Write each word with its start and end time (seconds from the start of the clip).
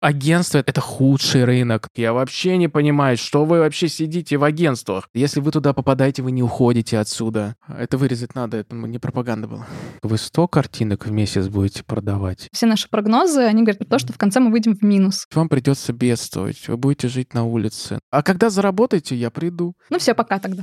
Агентство— 0.00 0.58
это 0.66 0.80
худший 0.80 1.44
рынок. 1.44 1.88
Я 1.96 2.12
вообще 2.12 2.56
не 2.56 2.68
понимаю, 2.68 3.16
что 3.16 3.44
вы 3.44 3.58
вообще 3.58 3.88
сидите 3.88 4.36
в 4.36 4.44
агентствах. 4.44 5.08
Если 5.12 5.40
вы 5.40 5.50
туда 5.50 5.72
попадаете, 5.72 6.22
вы 6.22 6.30
не 6.30 6.40
уходите 6.40 6.98
отсюда. 6.98 7.56
Это 7.66 7.98
вырезать 7.98 8.36
надо, 8.36 8.58
это 8.58 8.76
не 8.76 9.00
пропаганда 9.00 9.48
была. 9.48 9.66
Вы 10.02 10.16
100 10.16 10.46
картинок 10.46 11.06
в 11.06 11.10
месяц 11.10 11.48
будете 11.48 11.82
продавать. 11.82 12.48
Все 12.52 12.66
наши 12.66 12.88
прогнозы, 12.88 13.40
они 13.40 13.62
говорят 13.62 13.78
про 13.78 13.86
то, 13.86 13.98
что 13.98 14.12
в 14.12 14.18
конце 14.18 14.38
мы 14.38 14.52
выйдем 14.52 14.76
в 14.76 14.82
минус. 14.82 15.26
Вам 15.34 15.48
придется 15.48 15.92
бедствовать, 15.92 16.68
вы 16.68 16.76
будете 16.76 17.08
жить 17.08 17.34
на 17.34 17.44
улице. 17.44 17.98
А 18.12 18.22
когда 18.22 18.50
заработаете, 18.50 19.16
я 19.16 19.30
приду. 19.30 19.74
Ну 19.90 19.98
все, 19.98 20.14
пока 20.14 20.38
тогда. 20.38 20.62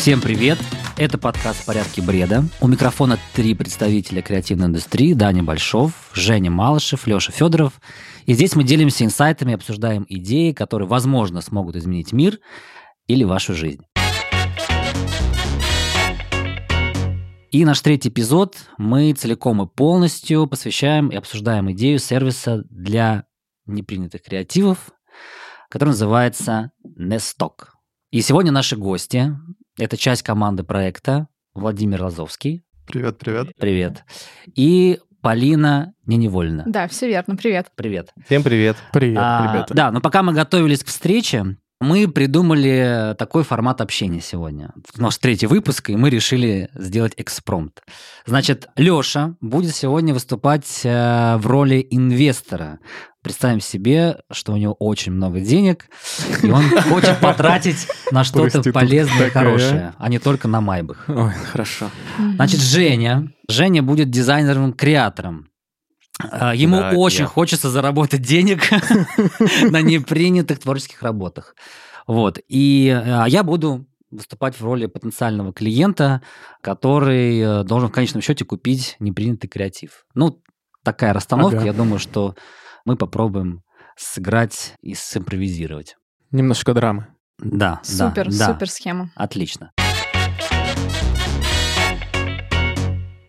Всем 0.00 0.22
привет! 0.22 0.56
Это 0.96 1.18
подкаст 1.18 1.66
«Порядки 1.66 2.00
бреда». 2.00 2.44
У 2.62 2.68
микрофона 2.68 3.18
три 3.34 3.54
представителя 3.54 4.22
креативной 4.22 4.68
индустрии. 4.68 5.12
Даня 5.12 5.42
Большов, 5.42 5.92
Женя 6.14 6.50
Малышев, 6.50 7.06
Леша 7.06 7.32
Федоров. 7.32 7.78
И 8.24 8.32
здесь 8.32 8.56
мы 8.56 8.64
делимся 8.64 9.04
инсайтами, 9.04 9.52
обсуждаем 9.52 10.06
идеи, 10.08 10.52
которые, 10.52 10.88
возможно, 10.88 11.42
смогут 11.42 11.76
изменить 11.76 12.14
мир 12.14 12.38
или 13.08 13.24
вашу 13.24 13.52
жизнь. 13.52 13.82
И 17.50 17.66
наш 17.66 17.82
третий 17.82 18.08
эпизод 18.08 18.56
мы 18.78 19.12
целиком 19.12 19.60
и 19.60 19.66
полностью 19.68 20.46
посвящаем 20.46 21.08
и 21.08 21.16
обсуждаем 21.16 21.70
идею 21.72 21.98
сервиса 21.98 22.64
для 22.70 23.24
непринятых 23.66 24.22
креативов, 24.22 24.92
который 25.68 25.90
называется 25.90 26.72
Nestok. 26.98 27.66
И 28.12 28.22
сегодня 28.22 28.50
наши 28.50 28.76
гости 28.76 29.36
это 29.78 29.96
часть 29.96 30.22
команды 30.22 30.62
проекта 30.62 31.28
Владимир 31.54 32.02
Лазовский. 32.02 32.64
Привет, 32.86 33.18
привет. 33.18 33.48
Привет. 33.58 34.04
И 34.54 34.98
Полина 35.20 35.92
Неневольна. 36.06 36.64
Да, 36.66 36.88
все 36.88 37.08
верно. 37.08 37.36
Привет. 37.36 37.68
Привет. 37.76 38.12
Всем 38.26 38.42
привет. 38.42 38.76
Привет, 38.92 39.18
А, 39.20 39.52
ребята. 39.52 39.74
Да, 39.74 39.90
но 39.90 40.00
пока 40.00 40.22
мы 40.22 40.32
готовились 40.32 40.82
к 40.82 40.86
встрече, 40.86 41.56
мы 41.80 42.08
придумали 42.08 43.14
такой 43.18 43.42
формат 43.42 43.80
общения 43.80 44.20
сегодня. 44.20 44.72
У 44.98 45.02
нас 45.02 45.18
третий 45.18 45.46
выпуск, 45.46 45.90
и 45.90 45.96
мы 45.96 46.10
решили 46.10 46.68
сделать 46.74 47.14
экспромт. 47.16 47.80
Значит, 48.26 48.68
Леша 48.76 49.34
будет 49.40 49.74
сегодня 49.74 50.12
выступать 50.12 50.80
э, 50.84 51.36
в 51.36 51.46
роли 51.46 51.86
инвестора. 51.90 52.80
Представим 53.22 53.60
себе, 53.60 54.18
что 54.32 54.52
у 54.52 54.56
него 54.56 54.72
очень 54.78 55.12
много 55.12 55.40
денег, 55.40 55.86
и 56.42 56.50
он 56.50 56.62
хочет 56.88 57.18
потратить 57.20 57.86
на 58.10 58.24
что-то 58.24 58.62
полезное 58.72 59.26
и 59.26 59.28
такая. 59.28 59.44
хорошее, 59.44 59.94
а 59.98 60.08
не 60.08 60.18
только 60.18 60.48
на 60.48 60.62
майбах. 60.62 61.04
Ой, 61.06 61.32
хорошо. 61.52 61.90
Значит, 62.36 62.60
Женя. 62.60 63.30
Женя 63.48 63.82
будет 63.82 64.08
дизайнером-креатором. 64.10 65.48
А, 66.18 66.54
Ему 66.54 66.78
Да, 66.80 66.92
очень 66.92 67.20
я. 67.20 67.26
хочется 67.26 67.68
заработать 67.70 68.22
денег 68.22 68.62
на 69.70 69.82
непринятых 69.82 70.58
творческих 70.60 71.02
работах. 71.02 71.54
Вот. 72.06 72.38
И 72.48 72.88
а, 72.88 73.26
я 73.26 73.42
буду 73.42 73.86
выступать 74.10 74.58
в 74.58 74.64
роли 74.64 74.86
потенциального 74.86 75.52
клиента, 75.52 76.20
который 76.62 77.38
э, 77.38 77.62
должен 77.64 77.90
в 77.90 77.92
конечном 77.92 78.22
счете 78.22 78.44
купить 78.44 78.96
непринятый 78.98 79.48
креатив. 79.48 80.04
Ну, 80.14 80.42
такая 80.82 81.12
расстановка. 81.12 81.58
Ага. 81.58 81.66
Я 81.66 81.72
думаю, 81.72 82.00
что 82.00 82.34
мы 82.84 82.96
попробуем 82.96 83.62
сыграть 83.96 84.74
и 84.80 84.94
симпровизировать. 84.94 85.96
Немножко 86.30 86.74
драмы. 86.74 87.08
Да, 87.38 87.80
да, 87.88 88.08
Супер, 88.08 88.30
да. 88.30 88.52
супер 88.52 88.70
схема. 88.70 89.10
Отлично. 89.14 89.72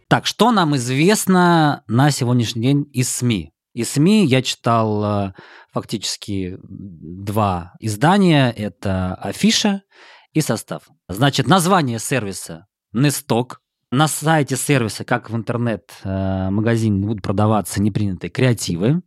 Так, 0.08 0.26
что 0.26 0.52
нам 0.52 0.76
известно 0.76 1.84
на 1.88 2.12
сегодняшний 2.12 2.62
день 2.62 2.90
из 2.92 3.10
СМИ? 3.10 3.54
Из 3.74 3.90
СМИ 3.92 4.26
я 4.26 4.42
читал 4.42 5.04
э, 5.04 5.34
фактически 5.72 6.58
два 6.62 7.74
издания. 7.80 8.52
Это 8.52 9.16
Афиша 9.16 9.84
и 10.34 10.42
Состав. 10.42 10.84
Значит, 11.08 11.48
название 11.48 11.98
сервиса 12.00 12.68
Несток. 12.92 13.62
На 13.90 14.08
сайте 14.08 14.56
сервиса, 14.56 15.04
как 15.04 15.30
в 15.30 15.36
интернет-магазине, 15.36 17.06
будут 17.06 17.24
продаваться 17.24 17.82
непринятые 17.82 18.30
креативы. 18.32 19.02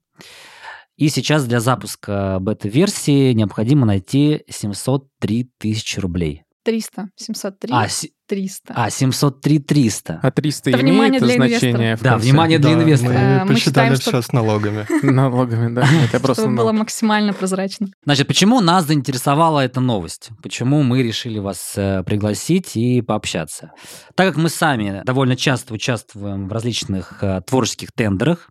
И 0.97 1.08
сейчас 1.08 1.44
для 1.47 1.58
запуска 1.60 2.38
бета-версии 2.41 3.32
необходимо 3.32 3.84
найти 3.84 4.42
703 4.48 5.50
тысячи 5.58 5.98
рублей. 5.98 6.42
300, 6.64 7.08
703, 7.16 7.70
А, 7.75 7.88
си- 7.88 8.12
300. 8.26 8.72
а 8.75 8.88
703 8.88 9.58
300. 9.58 10.19
А 10.22 10.30
300 10.30 10.70
Это 10.70 10.78
внимание 10.78 11.19
имеет 11.20 11.22
для 11.25 11.34
значение 11.34 11.97
в 11.97 12.02
Да, 12.02 12.16
внимание 12.16 12.58
для 12.58 12.75
Да, 12.75 12.82
инвестора. 12.82 13.12
Мы 13.12 13.19
Э, 13.19 13.41
мы 13.44 13.48
посчитали 13.48 13.94
считаем, 13.94 13.97
что- 13.97 14.10
все 14.12 14.22
с 14.22 14.32
налогами. 14.32 14.86
Налогами, 15.02 15.75
да. 15.75 15.82
Это 16.04 16.20
просто 16.20 16.44
чтобы 16.44 16.56
было 16.56 16.72
максимально 16.72 17.34
прозрачно. 17.34 17.88
Значит, 18.04 18.28
почему 18.28 18.60
нас 18.60 18.86
заинтересовала 18.86 19.60
эта 19.60 19.81
новость? 19.81 20.31
Почему 20.42 20.82
мы 20.82 21.02
решили 21.02 21.38
вас 21.38 21.75
э, 21.76 22.02
пригласить 22.04 22.76
и 22.76 23.02
пообщаться? 23.02 23.72
Так 24.14 24.28
как 24.28 24.36
мы 24.42 24.48
сами 24.48 25.02
довольно 25.04 25.36
часто 25.36 25.75
участвуем 25.75 26.48
в 26.48 26.52
различных 26.52 27.19
э, 27.22 27.42
творческих 27.46 27.92
тендерах, 27.92 28.48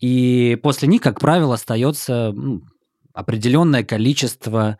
и 0.00 0.58
после 0.62 0.88
них, 0.88 1.00
как 1.00 1.20
правило, 1.20 1.54
остается 1.54 2.32
ну, 2.32 2.62
определенное 3.12 3.84
количество 3.84 4.78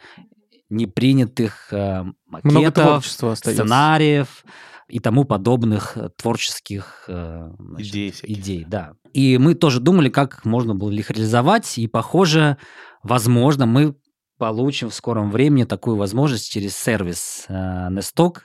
непринятых 0.69 1.73
э, 1.73 2.05
макетов, 2.27 3.07
сценариев 3.07 4.45
и 4.89 4.99
тому 4.99 5.25
подобных 5.25 5.97
э, 5.97 6.11
творческих 6.17 7.05
э, 7.09 7.51
значит, 7.59 7.93
Идей 7.93 8.11
всяких. 8.11 8.39
идей, 8.39 8.65
да. 8.67 8.95
И 9.13 9.39
мы 9.39 9.55
тоже 9.55 9.81
думали, 9.81 10.09
как 10.09 10.45
можно 10.45 10.75
было 10.75 10.91
их 10.91 11.11
реализовать, 11.11 11.79
и, 11.79 11.87
похоже, 11.87 12.59
возможно, 13.03 13.67
мы 13.67 13.95
получим 14.39 14.91
в 14.91 14.95
скором 14.95 15.31
времени 15.31 15.65
такую 15.65 15.97
возможность 15.97 16.51
через 16.51 16.77
сервис 16.77 17.45
э, 17.49 17.53
Nestok 17.91 18.41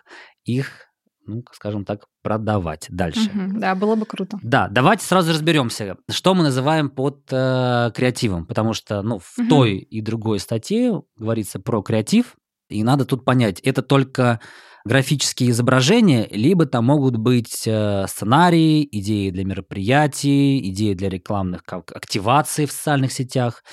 их, 0.45 0.88
ну, 1.29 1.43
скажем 1.53 1.85
так, 1.85 2.05
продавать 2.21 2.87
дальше. 2.89 3.29
Мгм, 3.33 3.59
Да, 3.59 3.75
было 3.75 3.95
бы 3.95 4.05
круто. 4.05 4.37
Да, 4.41 4.67
давайте 4.69 5.05
сразу 5.05 5.31
разберемся, 5.31 5.97
что 6.09 6.33
мы 6.33 6.43
называем 6.43 6.89
под 6.89 7.21
э, 7.31 7.91
креативом, 7.95 8.45
потому 8.45 8.73
что, 8.73 9.01
ну, 9.01 9.19
в 9.19 9.37
Мгм. 9.37 9.49
той 9.49 9.77
и 9.77 10.01
другой 10.01 10.39
статье 10.39 11.01
говорится 11.17 11.59
про 11.59 11.81
креатив, 11.81 12.35
и 12.69 12.83
надо 12.83 13.05
тут 13.05 13.25
понять, 13.25 13.59
это 13.61 13.81
только 13.81 14.39
графические 14.85 15.49
изображения, 15.51 16.27
либо 16.31 16.65
там 16.65 16.85
могут 16.85 17.17
быть 17.17 17.63
э, 17.67 18.05
сценарии, 18.07 18.87
идеи 18.91 19.29
для 19.29 19.43
мероприятий, 19.45 20.59
идеи 20.69 20.93
для 20.93 21.09
рекламных 21.09 21.63
активаций 21.67 22.65
в 22.65 22.71
социальных 22.71 23.11
сетях. 23.11 23.63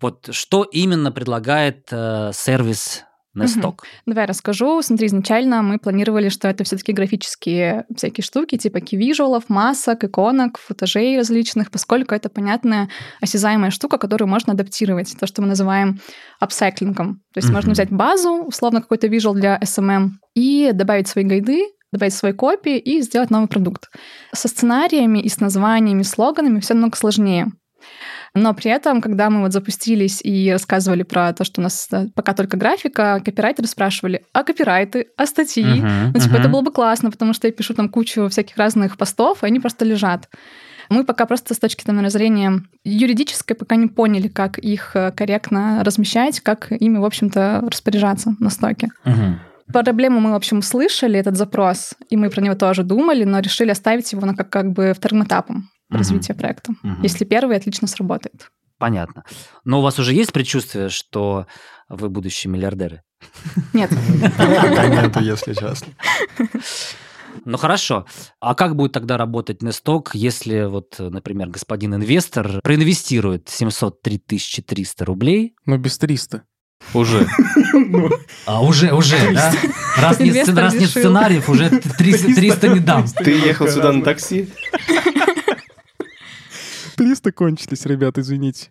Вот 0.00 0.28
что 0.30 0.62
именно 0.64 1.10
предлагает 1.12 1.88
сервис 3.46 3.56
Nestok? 3.56 3.80
Давай 4.06 4.26
расскажу. 4.26 4.82
Смотри, 4.82 5.06
изначально 5.06 5.62
мы 5.62 5.78
планировали, 5.78 6.28
что 6.28 6.48
это 6.48 6.64
все-таки 6.64 6.92
графические 6.92 7.84
всякие 7.94 8.22
штуки, 8.24 8.56
типа 8.58 8.80
кивижуалов, 8.80 9.44
масок, 9.48 10.04
иконок, 10.04 10.58
футажей 10.58 11.16
различных, 11.16 11.70
поскольку 11.70 12.14
это 12.14 12.28
понятная 12.28 12.88
осязаемая 13.20 13.70
штука, 13.70 13.98
которую 13.98 14.28
можно 14.28 14.52
адаптировать. 14.52 15.14
То, 15.18 15.26
что 15.26 15.42
мы 15.42 15.48
называем 15.48 16.00
апсайклингом. 16.40 17.20
То 17.32 17.38
есть 17.38 17.48
Мгм. 17.48 17.54
можно 17.56 17.72
взять 17.72 17.90
базу, 17.90 18.44
условно 18.46 18.80
какой-то 18.80 19.06
визуал 19.08 19.34
для 19.34 19.58
SMM, 19.58 20.10
и 20.34 20.70
добавить 20.72 21.08
свои 21.08 21.24
гайды, 21.24 21.64
добавить 21.92 22.14
свои 22.14 22.32
копии 22.32 22.78
и 22.78 23.00
сделать 23.00 23.30
новый 23.30 23.48
продукт. 23.48 23.88
Со 24.32 24.48
сценариями 24.48 25.18
и 25.20 25.28
с 25.28 25.40
названиями, 25.40 26.02
слоганами 26.02 26.60
все 26.60 26.74
намного 26.74 26.96
сложнее. 26.96 27.48
Но 28.34 28.54
при 28.54 28.70
этом, 28.70 29.00
когда 29.00 29.30
мы 29.30 29.40
вот 29.40 29.52
запустились 29.52 30.20
и 30.22 30.52
рассказывали 30.52 31.02
про 31.02 31.32
то, 31.32 31.44
что 31.44 31.60
у 31.60 31.64
нас 31.64 31.88
пока 32.14 32.34
только 32.34 32.56
графика, 32.56 33.20
копирайтеры 33.24 33.68
спрашивали, 33.68 34.24
а 34.32 34.44
копирайты, 34.44 35.08
а 35.16 35.26
статьи? 35.26 35.64
Мгм, 35.64 36.12
Ну, 36.14 36.20
типа, 36.20 36.34
мгм. 36.34 36.40
это 36.40 36.48
было 36.48 36.60
бы 36.62 36.72
классно, 36.72 37.10
потому 37.10 37.32
что 37.32 37.46
я 37.46 37.52
пишу 37.52 37.74
там 37.74 37.88
кучу 37.88 38.28
всяких 38.28 38.56
разных 38.56 38.96
постов, 38.96 39.42
и 39.42 39.46
они 39.46 39.60
просто 39.60 39.84
лежат. 39.84 40.28
Мы 40.90 41.04
пока 41.04 41.26
просто 41.26 41.54
с 41.54 41.58
точки 41.58 41.84
там, 41.84 42.08
зрения 42.08 42.62
юридической 42.84 43.54
пока 43.54 43.76
не 43.76 43.88
поняли, 43.88 44.28
как 44.28 44.58
их 44.58 44.92
э, 44.94 45.12
корректно 45.12 45.82
размещать, 45.84 46.40
как 46.40 46.72
ими, 46.72 46.98
в 46.98 47.04
общем-то, 47.04 47.64
распоряжаться 47.66 48.34
на 48.40 48.50
стоке. 48.50 48.88
Мгм. 49.04 49.40
Проблему 49.70 50.20
мы, 50.20 50.30
в 50.30 50.34
общем, 50.34 50.58
услышали, 50.58 51.18
этот 51.18 51.36
запрос, 51.36 51.94
и 52.08 52.16
мы 52.16 52.30
про 52.30 52.40
него 52.40 52.54
тоже 52.54 52.84
думали, 52.84 53.24
но 53.24 53.40
решили 53.40 53.70
оставить 53.70 54.10
его 54.12 54.24
на 54.24 54.34
как, 54.34 54.48
как 54.48 54.72
бы 54.72 54.94
вторым 54.96 55.24
этапом 55.24 55.68
Мгм. 55.88 55.98
развития 55.98 56.34
проекта. 56.34 56.72
Мгм. 56.82 57.02
Если 57.02 57.24
первый 57.24 57.56
отлично 57.56 57.88
сработает. 57.88 58.50
Понятно. 58.78 59.24
Но 59.64 59.80
у 59.80 59.82
вас 59.82 59.98
уже 59.98 60.12
есть 60.14 60.32
предчувствие, 60.32 60.88
что 60.88 61.46
вы 61.88 62.08
будущие 62.08 62.50
миллиардеры? 62.50 63.02
Нет, 63.72 63.90
нету, 63.90 65.20
если 65.20 65.54
честно. 65.54 65.88
Ну 67.44 67.56
хорошо. 67.58 68.06
А 68.40 68.54
как 68.54 68.76
будет 68.76 68.92
тогда 68.92 69.16
работать 69.16 69.62
Несток, 69.62 70.10
если 70.14 70.64
вот, 70.64 70.96
например, 70.98 71.48
господин 71.48 71.94
инвестор 71.94 72.60
проинвестирует 72.62 73.48
703 73.48 74.18
300 74.66 75.04
рублей? 75.04 75.54
Ну, 75.66 75.78
без 75.78 75.98
300. 75.98 76.42
Уже. 76.94 77.26
А 78.46 78.62
уже, 78.62 78.92
уже, 78.92 79.16
да? 79.34 79.52
Раз, 79.96 80.20
нет, 80.20 80.46
нет 80.46 80.90
сценариев, 80.90 81.48
уже 81.48 81.70
300, 81.70 82.34
300 82.34 82.68
не 82.68 82.80
дам. 82.80 83.06
Ты 83.06 83.32
ехал 83.32 83.68
сюда 83.68 83.92
на 83.92 84.02
такси? 84.02 84.48
300 86.98 87.32
кончились, 87.32 87.86
ребят, 87.86 88.18
извините. 88.18 88.70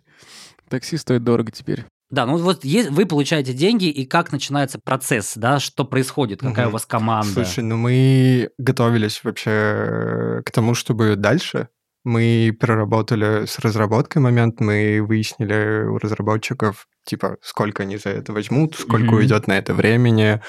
Такси 0.68 0.96
стоит 0.98 1.24
дорого 1.24 1.50
теперь. 1.50 1.84
Да, 2.10 2.24
ну 2.24 2.38
вот 2.38 2.64
есть, 2.64 2.90
вы 2.90 3.04
получаете 3.04 3.52
деньги, 3.52 3.86
и 3.86 4.06
как 4.06 4.32
начинается 4.32 4.78
процесс, 4.78 5.32
да, 5.36 5.58
что 5.60 5.84
происходит, 5.84 6.40
какая 6.40 6.66
Мгм. 6.66 6.68
у 6.68 6.72
вас 6.72 6.86
команда. 6.86 7.32
Слушай, 7.32 7.64
ну 7.64 7.76
мы 7.76 8.50
готовились 8.58 9.22
вообще 9.24 10.42
к 10.44 10.50
тому, 10.50 10.74
чтобы 10.74 11.16
дальше. 11.16 11.68
Мы 12.04 12.56
проработали 12.58 13.44
с 13.46 13.58
разработкой 13.58 14.22
момент, 14.22 14.60
мы 14.60 15.00
выяснили 15.06 15.84
у 15.86 15.98
разработчиков, 15.98 16.86
типа, 17.04 17.36
сколько 17.42 17.82
они 17.82 17.96
за 17.96 18.10
это 18.10 18.32
возьмут, 18.32 18.76
сколько 18.76 19.06
Мгм. 19.06 19.14
уйдет 19.16 19.46
на 19.46 19.58
это 19.58 19.74
времени, 19.74 20.40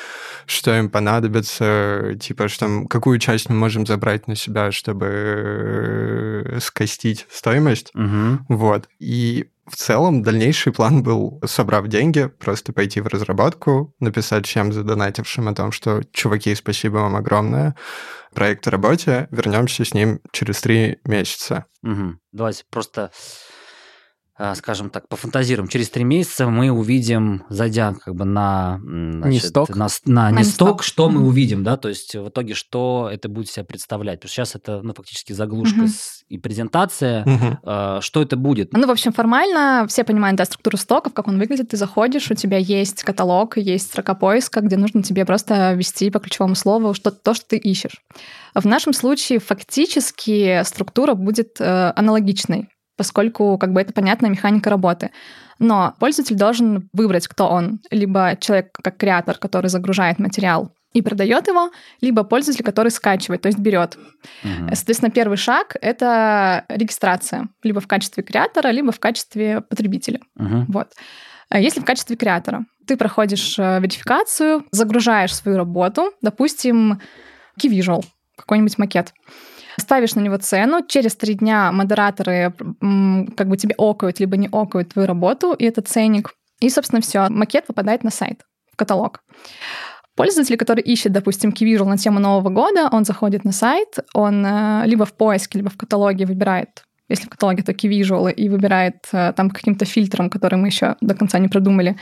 что 0.45 0.77
им 0.77 0.89
понадобится, 0.89 2.15
типа, 2.19 2.47
что, 2.47 2.85
какую 2.89 3.19
часть 3.19 3.49
мы 3.49 3.55
можем 3.55 3.85
забрать 3.85 4.27
на 4.27 4.35
себя, 4.35 4.71
чтобы 4.71 5.07
э, 5.09 6.59
скостить 6.61 7.25
стоимость. 7.29 7.91
Мгм. 7.93 8.45
Вот. 8.49 8.87
И 8.99 9.49
в 9.67 9.75
целом 9.75 10.23
дальнейший 10.23 10.73
план 10.73 11.03
был, 11.03 11.39
собрав 11.45 11.87
деньги, 11.87 12.27
просто 12.39 12.73
пойти 12.73 13.01
в 13.01 13.07
разработку, 13.07 13.93
написать 13.99 14.47
всем 14.47 14.73
задонатившим 14.73 15.47
о 15.47 15.53
том, 15.53 15.71
что 15.71 16.01
«Чуваки, 16.11 16.55
спасибо 16.55 16.95
вам 16.97 17.15
огромное, 17.15 17.75
проект 18.33 18.65
в 18.65 18.69
работе, 18.69 19.27
вернемся 19.31 19.85
с 19.85 19.93
ним 19.93 20.19
через 20.31 20.61
три 20.61 20.99
месяца». 21.05 21.65
Мгм. 21.81 22.19
Давайте 22.31 22.63
просто, 22.69 23.11
скажем 24.55 24.89
так, 24.89 25.07
пофантазируем. 25.07 25.67
Через 25.67 25.89
три 25.89 26.03
месяца 26.03 26.47
мы 26.47 26.71
увидим, 26.71 27.43
зайдя 27.49 27.93
как 27.93 28.15
бы 28.15 28.25
на... 28.25 28.79
значит, 28.81 29.43
Несток. 29.43 29.75
На, 29.75 29.87
на 30.05 30.29
На 30.31 30.39
несток, 30.39 30.81
что 30.83 31.09
мы 31.09 31.25
увидим, 31.25 31.63
да, 31.63 31.75
то 31.77 31.89
есть 31.89 32.15
в 32.15 32.29
итоге 32.29 32.53
что 32.53 33.09
это 33.11 33.27
будет 33.29 33.49
себя 33.49 33.65
представлять. 33.65 34.19
Потому 34.19 34.29
что 34.29 34.35
сейчас 34.35 34.55
это, 34.55 34.81
ну, 34.81 34.93
фактически 34.93 35.33
заглушка 35.33 35.79
Мгм. 35.79 35.87
с- 35.89 36.23
и 36.29 36.37
презентация. 36.37 37.23
Мгм. 37.25 37.59
А, 37.63 37.99
Что 38.01 38.21
это 38.21 38.37
будет? 38.37 38.71
Ну, 38.73 38.87
в 38.87 38.91
общем, 38.91 39.11
формально 39.11 39.85
все 39.89 40.03
понимают, 40.03 40.37
да, 40.37 40.45
структуру 40.45 40.77
стоков, 40.77 41.13
как 41.13 41.27
он 41.27 41.37
выглядит. 41.39 41.69
Ты 41.69 41.77
заходишь, 41.77 42.29
у 42.31 42.35
тебя 42.35 42.57
есть 42.57 43.03
каталог, 43.03 43.57
есть 43.57 43.87
строка 43.87 44.13
поиска, 44.13 44.61
где 44.61 44.77
нужно 44.77 45.03
тебе 45.03 45.25
просто 45.25 45.73
ввести 45.73 46.09
по 46.11 46.19
ключевому 46.19 46.55
слову 46.55 46.93
что 46.93 47.11
то, 47.11 47.33
что 47.33 47.45
ты 47.47 47.57
ищешь. 47.57 48.01
В 48.55 48.65
нашем 48.65 48.93
случае 48.93 49.39
фактически 49.39 50.61
структура 50.63 51.13
будет 51.13 51.59
э, 51.59 51.93
аналогичной, 51.95 52.69
поскольку 52.99 53.57
как 53.57 53.71
бы 53.71 53.79
это 53.79 53.93
понятная 53.93 54.29
механика 54.29 54.69
работы. 54.69 55.11
Но 55.57 55.93
пользователь 55.99 56.35
должен 56.35 56.89
выбрать, 56.91 57.29
кто 57.29 57.47
он. 57.47 57.79
Либо 57.91 58.35
человек 58.41 58.73
как 58.73 58.97
креатор, 58.97 59.37
который 59.37 59.69
загружает 59.69 60.19
материал 60.19 60.73
и 60.91 61.01
продает 61.01 61.47
его, 61.47 61.71
либо 62.01 62.25
пользователь, 62.25 62.65
который 62.65 62.91
скачивает, 62.91 63.41
то 63.41 63.47
есть 63.47 63.57
берет. 63.57 63.97
Мгм. 64.43 64.75
Соответственно, 64.75 65.11
первый 65.11 65.37
шаг— 65.37 65.77
это 65.81 66.65
регистрация. 66.67 67.47
Либо 67.63 67.79
в 67.79 67.87
качестве 67.87 68.21
креатора, 68.21 68.67
либо 68.67 68.91
в 68.91 68.99
качестве 68.99 69.61
потребителя. 69.61 70.19
Мгм. 70.35 70.65
Вот. 70.67 70.89
А 71.47 71.57
Если 71.57 71.79
в 71.79 71.85
качестве 71.85 72.17
креатора, 72.17 72.65
ты 72.85 72.97
проходишь 72.97 73.57
э, 73.57 73.79
верификацию, 73.79 74.65
загружаешь 74.71 75.33
свою 75.33 75.57
работу, 75.57 76.11
допустим, 76.21 76.99
Key 77.61 77.69
Visual, 77.69 78.03
какой-нибудь 78.35 78.77
макет. 78.77 79.13
Ставишь 79.79 80.15
на 80.15 80.19
него 80.19 80.37
цену, 80.37 80.85
через 80.87 81.15
три 81.15 81.33
дня 81.33 81.71
модераторы 81.71 82.53
как 83.35 83.47
бы 83.47 83.57
тебе 83.57 83.75
окают, 83.77 84.19
либо 84.19 84.37
не 84.37 84.49
окают 84.51 84.89
твою 84.89 85.07
работу, 85.07 85.53
и 85.53 85.65
это 85.65 85.81
ценник. 85.81 86.33
И, 86.59 86.69
собственно, 86.69 87.01
все, 87.01 87.29
макет 87.29 87.65
попадает 87.65 88.03
на 88.03 88.11
сайт, 88.11 88.41
в 88.71 88.75
каталог. 88.75 89.23
Пользователь, 90.15 90.57
который 90.57 90.83
ищет, 90.83 91.13
допустим, 91.13 91.51
Key 91.51 91.65
Visual 91.65 91.85
на 91.85 91.97
тему 91.97 92.19
Нового 92.19 92.49
года, 92.49 92.89
он 92.91 93.05
заходит 93.05 93.45
на 93.45 93.53
сайт, 93.53 93.99
он 94.13 94.45
э, 94.45 94.83
либо 94.85 95.05
в 95.05 95.13
поиске, 95.13 95.59
либо 95.59 95.69
в 95.69 95.77
каталоге 95.77 96.25
выбирает, 96.25 96.83
если 97.09 97.25
в 97.25 97.29
каталоге, 97.29 97.63
то 97.63 97.71
Key 97.71 97.89
Visual, 97.89 98.31
и 98.31 98.49
выбирает 98.49 98.95
э, 99.11 99.33
там 99.33 99.49
каким-то 99.49 99.85
фильтрам, 99.85 100.29
которые 100.29 100.59
мы 100.59 100.67
еще 100.67 100.95
до 101.01 101.15
конца 101.15 101.39
не 101.39 101.47
продумали, 101.47 101.95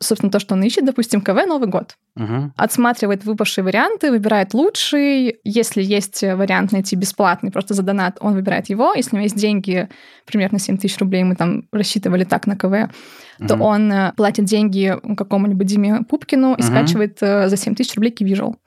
собственно, 0.00 0.32
то, 0.32 0.40
что 0.40 0.54
он 0.54 0.62
ищет, 0.62 0.84
допустим, 0.84 1.20
КВ 1.20 1.46
Новый 1.46 1.68
год. 1.68 1.96
Мгм. 2.16 2.52
Отсматривает 2.56 3.24
выпавшие 3.24 3.64
варианты, 3.64 4.10
выбирает 4.10 4.54
лучший. 4.54 5.36
Если 5.44 5.82
есть 5.82 6.22
вариант 6.22 6.72
найти 6.72 6.96
бесплатный, 6.96 7.50
просто 7.50 7.74
за 7.74 7.82
донат, 7.82 8.16
он 8.20 8.34
выбирает 8.34 8.70
его. 8.70 8.94
Если 8.94 9.10
у 9.12 9.18
него 9.18 9.24
есть 9.24 9.36
деньги, 9.36 9.88
примерно 10.26 10.58
7 10.58 10.78
тысяч 10.78 10.98
рублей, 10.98 11.24
мы 11.24 11.36
там 11.36 11.68
рассчитывали 11.72 12.24
так 12.24 12.46
на 12.46 12.56
КВ, 12.56 12.90
то 13.38 13.54
Мгм. 13.56 13.62
он 13.62 13.92
э, 13.92 14.12
платит 14.16 14.44
деньги 14.44 14.96
какому-нибудь 15.16 15.66
Диме 15.66 16.02
Пупкину 16.08 16.54
и 16.54 16.62
Мгм. 16.62 16.70
скачивает 16.70 17.18
э, 17.20 17.48
за 17.48 17.56
7 17.56 17.74
тысяч 17.74 17.94
рублей. 17.94 18.14
А, 18.14 18.64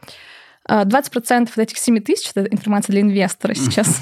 20% 0.69 1.49
от 1.49 1.57
этих 1.57 1.77
7 1.77 1.99
тысяч, 2.01 2.31
это 2.33 2.45
информация 2.45 2.93
для 2.93 3.01
инвестора 3.01 3.53
сейчас, 3.53 4.01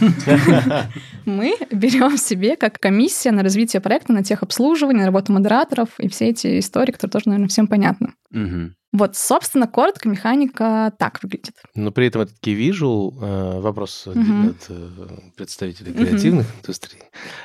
мы 1.25 1.56
берем 1.71 2.17
себе 2.17 2.56
как 2.56 2.79
комиссия 2.79 3.31
на 3.31 3.44
развитие 3.44 3.81
проекта, 3.81 4.13
на 4.13 4.23
техобслуживание, 4.23 5.01
на 5.01 5.07
работу 5.07 5.31
модераторов 5.31 5.89
и 6.00 6.07
все 6.09 6.29
эти 6.29 6.59
истории, 6.59 6.91
которые 6.91 7.12
тоже, 7.12 7.25
наверное, 7.27 7.50
всем 7.50 7.67
понятны. 7.67 8.13
Вот, 8.95 9.18
собственно, 9.18 9.68
коротко 9.68 10.07
механика 10.07 10.94
так 10.97 11.21
выглядит. 11.21 11.53
Но 11.75 11.92
при 11.92 12.07
этом 12.07 12.21
этот 12.21 12.38
visual, 12.47 13.12
э, 13.21 13.59
вопрос 13.59 14.07
Мгм. 14.07 14.50
от 14.51 14.65
э, 14.69 14.89
представителей 15.36 15.92
креативных 15.92 16.45
индустрий, 16.62 17.01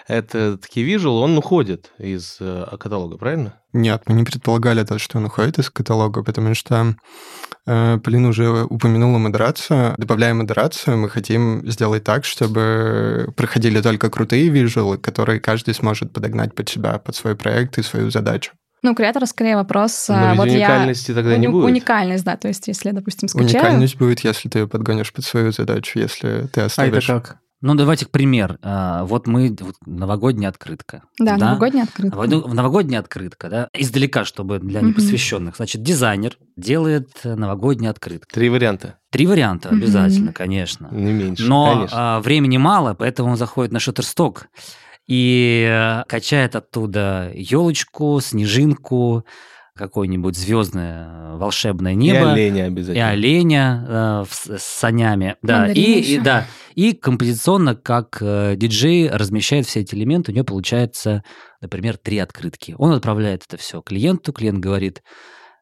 этот 0.06 0.64
visual, 0.76 1.23
он 1.23 1.37
уходит 1.37 1.91
из 1.99 2.38
каталога, 2.79 3.17
правильно? 3.19 3.55
Нет, 3.73 4.02
мы 4.06 4.14
не 4.14 4.25
предполагали 4.25 4.85
то, 4.85 4.99
что 4.99 5.19
он 5.19 5.25
уходит 5.25 5.58
из 5.58 5.70
каталога, 5.70 6.23
потому 6.23 6.55
что 6.55 6.94
э, 7.67 7.99
Полина 7.99 8.29
уже 8.29 8.64
упомянула 8.64 9.19
модерацию. 9.19 9.94
Добавляя 9.99 10.35
модерацию, 10.35 10.99
мы 10.99 11.08
хотим 11.08 11.69
сделать 11.69 12.05
так, 12.05 12.25
чтобы 12.25 13.32
проходили 13.37 13.81
только 13.81 14.08
крутые 14.08 14.49
визуалы, 14.50 14.99
которые 14.99 15.41
каждый 15.41 15.75
сможет 15.75 16.12
подогнать 16.12 16.55
под 16.55 16.69
себя, 16.69 16.99
под 16.99 17.17
свой 17.17 17.35
проект 17.35 17.79
и 17.79 17.82
свою 17.82 18.11
задачу. 18.11 18.52
Ну, 18.82 18.93
у 18.93 18.94
креатора 18.94 19.27
скорее 19.27 19.56
вопрос... 19.56 20.06
Но 20.09 20.15
а, 20.17 20.31
ведь 20.31 20.38
вот 20.38 20.49
я... 20.49 20.55
уникальности 20.55 21.12
тогда 21.15 21.37
не 21.37 21.47
Уни- 21.47 21.50
будет. 21.53 21.65
Уникальность, 21.67 22.25
да. 22.25 22.37
То 22.37 22.49
есть, 22.49 22.67
если 22.69 22.88
я, 22.88 22.94
допустим, 22.94 23.29
скачаю... 23.29 23.50
Уникальность 23.50 23.97
будет, 23.97 24.21
если 24.21 24.49
ты 24.49 24.61
ее 24.61 24.69
подгонишь 24.69 25.12
под 25.12 25.25
свою 25.25 25.53
задачу, 25.53 25.99
если 25.99 26.49
ты 26.53 26.61
А 26.62 26.65
это 26.65 26.65
оставишь... 26.67 27.06
как? 27.06 27.38
Ну, 27.62 27.75
давайте 27.75 28.06
к 28.06 28.11
пример. 28.11 28.59
А, 28.62 29.05
Вот 29.05 29.27
мы, 29.27 29.55
вот 29.61 29.75
новогодняя 29.85 30.49
открытка. 30.49 31.03
Да, 31.19 31.37
новогодняя 31.37 31.85
открытка. 31.85 32.17
В 32.17 32.55
новогодняя 32.55 33.00
открытка, 33.00 33.50
да, 33.50 33.69
издалека, 33.75 34.25
чтобы 34.25 34.61
для 34.61 34.81
непосвященных. 34.81 35.56
Значит, 35.56 35.83
дизайнер 35.83 36.38
делает 36.56 37.11
новогоднюю 37.23 37.91
открытку. 37.91 38.33
Три 38.33 38.49
варианта, 38.49 38.97
Три 39.11 39.26
варианта 39.26 39.69
обязательно, 39.69 40.33
конечно. 40.33 40.88
не 40.91 41.12
меньше, 41.12 41.44
Но 41.44 41.75
конечно. 41.75 42.17
а, 42.17 42.21
времени 42.21 42.56
мало, 42.56 42.94
поэтому 42.94 43.33
он 43.33 43.37
заходит 43.37 43.73
на 43.73 43.76
Shutterstock 43.78 44.45
и 45.11 45.67
э, 45.69 46.05
качает 46.09 46.55
оттуда 46.55 47.33
елочку, 47.35 48.21
снежинку, 48.23 49.25
какое-нибудь 49.75 50.37
звездное 50.37 51.35
волшебное 51.37 51.93
И 51.93 51.97
небо. 51.97 52.33
оленя 52.33 52.64
И 52.64 52.67
обязательно. 52.69 53.09
оленя 53.11 53.85
э, 53.88 54.25
в- 54.29 54.35
с, 54.35 54.59
с 54.59 54.62
санями. 54.62 55.37
Да, 55.43 55.67
и, 55.73 56.00
и, 56.00 56.19
да, 56.21 56.47
и 56.75 56.93
композиционно, 56.93 57.75
как 57.75 58.19
э, 58.21 58.55
диджей 58.57 59.09
размещает 59.11 59.67
все 59.67 59.81
эти 59.81 59.95
элементы, 59.97 60.31
у 60.31 60.35
него 60.35 60.45
получается, 60.45 61.25
например, 61.61 61.97
три 61.97 62.19
открытки. 62.19 62.75
Он 62.79 62.93
отправляет 62.93 63.45
это 63.49 63.57
все 63.57 63.81
клиенту, 63.81 64.33
клиент 64.33 64.59
говорит, 64.61 65.02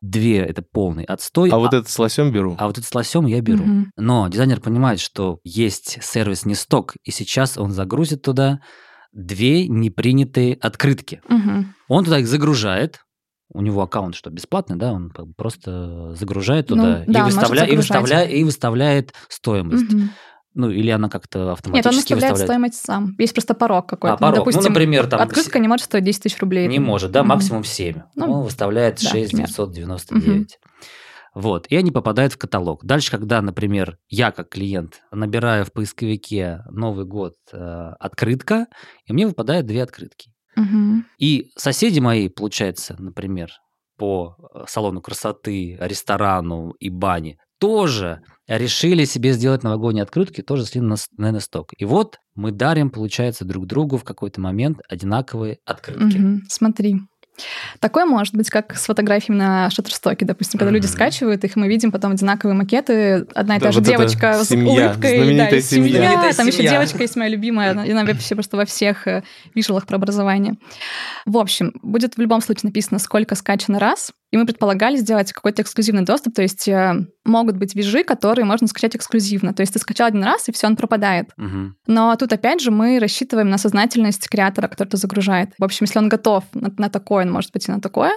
две 0.03 0.39
это 0.41 0.63
полный 0.63 1.05
отстой, 1.05 1.51
А 1.51 1.57
вот 1.59 1.73
этот 1.75 1.89
с 1.89 1.99
лосем 1.99 2.31
беру. 2.33 2.55
а 2.59 2.67
вот 2.67 2.77
это 2.79 2.87
с 2.87 2.95
лосем 2.95 3.25
я 3.27 3.41
беру. 3.41 3.65
Мгм. 3.65 3.93
Но 3.97 4.29
дизайнер 4.29 4.61
понимает, 4.61 5.01
что 5.01 5.39
есть 5.45 5.99
сервис 6.03 6.45
не 6.45 6.55
сток, 6.55 6.97
и 7.05 7.11
сейчас 7.11 7.57
он 7.57 7.71
загрузит 7.73 8.23
туда 8.23 8.61
две 9.13 9.67
непринятые 9.69 10.55
открытки. 10.55 11.21
Мгм. 11.29 11.75
Он 11.89 12.05
туда 12.05 12.19
их 12.19 12.29
загружает, 12.29 13.01
у 13.53 13.63
него 13.63 13.83
аккаунт 13.83 14.15
что 14.15 14.31
бесплатный, 14.31 14.77
да, 14.77 14.93
он 14.93 15.11
просто 15.37 16.15
загружает 16.15 16.69
Ну, 16.71 16.77
туда 16.77 17.05
и, 17.05 17.11
да, 17.11 17.25
может 17.25 17.39
выставля- 17.39 17.65
и, 17.67 17.77
выставляет, 17.77 18.31
и 18.33 18.45
выставляет 18.45 19.15
стоимость. 19.29 19.93
Мгм. 19.93 20.11
Ну, 20.55 20.71
или 20.71 20.91
она 20.91 21.09
как-то 21.09 21.39
Нет, 21.39 21.47
он 21.47 21.53
автоматически 21.53 22.15
выставляет 22.15 22.33
выставляет. 22.33 22.75
стоимость 22.75 22.85
сам. 22.85 23.15
Есть 23.19 23.33
просто 23.33 23.55
порог 23.55 23.89
какой-то. 23.89 24.15
А, 24.15 24.19
порог. 24.19 24.39
Ну, 24.39 24.41
допустим, 24.41 24.73
например, 24.73 25.07
там 25.07 25.21
открытка 25.21 25.59
не 25.61 25.69
может 25.69 25.85
стоить 25.85 26.05
10 26.05 26.23
тысяч 26.25 26.39
рублей. 26.41 26.67
Не 26.67 26.79
может, 26.81 27.13
да, 27.13 27.23
максимум 27.23 27.63
7. 27.65 28.01
Ну, 28.17 28.33
он 28.33 28.45
выставляет 28.45 28.97
да, 29.01 29.09
6 29.09 29.31
примерно. 29.31 29.47
999. 29.55 30.59
Вот, 31.35 31.67
и 31.69 31.77
они 31.77 31.91
попадают 31.91 32.33
в 32.33 32.39
каталог. 32.39 32.85
Дальше, 32.85 33.11
когда, 33.11 33.43
например, 33.43 33.99
я 34.09 34.31
как 34.33 34.49
клиент 34.49 35.03
набираю 35.13 35.65
в 35.65 35.73
поисковике 35.73 36.63
Новый 36.71 37.05
год 37.05 37.35
э, 37.53 37.93
открытка, 38.01 38.67
и 39.07 39.13
мне 39.13 39.27
выпадают 39.27 39.67
две 39.67 39.83
открытки. 39.83 40.33
Мгм. 40.57 41.07
И 41.19 41.51
соседи 41.57 42.01
мои, 42.01 42.29
получается, 42.29 42.97
например, 42.99 43.51
по 43.97 44.37
э, 44.55 44.65
салону 44.67 45.01
красоты, 45.01 45.77
ресторану 45.81 46.71
и 46.81 46.89
бане, 46.91 47.39
тоже 47.59 48.23
решили 48.47 49.05
себе 49.05 49.33
сделать 49.33 49.63
новогодние 49.63 50.03
открытки, 50.03 50.43
тоже 50.43 50.65
слили 50.65 50.85
на, 50.85 50.97
на 51.17 51.41
сток. 51.41 51.73
И 51.77 51.85
вот 51.85 52.19
мы 52.35 52.53
дарим, 52.53 52.91
получается, 52.91 53.45
друг 53.45 53.67
другу 53.67 53.99
в 53.99 54.05
какой-то 54.05 54.41
момент 54.41 54.81
одинаковые 54.89 55.59
открытки. 55.65 56.17
Мгм. 56.17 56.43
Смотри. 56.49 57.01
Такое 57.81 58.05
может 58.05 58.35
быть, 58.35 58.51
как 58.51 58.77
с 58.77 58.87
фотографиями 58.87 59.39
на 59.39 59.71
Шаттерстоке, 59.71 60.25
допустим, 60.25 60.59
когда 60.59 60.71
люди 60.73 60.87
Мгм. 60.87 60.93
скачивают 60.93 61.45
их, 61.45 61.57
мы 61.57 61.69
видим 61.69 61.93
потом 61.93 62.13
одинаковые 62.13 62.57
макеты, 62.57 63.27
одна 63.35 63.57
и 63.57 63.59
Да, 63.61 63.67
та 63.67 63.73
же 63.73 63.81
вот 63.81 63.89
девочка 63.89 64.45
с 64.45 64.49
семья, 64.49 64.69
улыбкой, 64.89 65.19
да, 65.19 65.25
знаменитая 65.25 65.59
и 65.59 65.61
семья, 65.63 65.93
семья. 65.93 66.33
Там 66.37 66.47
еще 66.47 66.57
семья. 66.59 66.71
девочка 66.73 66.99
есть 67.03 67.17
моя 67.17 67.31
любимая, 67.31 67.71
она- 67.73 67.85
и 67.87 67.91
она 67.93 68.05
вообще 68.05 68.35
просто 68.35 68.57
во 68.57 68.65
всех 68.65 69.07
э, 69.07 69.23
вижелах 69.55 69.87
про 69.87 69.97
образование. 69.97 70.55
В 71.27 71.37
общем, 71.39 71.73
будет 71.83 72.17
в 72.17 72.21
любом 72.21 72.41
случае 72.41 72.69
написано, 72.69 72.99
сколько 72.99 73.35
скачано 73.35 73.79
раз, 73.79 74.13
и 74.31 74.37
мы 74.37 74.45
предполагали 74.45 74.97
сделать 74.97 75.33
какой-то 75.33 75.63
эксклюзивный 75.63 76.03
доступ, 76.05 76.35
то 76.35 76.43
есть 76.43 76.69
э, 76.69 77.07
могут 77.25 77.57
быть 77.57 77.75
вижи, 77.75 78.05
которые 78.05 78.45
можно 78.45 78.67
скачать 78.67 78.95
эксклюзивно, 78.95 79.55
то 79.55 79.63
есть 79.63 79.73
ты 79.73 79.79
скачал 79.79 80.09
один 80.09 80.23
раз, 80.23 80.49
и 80.49 80.53
все, 80.53 80.67
он 80.67 80.77
пропадает. 80.77 81.31
Мгм. 81.37 81.77
Но 81.87 82.15
тут, 82.17 82.33
опять 82.33 82.61
же, 82.61 82.71
мы 82.71 82.99
рассчитываем 82.99 83.49
на 83.49 83.59
сознательность 83.59 84.29
креатора, 84.29 84.69
который 84.69 84.89
это 84.89 84.97
загружает. 84.99 85.51
В 85.59 85.65
общем, 85.65 85.87
если 85.87 85.99
он 85.99 86.09
готов 86.09 86.45
на, 86.53 86.71
на 86.77 86.91
такое, 86.91 87.25
он 87.25 87.33
может 87.33 87.53
пойти 87.53 87.71
на 87.73 87.81
такое. 87.81 88.13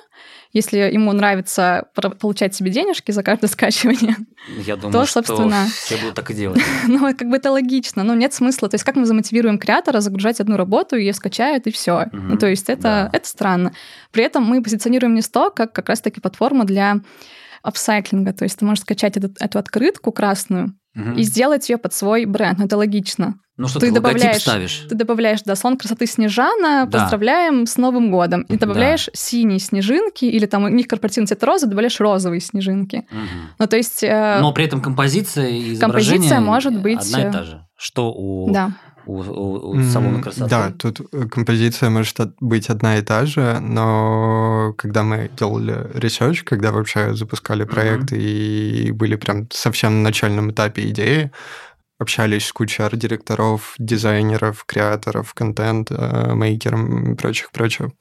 Если 0.54 0.78
ему 0.80 1.14
нравится 1.14 1.86
получать 2.20 2.54
себе 2.54 2.72
денежки 2.72 3.12
за 3.12 3.24
каждое 3.24 3.48
скачивание, 3.52 4.18
Я 4.66 4.76
думаю, 4.76 5.06
что 5.06 5.24
собственно. 5.24 5.66
все 5.68 5.98
будут 5.98 6.16
так 6.16 6.30
и 6.32 6.34
делать. 6.34 6.62
ну, 6.88 7.00
как 7.16 7.30
бы 7.30 7.38
это 7.38 7.52
логично, 7.52 8.04
но 8.04 8.16
нет 8.16 8.34
смысла. 8.34 8.68
То 8.68 8.76
есть 8.76 8.84
как 8.84 8.98
мы 8.98 9.06
замотивируем 9.06 9.58
креатора 9.58 10.02
загружать 10.02 10.42
одну 10.42 10.58
работу, 10.58 10.98
ее 10.98 11.14
скачают, 11.14 11.68
и 11.68 11.72
все. 11.72 12.08
Мгм. 12.12 12.30
Ну, 12.30 12.38
то 12.38 12.48
есть 12.48 12.70
это, 12.70 12.82
Да. 12.82 13.10
это 13.14 13.28
странно. 13.28 13.74
При 14.12 14.24
этом 14.26 14.44
мы 14.44 14.62
позиционируем 14.62 15.16
Несто 15.16 15.50
как 15.52 15.72
как 15.74 15.90
раз-таки 16.02 16.20
платформу 16.20 16.66
для 16.66 16.98
апсайклинга. 17.64 18.34
То 18.34 18.44
есть 18.46 18.58
ты 18.58 18.66
можешь 18.66 18.82
скачать 18.82 19.18
этот- 19.18 19.40
эту 19.40 19.60
открытку 19.60 20.12
красную 20.12 20.74
Мгм. 20.96 21.14
и 21.14 21.24
сделать 21.24 21.70
ее 21.70 21.78
под 21.78 21.94
свой 21.94 22.26
бренд. 22.26 22.58
Ну, 22.60 22.66
это 22.66 22.76
логично. 22.76 23.36
Ну 23.58 23.68
что 23.68 23.80
ты 23.80 23.88
ты 23.88 23.94
добавляешь- 23.94 24.42
ставишь? 24.42 24.88
Ты 24.90 24.96
добавляешь, 24.96 25.42
да, 25.46 25.56
салон 25.56 25.78
красоты 25.78 26.08
Снежана, 26.08 26.88
Да. 26.88 27.00
поздравляем 27.02 27.68
с 27.68 27.78
Новым 27.78 28.10
годом. 28.12 28.42
И 28.50 28.54
Да. 28.54 28.66
добавляешь 28.66 29.10
синие 29.14 29.60
снежинки, 29.60 30.26
или 30.26 30.48
там 30.48 30.64
у 30.64 30.68
них 30.70 30.88
корпоративный 30.88 31.28
цвет 31.28 31.44
розы, 31.44 31.68
добавляешь 31.68 32.00
розовые 32.00 32.42
снежинки. 32.42 33.06
Мгм. 33.12 33.28
Ну, 33.60 33.68
то 33.68 33.78
есть... 33.78 34.04
э, 34.04 34.40
Но 34.42 34.52
при 34.54 34.66
этом 34.66 34.82
композиция 34.82 35.50
и 35.50 35.74
изображение 35.74 35.80
Композиция 35.80 36.40
может 36.40 36.82
быть, 36.82 37.00
одна 37.00 37.22
и 37.22 37.26
э, 37.26 37.32
та 37.32 37.44
же. 37.44 37.62
Что 37.78 38.12
у, 38.12 38.52
да. 38.52 38.72
У, 39.06 39.18
у- 39.22 39.70
у 39.72 39.84
салона 39.84 40.22
красоты. 40.22 40.50
Да, 40.50 40.72
тут 40.72 41.02
э, 41.14 41.26
композиция 41.28 41.90
может 41.90 42.18
быть 42.40 42.70
одна 42.70 42.98
и 42.98 43.02
та 43.02 43.26
же, 43.26 43.60
но 43.62 44.74
когда 44.78 45.04
мы 45.04 45.30
делали 45.38 45.90
research, 45.94 46.44
когда 46.44 46.72
вообще 46.72 47.14
запускали 47.16 47.64
проект 47.66 48.12
и 48.14 48.92
были 48.92 49.16
прям 49.16 49.48
совсем 49.52 49.98
на 49.98 50.04
начальном 50.10 50.52
этапе 50.52 50.90
идеи, 50.90 51.32
общались 52.00 52.48
с 52.48 52.52
кучей 52.54 52.82
арт-директоров, 52.84 53.76
дизайнеров, 53.78 54.66
креаторов, 54.66 55.34
контент-мейкеров 55.36 57.14
и 57.14 57.16
прочих-прочих, 57.16 57.92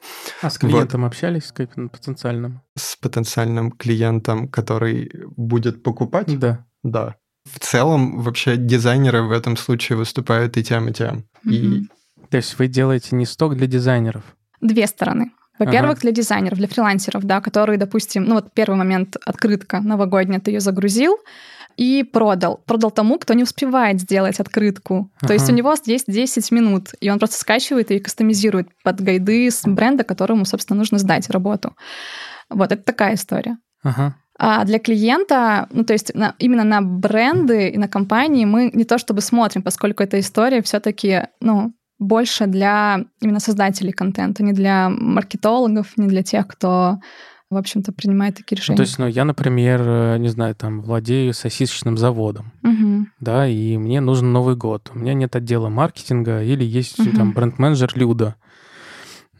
А 0.42 0.48
с 0.50 0.58
клиентом 0.58 1.04
общались, 1.04 1.44
с 1.44 1.52
потенциальным? 1.52 2.62
с 2.78 2.96
потенциальным 2.96 3.70
клиентом, 3.72 4.48
который 4.48 5.10
будет 5.36 5.82
покупать. 5.82 6.38
Да. 6.38 6.64
Да. 6.82 7.16
В 7.44 7.58
целом, 7.58 8.22
вообще, 8.22 8.56
дизайнеры 8.56 9.22
в 9.22 9.32
этом 9.32 9.56
случае 9.56 9.96
выступают 9.98 10.56
и 10.56 10.64
тем, 10.64 10.88
и 10.88 10.92
тем. 10.92 11.24
И 11.44 11.62
Мгм. 11.62 11.88
То 12.30 12.36
есть 12.36 12.58
вы 12.58 12.68
делаете 12.68 13.16
не 13.16 13.26
сток 13.26 13.56
для 13.56 13.66
дизайнеров. 13.66 14.22
Две 14.60 14.86
стороны. 14.86 15.32
Во-первых, 15.58 15.92
Ага. 15.92 16.00
для 16.02 16.12
дизайнеров, 16.12 16.58
для 16.58 16.68
фрилансеров, 16.68 17.24
да, 17.24 17.40
которые, 17.40 17.76
допустим, 17.76 18.24
ну 18.24 18.34
вот 18.36 18.52
первый 18.54 18.76
момент, 18.76 19.16
открытка 19.26 19.80
новогодняя, 19.80 20.40
ты 20.40 20.52
ее 20.52 20.60
загрузил 20.60 21.16
и 21.76 22.02
продал. 22.04 22.62
Продал 22.66 22.90
тому, 22.90 23.18
кто 23.18 23.34
не 23.34 23.42
успевает 23.42 24.00
сделать 24.00 24.38
открытку. 24.40 25.10
То 25.20 25.32
есть 25.32 25.46
Ага. 25.46 25.52
у 25.52 25.56
него 25.56 25.74
есть 25.86 26.04
10 26.06 26.50
минут, 26.50 26.90
и 27.00 27.10
он 27.10 27.18
просто 27.18 27.36
скачивает 27.36 27.90
и 27.90 27.98
кастомизирует 27.98 28.68
под 28.84 29.00
гайды 29.00 29.50
с 29.50 29.62
бренда, 29.64 30.04
которому, 30.04 30.44
собственно, 30.44 30.78
нужно 30.78 30.98
сдать 30.98 31.28
работу. 31.30 31.74
Вот, 32.48 32.72
это 32.72 32.82
такая 32.82 33.14
история. 33.14 33.58
Ага. 33.82 34.14
А 34.42 34.64
для 34.64 34.78
клиента, 34.78 35.68
ну 35.70 35.84
то 35.84 35.92
есть 35.92 36.14
на- 36.14 36.34
именно 36.38 36.64
на 36.64 36.80
бренды 36.80 37.68
и 37.68 37.76
на 37.78 37.88
компании 37.88 38.46
мы 38.46 38.70
не 38.72 38.84
то 38.84 38.96
чтобы 38.96 39.20
смотрим, 39.20 39.62
поскольку 39.62 40.02
эта 40.02 40.18
история 40.18 40.62
все-таки, 40.62 41.24
ну, 41.42 41.74
больше 41.98 42.46
для 42.46 43.04
именно 43.20 43.40
создателей 43.40 43.92
контента, 43.92 44.42
не 44.42 44.52
для 44.54 44.88
маркетологов, 44.88 45.88
не 45.98 46.08
для 46.08 46.22
тех, 46.22 46.46
кто, 46.48 47.00
в 47.50 47.56
общем-то, 47.58 47.92
принимает 47.92 48.36
такие 48.36 48.56
Ну, 48.56 48.60
решения. 48.62 48.76
то 48.78 48.82
есть, 48.82 48.98
ну, 48.98 49.06
я, 49.06 49.24
например, 49.26 49.82
э, 49.84 50.16
не 50.18 50.28
знаю, 50.28 50.54
там, 50.54 50.80
владею 50.80 51.34
сосисочным 51.34 51.98
заводом, 51.98 52.52
Мгм. 52.62 53.12
да, 53.20 53.46
и 53.46 53.76
мне 53.76 54.00
нужен 54.00 54.32
Новый 54.32 54.56
год. 54.56 54.90
У 54.94 54.98
меня 54.98 55.12
нет 55.12 55.36
отдела 55.36 55.68
маркетинга 55.68 56.42
или 56.42 56.64
есть 56.64 56.98
Мгм. 56.98 57.14
там 57.14 57.32
бренд-менеджер 57.34 57.92
Люда. 57.94 58.36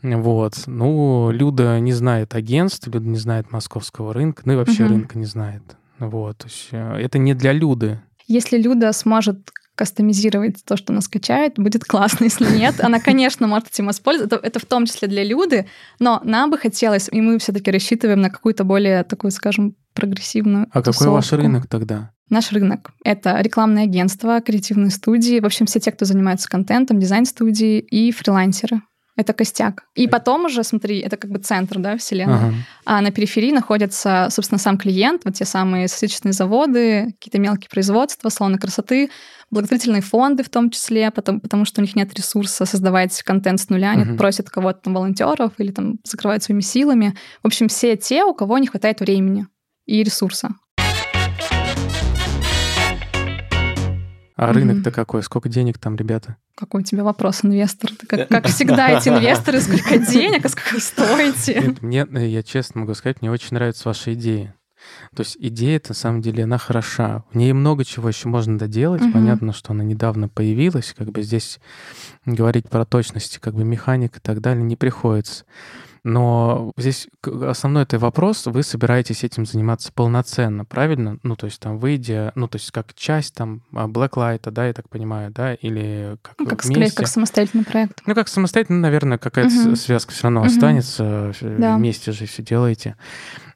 Вот. 0.02 0.54
Ну, 0.66 1.30
Люда 1.30 1.78
не 1.80 1.92
знает 1.92 2.34
агентств, 2.34 2.86
Люда 2.86 3.06
не 3.06 3.18
знает 3.18 3.52
московского 3.52 4.12
рынка, 4.14 4.42
ну 4.44 4.54
и 4.54 4.56
вообще 4.56 4.84
Мгм. 4.84 4.92
рынка 4.92 5.18
не 5.18 5.26
знает. 5.26 5.62
Вот. 5.98 6.38
То 6.38 6.46
есть 6.46 6.68
э, 6.72 6.96
это 7.00 7.18
не 7.18 7.34
для 7.34 7.52
Люды. 7.52 8.00
Если 8.26 8.56
Люда 8.58 8.92
сможет 8.92 9.50
кастомизировать 9.74 10.62
то, 10.64 10.76
что 10.76 10.92
она 10.92 11.00
скачает, 11.00 11.54
будет 11.56 11.84
классно. 11.84 12.24
Если 12.24 12.44
нет, 12.56 12.80
она, 12.80 13.00
конечно, 13.00 13.46
может 13.46 13.68
этим 13.68 13.86
воспользоваться. 13.86 14.36
Это, 14.36 14.46
это 14.46 14.58
в 14.60 14.66
том 14.66 14.84
числе 14.86 15.08
для 15.08 15.24
Люды, 15.24 15.66
но 15.98 16.20
нам 16.22 16.50
бы 16.50 16.58
хотелось, 16.58 17.08
и 17.10 17.20
мы 17.20 17.38
все-таки 17.38 17.70
рассчитываем 17.70 18.20
на 18.20 18.28
какую-то 18.30 18.64
более 18.64 19.04
такую, 19.04 19.30
скажем, 19.30 19.74
прогрессивную 19.94 20.66
А 20.70 20.82
какой 20.82 21.08
ваш 21.08 21.24
тусовку. 21.24 21.46
рынок 21.46 21.66
тогда? 21.66 22.10
Наш 22.28 22.52
рынок— 22.52 22.90
это 23.04 23.40
рекламные 23.40 23.84
агентства, 23.84 24.40
креативные 24.40 24.90
студии, 24.90 25.40
в 25.40 25.46
общем, 25.46 25.66
все 25.66 25.80
те, 25.80 25.90
кто 25.92 26.04
занимается 26.04 26.48
контентом, 26.48 27.00
дизайн-студии 27.00 27.78
и 27.80 28.12
фрилансеры. 28.12 28.82
Это 29.20 29.34
костяк. 29.34 29.84
И 29.94 30.08
потом 30.08 30.46
уже, 30.46 30.64
смотри, 30.64 30.98
это 31.00 31.18
как 31.18 31.30
бы 31.30 31.38
центр, 31.38 31.78
да, 31.78 31.98
вселенной. 31.98 32.34
Ага. 32.36 32.54
А 32.86 33.00
на 33.02 33.10
периферии 33.10 33.52
находится, 33.52 34.28
собственно, 34.30 34.58
сам 34.58 34.78
клиент, 34.78 35.22
вот 35.26 35.34
те 35.34 35.44
самые 35.44 35.88
сосисочные 35.88 36.32
заводы, 36.32 37.12
какие-то 37.18 37.38
мелкие 37.38 37.68
производства, 37.68 38.30
салоны 38.30 38.56
красоты, 38.56 39.10
благотворительные 39.50 40.00
фонды 40.00 40.42
в 40.42 40.48
том 40.48 40.70
числе, 40.70 41.10
потому, 41.10 41.40
потому 41.40 41.66
что 41.66 41.82
у 41.82 41.84
них 41.84 41.94
нет 41.96 42.14
ресурса 42.14 42.64
создавать 42.64 43.20
контент 43.22 43.60
с 43.60 43.68
нуля, 43.68 43.90
они 43.90 44.04
Мгм. 44.04 44.16
просят 44.16 44.48
кого-то 44.48 44.80
там 44.84 44.94
волонтеров 44.94 45.52
или 45.58 45.70
там 45.70 45.98
закрывают 46.04 46.42
своими 46.42 46.62
силами. 46.62 47.14
В 47.42 47.46
общем, 47.48 47.68
все 47.68 47.96
те, 47.96 48.24
у 48.24 48.32
кого 48.32 48.56
не 48.56 48.68
хватает 48.68 49.00
времени 49.00 49.46
и 49.84 50.02
ресурса. 50.02 50.50
А 54.40 54.54
рынок-то 54.54 54.90
какой? 54.90 55.22
Сколько 55.22 55.50
денег 55.50 55.78
там, 55.78 55.96
ребята? 55.96 56.36
Какой 56.54 56.80
у 56.80 56.84
тебя 56.84 57.04
вопрос, 57.04 57.44
инвестор? 57.44 57.90
Ты 57.90 58.06
как, 58.06 58.28
как 58.28 58.46
всегда, 58.46 58.88
эти 58.88 59.08
инвесторы, 59.10 59.60
сколько 59.60 59.98
денег, 59.98 60.46
а 60.46 60.48
сколько 60.48 60.74
вы 60.74 60.80
стоите? 60.80 61.60
Нет, 61.60 61.82
мне, 61.82 62.06
э, 62.10 62.26
я 62.26 62.42
честно 62.42 62.80
могу 62.80 62.94
сказать, 62.94 63.20
мне 63.20 63.30
очень 63.30 63.54
нравятся 63.54 63.88
ваши 63.88 64.14
идеи. 64.14 64.54
То 65.14 65.20
есть 65.20 65.36
идея 65.38 65.78
на 65.86 65.94
самом 65.94 66.22
деле, 66.22 66.44
она 66.44 66.56
хороша. 66.56 67.24
В 67.30 67.36
ней 67.36 67.52
много 67.52 67.84
чего 67.84 68.08
еще 68.08 68.28
можно 68.28 68.58
доделать. 68.58 69.02
Мгм. 69.02 69.12
Понятно, 69.12 69.52
что 69.52 69.72
она 69.72 69.84
недавно 69.84 70.30
появилась. 70.30 70.94
Как 70.96 71.10
бы 71.10 71.20
здесь 71.20 71.60
говорить 72.24 72.66
про 72.68 72.86
точности, 72.86 73.38
как 73.38 73.54
бы 73.54 73.64
механик 73.64 74.16
и 74.16 74.20
так 74.20 74.40
далее 74.40 74.64
не 74.64 74.76
приходится. 74.76 75.44
Но 76.02 76.72
здесь 76.76 77.08
основной 77.22 77.82
это 77.82 77.98
вопрос, 77.98 78.46
вы 78.46 78.62
собираетесь 78.62 79.22
этим 79.24 79.44
заниматься 79.44 79.92
полноценно, 79.92 80.64
правильно? 80.64 81.18
Ну, 81.22 81.36
то 81.36 81.46
есть 81.46 81.60
там 81.60 81.78
выйдя, 81.78 82.32
ну, 82.34 82.48
то 82.48 82.56
есть 82.56 82.70
как 82.70 82.94
часть 82.94 83.34
там 83.34 83.62
а, 83.74 83.86
Blacklight, 83.86 84.50
да, 84.50 84.66
я 84.66 84.72
так 84.72 84.88
понимаю, 84.88 85.30
да, 85.30 85.54
или 85.54 86.16
как 86.22 86.34
Ну, 86.38 86.46
как, 86.46 86.62
скорее, 86.62 86.78
вместе? 86.80 86.96
как 86.96 87.06
самостоятельный 87.08 87.64
проект. 87.64 88.00
Ну, 88.06 88.14
как 88.14 88.28
самостоятельно, 88.28 88.80
наверное, 88.80 89.18
какая-то 89.18 89.50
с- 89.50 89.80
связка 89.82 90.12
все 90.12 90.24
равно 90.24 90.40
Мгм. 90.40 90.46
останется. 90.48 91.32
Да. 91.42 91.76
Вместе 91.76 92.12
же 92.12 92.26
все 92.26 92.42
делаете. 92.42 92.96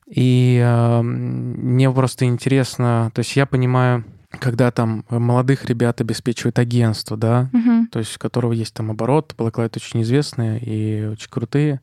И 0.07 0.61
э, 0.63 1.01
мне 1.03 1.91
просто 1.91 2.27
интересно, 2.27 3.11
то 3.15 3.21
есть 3.21 3.35
я 3.37 3.47
понимаю, 3.47 4.05
когда 4.41 4.71
там 4.71 5.05
молодых 5.09 5.64
ребят 5.67 6.00
обеспечивает 6.00 6.59
агентство, 6.59 7.17
да, 7.17 7.49
Мгм. 7.53 7.88
то 7.88 7.99
есть 7.99 8.17
у 8.17 8.19
которого 8.19 8.53
есть 8.53 8.75
там 8.75 8.91
оборот, 8.91 9.35
Blacklight 9.37 9.73
очень 9.76 10.03
известные 10.03 10.59
и 10.61 11.07
очень 11.07 11.29
крутые. 11.31 11.81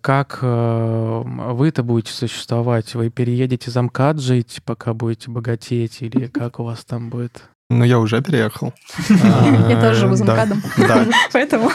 Как 0.00 0.40
э, 0.42 1.22
вы-то 1.24 1.82
будете 1.82 2.12
существовать? 2.12 2.94
Вы 2.94 3.08
переедете 3.08 3.70
за 3.70 3.80
МКАД 3.82 4.20
жить, 4.20 4.60
пока 4.64 4.92
будете 4.92 5.30
богатеть, 5.30 6.02
или 6.02 6.26
как 6.32 6.60
у 6.60 6.64
вас 6.64 6.84
там 6.84 7.08
будет? 7.08 7.42
Ну, 7.70 7.82
я 7.84 7.98
уже 7.98 8.20
переехал. 8.20 8.74
Я 9.08 9.80
тоже 9.80 10.00
живу 10.00 10.14
за. 10.16 10.24
МКАДом. 10.24 10.62
Поэтому 11.32 11.70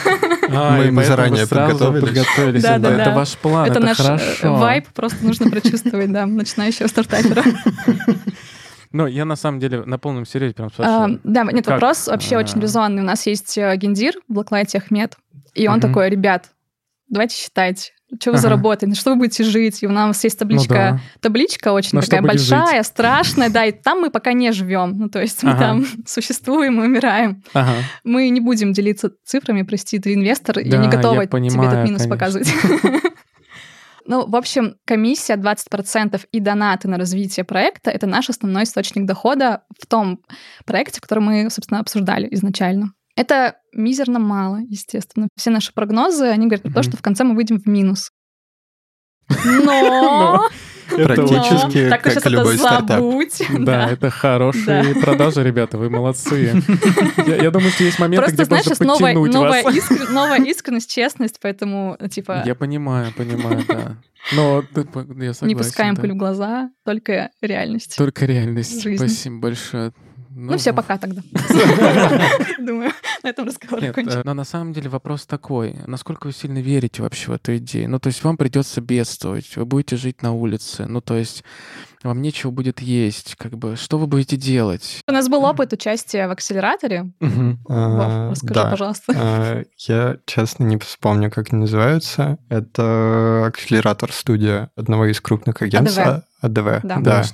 А, 0.48 0.76
Мы- 0.78 1.04
заранее 1.04 1.44
вы 1.46 2.00
подготовились. 2.00 2.62
Да, 2.62 2.76
это, 2.76 2.82
да, 2.82 3.02
это 3.02 3.10
ваш 3.14 3.36
план, 3.36 3.64
это 3.68 3.78
это, 3.80 3.86
наш 3.86 3.98
э, 3.98 4.02
хорошо. 4.04 4.54
вайб, 4.54 4.86
просто 4.94 5.24
нужно 5.24 5.50
прочувствовать, 5.50 6.12
да, 6.12 6.26
начинающего 6.26 6.86
стартапера. 6.86 7.42
Ну, 8.92 9.06
я 9.06 9.24
на 9.24 9.36
самом 9.36 9.60
деле 9.60 9.84
на 9.84 9.98
полном 9.98 10.26
серьезе 10.26 10.54
прям 10.54 10.68
А, 10.68 10.70
спрашиваю. 10.72 11.20
Да, 11.24 11.44
нет, 11.44 11.64
Как? 11.64 11.74
вопрос 11.80 12.08
вообще 12.08 12.36
А. 12.36 12.40
очень 12.40 12.60
резонный. 12.60 13.02
У 13.02 13.06
нас 13.06 13.26
есть 13.26 13.56
э, 13.56 13.76
гендир 13.76 14.14
в 14.28 14.38
Blacklight 14.38 14.76
Ахмед, 14.76 15.16
и 15.54 15.68
он 15.68 15.74
Мгм. 15.78 15.82
такой, 15.88 16.10
ребят, 16.10 16.50
давайте 17.08 17.36
считать, 17.36 17.92
что 18.20 18.30
вы 18.32 18.38
Ага. 18.38 18.42
заработаете, 18.42 18.88
на 18.88 18.94
что 18.96 19.10
вы 19.10 19.16
будете 19.18 19.44
жить. 19.44 19.84
И 19.84 19.86
у 19.86 19.92
нас 19.92 20.24
есть 20.24 20.34
Ну 20.40 20.44
табличка, 20.44 20.74
да. 20.74 21.00
табличка 21.20 21.72
очень 21.72 21.90
На 21.92 22.02
такая 22.02 22.22
большая, 22.22 22.82
страшная, 22.82 23.48
да, 23.50 23.64
и 23.66 23.70
там 23.70 24.00
мы 24.00 24.10
пока 24.10 24.32
не 24.32 24.50
живем. 24.50 24.98
Ну, 24.98 25.08
то 25.08 25.20
есть 25.20 25.44
мы 25.44 25.52
Ага. 25.52 25.60
там 25.60 25.86
существуем 26.06 26.82
и 26.82 26.86
умираем. 26.86 27.44
Ага. 27.54 27.74
Мы 28.02 28.28
не 28.30 28.40
будем 28.40 28.72
делиться 28.72 29.12
цифрами, 29.24 29.62
прости, 29.62 30.00
ты 30.00 30.14
инвестор, 30.14 30.58
я 30.58 30.68
Да, 30.72 30.76
не 30.78 30.86
я 30.86 30.90
готова 30.90 31.18
тебе 31.26 31.28
понимаю, 31.28 31.70
этот 31.70 31.84
минус 31.84 32.02
конечно. 32.02 32.16
показывать. 32.16 32.52
Ну, 34.06 34.26
в 34.26 34.36
общем, 34.36 34.76
комиссия 34.86 35.34
20% 35.36 36.20
и 36.32 36.40
донаты 36.40 36.88
на 36.88 36.96
развитие 36.96 37.44
проекта— 37.44 37.90
это 37.92 38.06
наш 38.06 38.30
основной 38.30 38.64
источник 38.64 39.06
дохода 39.06 39.64
в 39.78 39.86
том 39.86 40.22
проекте, 40.64 41.00
который 41.00 41.20
мы, 41.20 41.50
собственно, 41.50 41.80
обсуждали 41.80 42.28
изначально. 42.30 42.92
Это 43.16 43.56
мизерно 43.72 44.18
мало, 44.18 44.60
естественно. 44.66 45.28
Все 45.36 45.50
наши 45.50 45.72
прогнозы, 45.74 46.26
они 46.26 46.46
говорят 46.46 46.62
про 46.62 46.72
то, 46.72 46.82
что 46.82 46.96
в 46.96 47.02
конце 47.02 47.24
мы 47.24 47.34
выйдем 47.34 47.58
в 47.58 47.66
минус. 47.66 48.10
Но... 49.44 50.48
Практически 50.96 51.88
так 51.88 52.02
как 52.02 52.26
любой 52.26 52.58
стартап. 52.58 52.98
забудь. 52.98 53.42
Да, 53.60 53.90
это 53.90 54.10
хорошие 54.10 54.94
продажи, 55.00 55.42
ребята, 55.42 55.78
вы 55.78 55.90
молодцы. 55.90 56.62
Я 57.26 57.36
я 57.36 57.50
думаю, 57.50 57.70
что 57.70 57.84
есть 57.84 57.98
моменты, 57.98 58.22
Просто, 58.24 58.36
где 58.36 58.44
знаешь, 58.44 58.78
новая, 58.80 59.14
подтянуть 59.14 59.32
новая, 59.34 59.62
вас. 59.62 59.74
искр- 59.74 60.10
новая 60.12 60.38
искренность, 60.44 60.90
честность, 60.90 61.38
поэтому, 61.40 61.96
типа, 62.10 62.42
Я 62.44 62.54
понимаю, 62.54 63.12
понимаю, 63.16 63.64
да. 63.68 63.96
Но 64.36 64.62
ты 64.74 64.80
я 64.82 65.32
согласен. 65.32 65.46
не 65.46 65.54
пускаем 65.54 65.94
да. 65.94 66.02
пыль 66.02 66.12
в 66.12 66.16
глаза, 66.16 66.70
только 66.84 67.30
реальность. 67.40 67.96
Только 67.96 68.26
реальность. 68.26 68.82
Жизнь. 68.82 68.96
Спасибо 68.98 69.38
большое. 69.38 69.92
Ну, 70.32 70.56
все, 70.58 70.72
пока 70.72 70.96
тогда. 70.96 71.22
Думаю, 72.58 72.92
на 73.22 73.28
этом 73.28 73.46
разговор 73.46 73.82
э, 73.82 73.92
но 74.24 74.34
на 74.34 74.44
самом 74.44 74.72
деле 74.72 74.88
вопрос 74.88 75.26
такой. 75.26 75.76
Насколько 75.86 76.28
вы 76.28 76.32
сильно 76.32 76.58
верите 76.58 77.02
вообще 77.02 77.32
в 77.32 77.34
эту 77.34 77.56
идею? 77.56 77.90
Ну, 77.90 77.98
то 77.98 78.06
есть 78.06 78.22
вам 78.22 78.36
придется 78.36 78.80
бедствовать, 78.80 79.56
вы 79.56 79.64
будете 79.64 79.96
жить 79.96 80.22
на 80.22 80.32
улице, 80.32 80.86
ну, 80.86 81.00
то 81.00 81.16
есть 81.16 81.42
вам 82.02 82.22
нечего 82.22 82.50
будет 82.50 82.80
есть, 82.80 83.34
как 83.36 83.58
бы, 83.58 83.76
что 83.76 83.98
вы 83.98 84.06
будете 84.06 84.36
делать? 84.36 85.00
У 85.06 85.12
нас 85.12 85.28
был 85.28 85.44
опыт 85.44 85.72
участия 85.72 86.28
в 86.28 86.30
акселераторе. 86.30 87.10
А, 87.68 88.26
Вов, 88.28 88.30
расскажи, 88.32 88.54
да. 88.54 88.70
пожалуйста. 88.70 89.12
А, 89.16 89.62
Я, 89.78 90.16
честно, 90.24 90.64
не 90.64 90.78
вспомню, 90.78 91.30
как 91.30 91.52
они 91.52 91.62
называются. 91.62 92.38
Это 92.48 93.44
акселератор-студия 93.46 94.70
одного 94.76 95.06
из 95.06 95.20
крупных 95.20 95.60
агентств. 95.60 95.98
АДВ. 95.98 96.24
АДВ, 96.40 96.80
Да. 96.84 96.96
да. 97.00 97.24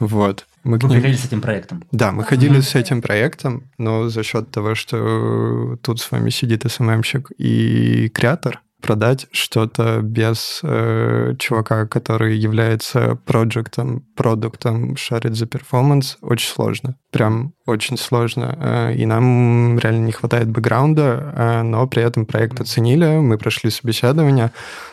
Вот. 0.00 0.46
Мы 0.62 0.78
Вы 0.78 0.88
ним- 0.88 1.00
ходили 1.00 1.16
с 1.16 1.24
этим 1.24 1.40
проектом. 1.40 1.84
Да, 1.92 2.12
мы 2.12 2.24
ходили 2.24 2.60
с 2.60 2.74
этим 2.74 3.00
проектом, 3.02 3.70
но 3.78 4.08
за 4.08 4.22
счет 4.22 4.50
того, 4.50 4.74
что 4.74 5.78
тут 5.82 6.00
с 6.00 6.10
вами 6.10 6.30
сидит 6.30 6.64
СММщик 6.70 7.30
и 7.38 8.08
креатор, 8.08 8.60
продать 8.80 9.26
что-то 9.30 10.00
без 10.02 10.60
э, 10.62 11.34
чувака, 11.38 11.86
который 11.86 12.36
является 12.36 13.16
проектом, 13.26 14.06
продуктом, 14.16 14.96
шарит 14.96 15.36
за 15.36 15.46
перформанс, 15.46 16.18
очень 16.22 16.48
сложно. 16.48 16.96
Прям 17.10 17.52
очень 17.66 17.96
сложно. 17.96 18.56
Э, 18.58 18.94
и 18.94 19.06
нам 19.06 19.78
реально 19.78 20.06
не 20.06 20.12
хватает 20.12 20.48
бэкграунда, 20.48 21.34
э, 21.36 21.62
но 21.62 21.86
при 21.86 22.02
этом 22.02 22.26
проект 22.26 22.60
оценили, 22.60 23.18
мы 23.18 23.38
прошли 23.38 23.70
собеседование, 23.70 24.50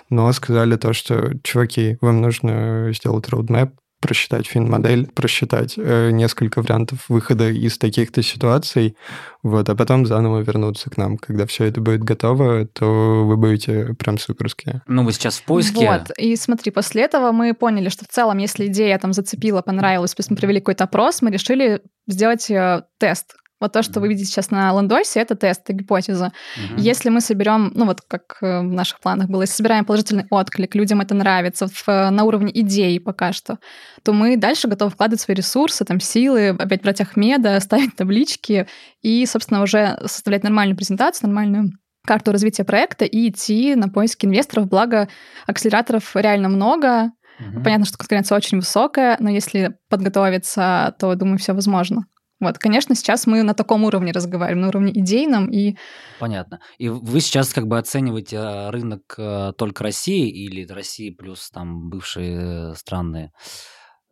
но 0.10 0.32
сказали 0.34 0.76
то, 0.76 0.94
что, 0.94 1.34
чуваки, 1.44 1.98
вам 2.02 2.22
нужно 2.22 2.92
сделать 2.94 3.30
роудмэп, 3.30 3.72
просчитать 4.00 4.48
фин-модель, 4.48 5.08
просчитать 5.08 5.76
э, 5.78 6.12
несколько 6.12 6.62
вариантов 6.62 7.06
выхода 7.10 7.50
из 7.50 7.78
таких-то 7.78 8.22
ситуаций, 8.22 8.96
вот, 9.44 9.70
а 9.70 9.76
потом 9.76 10.06
заново 10.06 10.42
вернуться 10.42 10.90
к 10.90 10.98
нам. 10.98 11.18
Когда 11.18 11.46
все 11.46 11.66
это 11.66 11.82
будет 11.82 12.04
готово, 12.04 12.66
то 12.68 13.26
вы 13.26 13.38
будете 13.38 13.96
прям 13.96 14.18
суперские. 14.18 14.82
Ну, 14.88 15.04
вы 15.04 15.12
сейчас 15.14 15.40
в 15.40 15.46
поиске. 15.46 15.88
Вот, 15.88 16.12
и 16.18 16.36
смотри, 16.36 16.72
после 16.72 17.04
этого 17.04 17.32
мы 17.32 17.54
поняли, 17.54 17.90
что 17.90 18.06
в 18.06 18.10
целом, 18.10 18.38
если 18.38 18.68
идея 18.68 19.00
там 19.00 19.14
зацепила, 19.14 19.62
понравилась, 19.62 20.14
то 20.14 20.20
есть 20.20 20.30
мы 20.30 20.38
провели 20.38 20.60
какой-то 20.60 20.84
опрос, 20.84 21.22
мы 21.22 21.32
решили 21.32 21.82
сделать 22.08 22.50
э, 22.52 22.84
тест. 23.00 23.36
Вот 23.60 23.74
то, 23.74 23.82
что 23.82 24.00
вы 24.00 24.10
видите 24.10 24.26
сейчас 24.28 24.52
на 24.52 24.72
лендосе, 24.72 25.20
это 25.20 25.36
тест, 25.36 25.62
это 25.64 25.74
гипотеза. 25.74 26.32
Мгм. 26.58 26.78
Если 26.78 27.10
мы 27.10 27.22
соберем, 27.22 27.72
ну 27.74 27.86
вот 27.86 28.02
как 28.08 28.38
э, 28.42 28.60
в 28.60 28.64
наших 28.72 29.00
планах 29.00 29.30
было, 29.30 29.42
если 29.42 29.56
собираем 29.56 29.84
положительный 29.86 30.26
отклик, 30.30 30.76
людям 30.76 31.02
это 31.02 31.16
нравится 31.16 31.68
в- 31.68 31.88
э, 31.90 32.10
на 32.12 32.24
уровне 32.24 32.52
идеи 32.62 33.00
пока 33.00 33.34
что, 33.34 33.58
то 34.04 34.14
мы 34.14 34.38
дальше 34.38 34.68
готовы 34.68 34.92
вкладывать 34.92 35.22
свои 35.22 35.36
ресурсы, 35.36 35.86
там, 35.86 36.00
силы, 36.00 36.50
опять 36.50 36.84
брать 36.84 37.02
Ахмеда, 37.02 37.60
ставить 37.60 37.96
таблички 37.96 38.68
и, 39.02 39.26
собственно, 39.26 39.64
уже 39.64 39.98
составлять 40.02 40.44
нормальную 40.44 40.78
презентацию, 40.78 41.28
нормальную 41.30 41.72
карту 42.06 42.32
развития 42.32 42.64
проекта 42.64 43.06
и 43.06 43.28
идти 43.30 43.76
на 43.76 43.90
поиски 43.90 44.26
инвесторов. 44.26 44.68
Благо, 44.70 45.10
акселераторов 45.46 46.16
реально 46.16 46.48
много. 46.50 47.12
Мгм. 47.40 47.64
Понятно, 47.64 47.86
что 47.86 47.98
конкуренция 47.98 48.36
очень 48.38 48.60
высокая, 48.60 49.18
но 49.20 49.30
если 49.30 49.78
подготовиться, 49.90 50.96
то, 51.00 51.14
думаю, 51.16 51.38
все 51.38 51.54
возможно. 51.54 52.06
Вот, 52.40 52.58
конечно, 52.60 52.94
сейчас 52.96 53.26
мы 53.26 53.42
на 53.44 53.54
таком 53.54 53.84
уровне 53.84 54.12
разговариваем, 54.12 54.62
на 54.62 54.68
уровне 54.68 54.92
идейном, 55.00 55.48
и 55.50 55.76
Понятно. 56.20 56.60
И 56.78 56.88
вы 56.90 57.20
сейчас 57.20 57.54
как 57.54 57.68
бы 57.68 57.78
оцениваете 57.80 58.36
э, 58.38 58.70
рынок 58.70 59.02
э, 59.18 59.54
только 59.58 59.84
России 59.84 60.30
или 60.30 60.66
России 60.72 61.10
плюс 61.10 61.50
там 61.50 61.90
бывшие 61.90 62.76
страны 62.76 63.32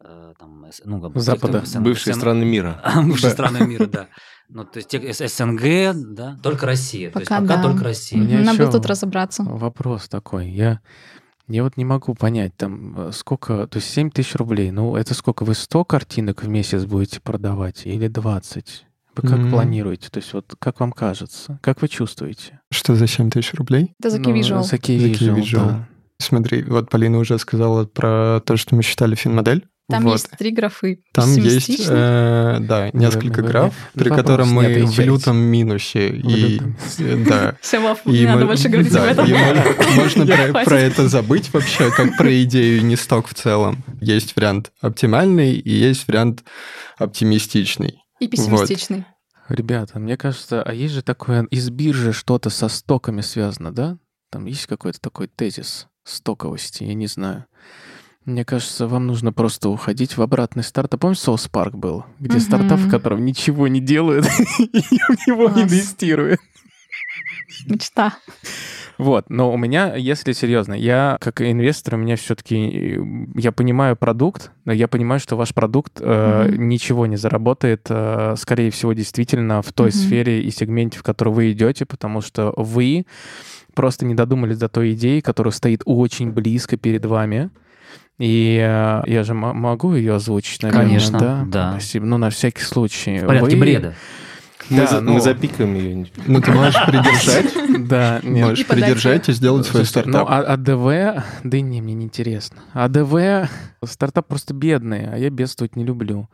э, 0.04 0.34
там, 0.40 0.66
ну, 0.86 1.02
как 1.02 1.12
бы, 1.14 1.20
Запада. 1.20 1.60
те, 1.62 1.66
кто 1.66 1.66
в 1.68 1.70
СН- 1.76 1.84
Бывшие 1.84 2.14
СН- 2.16 2.18
страны 2.18 2.46
мира. 2.46 2.82
Бывшие 3.06 3.30
Да. 3.30 3.34
страны 3.34 3.68
мира, 3.68 3.86
да. 3.86 4.08
Ну, 4.50 4.64
то 4.64 4.78
есть 4.80 4.92
СНГ, 5.36 6.14
да, 6.16 6.38
только 6.44 6.66
Россия. 6.68 7.10
То 7.10 7.20
есть 7.20 7.30
Пока 7.30 7.42
пока 7.42 7.58
да. 7.58 7.64
только 7.64 7.84
Россия. 7.84 8.20
Меня 8.20 8.42
надо 8.42 8.72
тут 8.72 8.86
разобраться. 8.86 9.44
Вопрос 9.44 10.08
такой. 10.08 10.50
Я, 10.52 10.82
я 11.47 11.63
вот 11.63 11.77
не 11.77 11.86
могу 11.86 12.13
понять, 12.15 12.55
там, 12.55 12.93
э, 12.97 13.12
сколько... 13.13 13.67
То 13.67 13.77
есть 13.77 13.89
7 13.89 14.10
тысяч 14.12 14.36
рублей. 14.36 14.71
Ну, 14.71 14.95
это 14.95 15.13
сколько? 15.13 15.43
Вы 15.45 15.53
100 15.55 15.86
картинок 15.86 16.43
в 16.43 16.47
месяц 16.47 16.86
будете 16.86 17.19
продавать 17.21 17.86
или 17.86 18.08
20? 18.08 18.86
Вы 19.15 19.21
как 19.21 19.39
М. 19.39 19.49
планируете? 19.51 20.10
То 20.10 20.17
есть 20.19 20.34
вот 20.34 20.55
как 20.60 20.79
вам 20.79 20.91
кажется? 20.91 21.58
Как 21.62 21.81
вы 21.81 21.88
чувствуете? 21.88 22.60
Что 22.71 22.95
за 22.95 23.08
7 23.08 23.29
тысяч 23.29 23.53
рублей? 23.53 23.93
Это 23.99 24.10
за 24.10 24.19
Ну, 24.19 24.34
Visual. 24.36 24.63
За 24.63 24.75
Key 24.75 24.99
За 24.99 25.08
Key 25.08 25.12
Visual, 25.13 25.36
Visual. 25.36 25.67
да. 25.67 25.88
Смотри, 26.19 26.63
вот 26.63 26.89
Полина 26.89 27.17
уже 27.19 27.38
сказала 27.39 27.86
про 27.86 28.41
то, 28.45 28.56
что 28.58 28.75
мы 28.75 28.84
считали 28.84 29.15
фин-модель. 29.15 29.65
Там 29.88 30.04
Вот. 30.04 30.13
есть 30.13 30.30
три 30.39 30.49
графы. 30.49 31.04
Там 31.13 31.32
есть, 31.36 31.86
э, 31.88 32.58
да, 32.62 32.89
несколько 32.93 33.43
вы- 33.43 33.47
граф, 33.47 33.73
вы 33.93 33.99
при 33.99 34.10
вопрос 34.10 34.25
котором 34.25 34.49
мы 34.51 34.63
в 34.63 34.65
отвечаете. 34.65 35.04
лютом 35.04 35.38
минусе. 35.38 36.10
В 36.10 36.28
И, 36.28 36.60
да. 37.30 37.56
Вов, 37.80 37.99
И 38.06 38.10
не 38.10 38.25
надо 38.25 38.39
мы- 38.39 38.45
больше 38.47 38.69
говорить 38.69 38.91
да, 38.91 39.04
об 39.04 39.10
этом. 39.19 39.30
можно, 39.95 40.25
про 40.65 40.80
это 40.80 41.08
забыть 41.08 41.54
вообще, 41.54 41.91
как 41.91 42.17
про 42.17 42.43
идею 42.43 42.84
не 42.84 42.95
сток 42.95 43.28
в 43.28 43.36
целом. 43.36 43.84
Есть 44.01 44.36
вариант 44.36 44.71
оптимальный 44.82 45.54
и 45.54 45.69
есть 45.71 46.08
вариант 46.08 46.43
оптимистичный. 46.97 47.99
И 48.19 48.28
пессимистичный. 48.28 49.06
Ребята, 49.49 49.99
мне 49.99 50.17
кажется, 50.17 50.63
а 50.63 50.73
есть 50.73 50.95
же 50.95 51.04
такое, 51.04 51.43
из 51.51 51.69
биржи 51.69 52.12
что-то 52.13 52.49
со 52.49 52.67
стоками 52.69 53.21
связано, 53.21 53.71
да? 53.71 53.97
Там 54.32 54.45
есть 54.45 54.65
какой-то 54.65 54.99
такой 54.99 55.28
тезис 55.28 55.86
стоковости, 56.06 56.84
я 56.84 56.94
не 56.94 57.08
знаю. 57.08 57.46
Мне 58.24 58.44
кажется, 58.44 58.88
вам 58.88 59.06
нужно 59.06 59.32
просто 59.32 59.70
уходить 59.70 60.18
в 60.18 60.22
обратный 60.22 60.63
старт. 60.63 60.94
А 60.94 60.98
помнишь, 60.98 61.20
Соус 61.20 61.48
Парк 61.48 61.76
был? 61.76 62.06
Где 62.20 62.38
Мгм. 62.38 62.46
стартап, 62.46 62.80
в 62.80 62.89
котором 62.89 63.24
ничего 63.24 63.68
не 63.68 63.80
делают, 63.80 64.26
и 64.60 64.80
в 64.80 65.28
него 65.28 65.48
инвестируют. 65.50 66.39
Мечта. 67.68 68.18
Вот, 68.97 69.29
но 69.29 69.51
у 69.53 69.58
меня, 69.58 69.95
если 69.95 70.31
серьезно, 70.31 70.73
я 70.73 71.17
как 71.19 71.41
инвестор, 71.41 71.95
у 71.95 71.97
меня 71.97 72.15
все-таки, 72.15 72.97
я 73.36 73.51
понимаю 73.51 73.95
продукт, 73.95 74.51
но 74.63 74.71
я 74.71 74.88
понимаю, 74.88 75.19
что 75.19 75.36
ваш 75.36 75.53
продукт 75.53 75.99
э, 75.99 76.47
Мгм. 76.49 76.69
ничего 76.69 77.05
не 77.05 77.17
заработает, 77.17 77.88
э, 77.89 78.36
скорее 78.38 78.71
всего, 78.71 78.93
действительно 78.93 79.62
в 79.62 79.73
той 79.73 79.88
Мгм. 79.89 79.93
сфере 79.95 80.41
и 80.41 80.49
сегменте, 80.51 80.99
в 80.99 81.03
который 81.03 81.34
вы 81.34 81.51
идете, 81.51 81.86
потому 81.86 82.21
что 82.21 82.53
вы 82.55 83.05
просто 83.73 84.05
не 84.05 84.15
додумались 84.15 84.58
до 84.58 84.69
той 84.69 84.93
идеи, 84.93 85.19
которая 85.19 85.51
стоит 85.51 85.81
очень 85.86 86.31
близко 86.31 86.77
перед 86.77 87.05
вами. 87.05 87.49
И 88.17 88.58
э, 88.65 89.01
я 89.08 89.23
же 89.23 89.34
могу 89.34 89.93
ее 89.93 90.15
озвучить, 90.15 90.63
наверное, 90.63 90.86
Конечно, 90.86 91.19
да? 91.19 91.43
да. 91.45 91.71
Спасибо. 91.73 92.05
Ну, 92.05 92.17
на 92.17 92.29
всякий 92.29 92.62
случай. 92.63 93.17
В 93.19 93.25
порядке 93.27 93.55
Вы- 93.58 93.62
бреда. 93.62 93.93
Мы, 94.69 94.78
Да, 94.78 94.88
за- 94.88 95.01
ну- 95.01 95.13
мы 95.13 95.21
запикаем 95.21 95.75
ее. 95.75 96.08
Ну, 96.25 96.41
ты 96.41 96.51
можешь 96.51 96.75
придержать, 96.88 97.88
Да, 97.88 98.19
нет. 98.23 98.45
можешь 98.47 98.60
И 98.62 98.63
придержать 98.63 99.30
и 99.30 99.34
сделать 99.34 99.65
свой 99.67 99.86
Слушайте, 99.86 100.12
стартап. 100.12 100.28
Ну, 100.30 100.36
а 100.36 100.54
АДВ, 100.54 101.23
да 101.43 101.62
не, 101.62 101.82
мне 101.82 101.93
не 101.93 102.06
интересно. 102.06 102.58
АДВ, 102.73 103.47
стартап 103.86 104.28
просто 104.28 104.54
бедный, 104.56 105.08
а 105.12 105.17
я 105.17 105.30
бедствовать 105.30 105.75
не 105.75 105.84
люблю. 105.84 106.30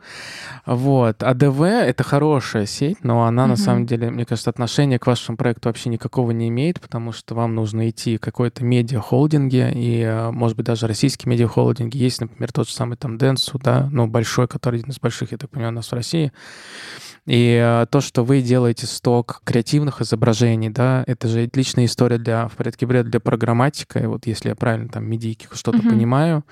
Вот. 0.64 1.22
АДВ— 1.22 1.60
это 1.62 2.04
хорошая 2.04 2.64
сеть, 2.66 3.04
но 3.04 3.24
она, 3.26 3.46
на 3.46 3.56
самом 3.56 3.84
деле, 3.86 4.10
мне 4.10 4.24
кажется, 4.24 4.48
отношения 4.50 4.98
к 4.98 5.06
вашему 5.06 5.36
проекту 5.36 5.68
вообще 5.68 5.90
никакого 5.90 6.30
не 6.30 6.48
имеет, 6.48 6.80
потому 6.80 7.12
что 7.12 7.34
вам 7.34 7.54
нужно 7.54 7.90
идти 7.90 8.16
в 8.16 8.20
какой-то 8.20 8.64
медиа-холдинге, 8.64 9.72
и, 9.74 10.00
э, 10.00 10.30
может 10.30 10.56
быть, 10.56 10.66
даже 10.66 10.86
российские 10.86 11.30
медиа-холдинги. 11.30 11.96
Есть, 11.98 12.20
например, 12.22 12.50
тот 12.52 12.68
же 12.68 12.74
самый 12.74 12.96
там 12.96 13.18
Денсу, 13.18 13.58
да, 13.58 13.88
ну, 13.92 14.06
большой, 14.06 14.48
который 14.48 14.78
один 14.80 14.90
из 14.90 14.98
больших, 14.98 15.32
я 15.32 15.38
так 15.38 15.50
понимаю, 15.50 15.72
у 15.72 15.76
нас 15.76 15.88
в 15.88 15.92
России. 15.92 16.32
И 17.26 17.56
э, 17.62 17.86
то, 17.90 18.00
что 18.00 18.24
вы 18.24 18.42
делаете 18.42 18.86
сток 18.86 19.42
креативных 19.44 20.00
изображений, 20.00 20.70
да, 20.70 21.04
это 21.06 21.28
же 21.28 21.44
отличная 21.44 21.84
история 21.84 22.18
для, 22.18 22.48
в 22.48 22.56
порядке 22.56 22.84
бреда, 22.84 23.10
для 23.10 23.20
программатика. 23.20 24.00
И 24.00 24.06
вот 24.06 24.26
если 24.26 24.48
я 24.48 24.56
правильно 24.56 24.88
там 24.88 25.04
медийки 25.04 25.46
что-то 25.52 25.78
Мгм. 25.78 25.90
понимаю, 25.90 26.44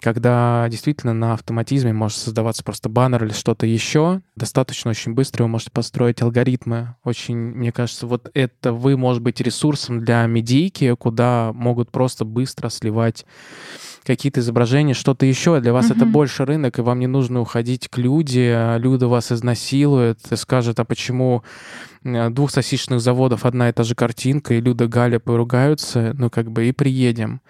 когда 0.00 0.66
действительно 0.70 1.12
на 1.12 1.32
автоматизме 1.34 1.92
может 1.92 2.18
создаваться 2.18 2.62
просто 2.62 2.88
баннер 2.88 3.24
или 3.24 3.32
что-то 3.32 3.66
еще, 3.66 4.20
достаточно 4.36 4.92
очень 4.92 5.14
быстро 5.14 5.42
вы 5.42 5.48
можете 5.48 5.72
построить 5.72 6.22
алгоритмы. 6.22 6.94
Очень, 7.02 7.36
мне 7.36 7.72
кажется, 7.72 8.06
вот 8.06 8.30
это 8.34 8.72
вы, 8.72 8.96
может 8.96 9.22
быть, 9.22 9.40
ресурсом 9.40 10.04
для 10.04 10.24
медийки, 10.26 10.94
куда 10.94 11.50
могут 11.52 11.90
просто 11.90 12.24
быстро 12.24 12.68
сливать 12.68 13.26
какие-то 14.08 14.40
изображения, 14.40 14.94
что-то 14.94 15.24
еще. 15.26 15.60
Для 15.60 15.72
вас 15.72 15.88
Мгм. 15.90 15.96
это 15.96 16.06
больше 16.06 16.44
рынок, 16.44 16.78
и 16.78 16.82
вам 16.82 16.98
не 16.98 17.06
нужно 17.06 17.40
уходить 17.40 17.88
к 17.88 17.98
люди. 17.98 18.50
а 18.52 18.76
Люди 18.78 19.04
вас 19.04 19.30
изнасилуют 19.30 20.18
и 20.32 20.36
скажут, 20.36 20.80
а 20.80 20.84
почему 20.84 21.44
э, 22.04 22.30
двух 22.30 22.50
сосисочных 22.52 23.00
заводов 23.00 23.44
одна 23.44 23.68
и 23.68 23.72
та 23.72 23.82
же 23.82 23.94
картинка, 23.96 24.54
и 24.54 24.60
Люда 24.60 24.86
Галя 24.86 25.18
поругаются, 25.18 26.14
ну, 26.16 26.30
как 26.30 26.50
бы, 26.50 26.68
и 26.68 26.72
приедем. 26.72 27.40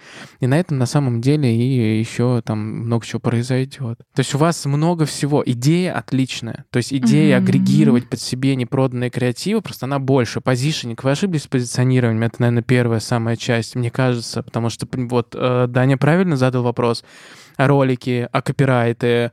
И 0.40 0.46
на 0.46 0.58
этом 0.58 0.78
на 0.78 0.86
самом 0.86 1.20
деле 1.20 1.54
и 1.54 1.98
еще 1.98 2.40
там 2.44 2.58
много 2.86 3.04
чего 3.04 3.20
произойдет. 3.20 3.98
То 4.14 4.20
есть 4.20 4.34
у 4.34 4.38
вас 4.38 4.64
много 4.64 5.04
всего. 5.04 5.42
Идея 5.44 5.92
отличная. 5.92 6.64
То 6.70 6.78
есть 6.78 6.92
идея 6.94 7.36
Мгм. 7.38 7.44
агрегировать 7.46 8.08
под 8.08 8.20
себе 8.20 8.56
непроданные 8.56 9.10
креативы, 9.10 9.60
просто 9.60 9.84
она 9.86 9.98
больше. 9.98 10.40
Позишенник. 10.40 11.04
Вы 11.04 11.10
ошиблись 11.10 11.42
с 11.42 11.46
позиционированием. 11.46 12.22
Это, 12.22 12.36
наверное, 12.40 12.62
первая 12.62 13.00
самая 13.00 13.36
часть, 13.36 13.76
мне 13.76 13.90
кажется. 13.90 14.42
Потому 14.42 14.70
что 14.70 14.88
вот 14.90 15.34
э, 15.38 15.66
Даня 15.68 15.98
правильно 15.98 16.36
задал 16.38 16.47
вопрос 16.50 17.04
о 17.56 17.66
ролике, 17.66 18.28
о 18.32 18.42
копирайте, 18.42 19.32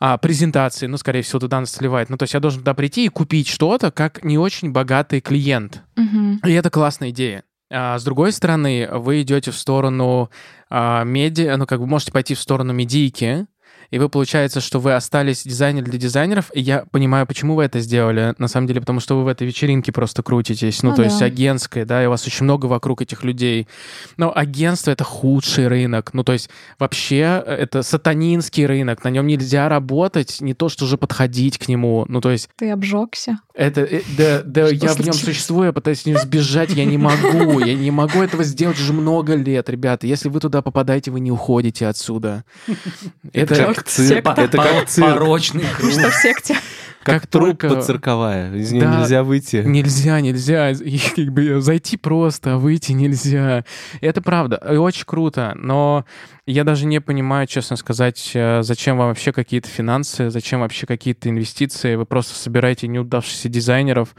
а, 0.00 0.18
презентации, 0.18 0.86
ну, 0.86 0.96
скорее 0.96 1.22
всего, 1.22 1.38
туда 1.38 1.60
нас 1.60 1.70
сливает. 1.72 2.10
Ну, 2.10 2.16
то 2.16 2.24
есть 2.24 2.34
я 2.34 2.40
должен 2.40 2.60
туда 2.60 2.74
прийти 2.74 3.04
и 3.04 3.08
купить 3.08 3.46
что-то, 3.46 3.92
как 3.92 4.24
не 4.24 4.36
очень 4.36 4.72
богатый 4.72 5.20
клиент. 5.20 5.82
Мгм. 5.94 6.40
И 6.44 6.52
это 6.52 6.70
классная 6.70 7.10
идея. 7.10 7.44
А 7.70 7.98
с 7.98 8.04
другой 8.04 8.32
стороны, 8.32 8.88
вы 8.90 9.22
идете 9.22 9.50
в 9.50 9.56
сторону 9.56 10.28
а, 10.68 11.04
медиа, 11.04 11.56
ну, 11.56 11.66
как 11.66 11.78
бы 11.78 11.86
можете 11.86 12.10
пойти 12.12 12.34
в 12.34 12.40
сторону 12.40 12.72
медийки, 12.72 13.46
и 13.92 13.98
вы, 13.98 14.08
получается, 14.08 14.62
что 14.62 14.80
вы 14.80 14.94
остались 14.94 15.44
дизайнер 15.44 15.84
для 15.84 15.98
дизайнеров, 15.98 16.50
и 16.54 16.60
я 16.62 16.86
понимаю, 16.90 17.26
почему 17.26 17.54
вы 17.54 17.64
это 17.64 17.78
сделали, 17.80 18.34
на 18.38 18.48
самом 18.48 18.66
деле, 18.66 18.80
потому 18.80 19.00
что 19.00 19.16
вы 19.18 19.24
в 19.24 19.28
этой 19.28 19.46
вечеринке 19.46 19.92
просто 19.92 20.22
крутитесь, 20.22 20.82
ну, 20.82 20.90
Ну 20.90 20.96
то 20.96 21.02
да. 21.02 21.08
есть 21.08 21.20
агентской, 21.20 21.84
да, 21.84 22.02
и 22.02 22.06
у 22.06 22.10
вас 22.10 22.26
очень 22.26 22.44
много 22.44 22.66
вокруг 22.66 23.02
этих 23.02 23.22
людей. 23.22 23.68
Но 24.16 24.32
агентство— 24.34 24.90
это 24.92 25.04
худший 25.04 25.68
рынок, 25.68 26.14
ну, 26.14 26.24
то 26.24 26.32
есть 26.32 26.48
вообще 26.78 27.42
э, 27.44 27.54
это 27.54 27.82
сатанинский 27.82 28.64
рынок, 28.64 29.04
на 29.04 29.08
нем 29.08 29.26
нельзя 29.26 29.68
работать, 29.68 30.40
не 30.40 30.54
то, 30.54 30.70
что 30.70 30.86
уже 30.86 30.96
подходить 30.96 31.58
к 31.58 31.68
нему, 31.68 32.06
ну, 32.08 32.22
то 32.22 32.30
есть 32.30 32.48
Ты 32.56 32.70
обжегся. 32.70 33.40
это, 33.54 33.82
э, 33.82 34.00
да, 34.16 34.40
да, 34.42 34.68
я 34.68 34.94
в 34.94 35.00
нем 35.00 35.12
существую, 35.12 35.66
я 35.66 35.72
пытаюсь 35.74 36.00
с 36.00 36.06
ним 36.06 36.16
сбежать, 36.16 36.70
я 36.70 36.86
не 36.86 36.96
могу, 36.96 37.60
я 37.60 37.74
не 37.74 37.90
могу 37.90 38.22
этого 38.22 38.42
сделать 38.42 38.78
уже 38.80 38.94
много 38.94 39.34
лет, 39.34 39.68
ребята. 39.68 40.06
Если 40.06 40.30
вы 40.30 40.40
туда 40.40 40.62
попадаете, 40.62 41.10
вы 41.10 41.20
не 41.20 41.30
уходите 41.30 41.86
отсюда. 41.86 42.44
Это 43.34 43.81
как 43.84 43.92
цирк. 43.92 44.24
По- 44.24 44.30
Это 44.40 44.56
как 44.56 44.88
цирк. 44.88 45.06
Порочный 45.08 45.64
круг. 45.76 45.92
что, 45.92 46.10
в 46.10 46.14
секте? 46.14 46.56
Как 47.04 47.26
труппа 47.26 47.54
только 47.68 47.82
цирковая. 47.82 48.54
Из 48.54 48.72
нее 48.72 48.82
Да. 48.84 49.00
нельзя 49.00 49.22
выйти. 49.24 49.56
нельзя, 49.56 50.20
нельзя, 50.20 50.70
и 50.70 50.98
как 51.16 51.32
бы 51.32 51.60
зайти 51.60 51.96
просто, 51.96 52.54
а 52.54 52.58
выйти 52.58 52.92
нельзя. 52.92 53.64
И 54.00 54.06
Это 54.06 54.22
правда, 54.22 54.56
и 54.70 54.76
очень 54.76 55.04
круто, 55.06 55.52
но 55.56 56.04
я 56.46 56.64
даже 56.64 56.86
не 56.86 57.00
понимаю, 57.00 57.46
честно 57.46 57.76
сказать, 57.76 58.32
э, 58.34 58.62
зачем 58.62 58.98
вам 58.98 59.08
вообще 59.08 59.32
какие-то 59.32 59.68
финансы, 59.68 60.28
зачем 60.30 60.60
вообще 60.60 60.86
какие-то 60.86 61.28
инвестиции, 61.28 61.94
вы 61.94 62.04
просто 62.04 62.34
собираете 62.34 62.88
неудавшихся 62.88 63.48
дизайнеров, 63.48 64.14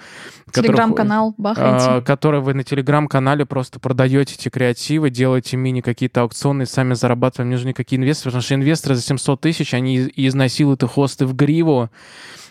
Телеграм-канал 0.53 1.29
а, 1.37 1.41
бахаете. 1.41 2.05
который 2.05 2.39
вы 2.39 2.53
на 2.53 2.63
телеграм-канале 2.63 3.45
просто 3.45 3.79
продаете 3.79 4.35
эти 4.35 4.49
креативы, 4.49 5.09
делаете 5.09 5.57
мини 5.57 5.81
какие-то 5.81 6.21
аукционы, 6.21 6.65
сами 6.65 6.93
зарабатываете, 6.93 7.49
не 7.49 7.55
нужны 7.55 7.69
никакие 7.69 7.99
инвесторы, 7.99 8.31
потому 8.31 8.43
что 8.43 8.55
инвесторы 8.55 8.95
за 8.95 9.01
700 9.01 9.41
тысяч, 9.41 9.73
они 9.73 10.09
изнасилуют 10.15 10.83
и 10.83 10.87
хосты 10.87 11.25
в 11.25 11.35
гриву, 11.35 11.89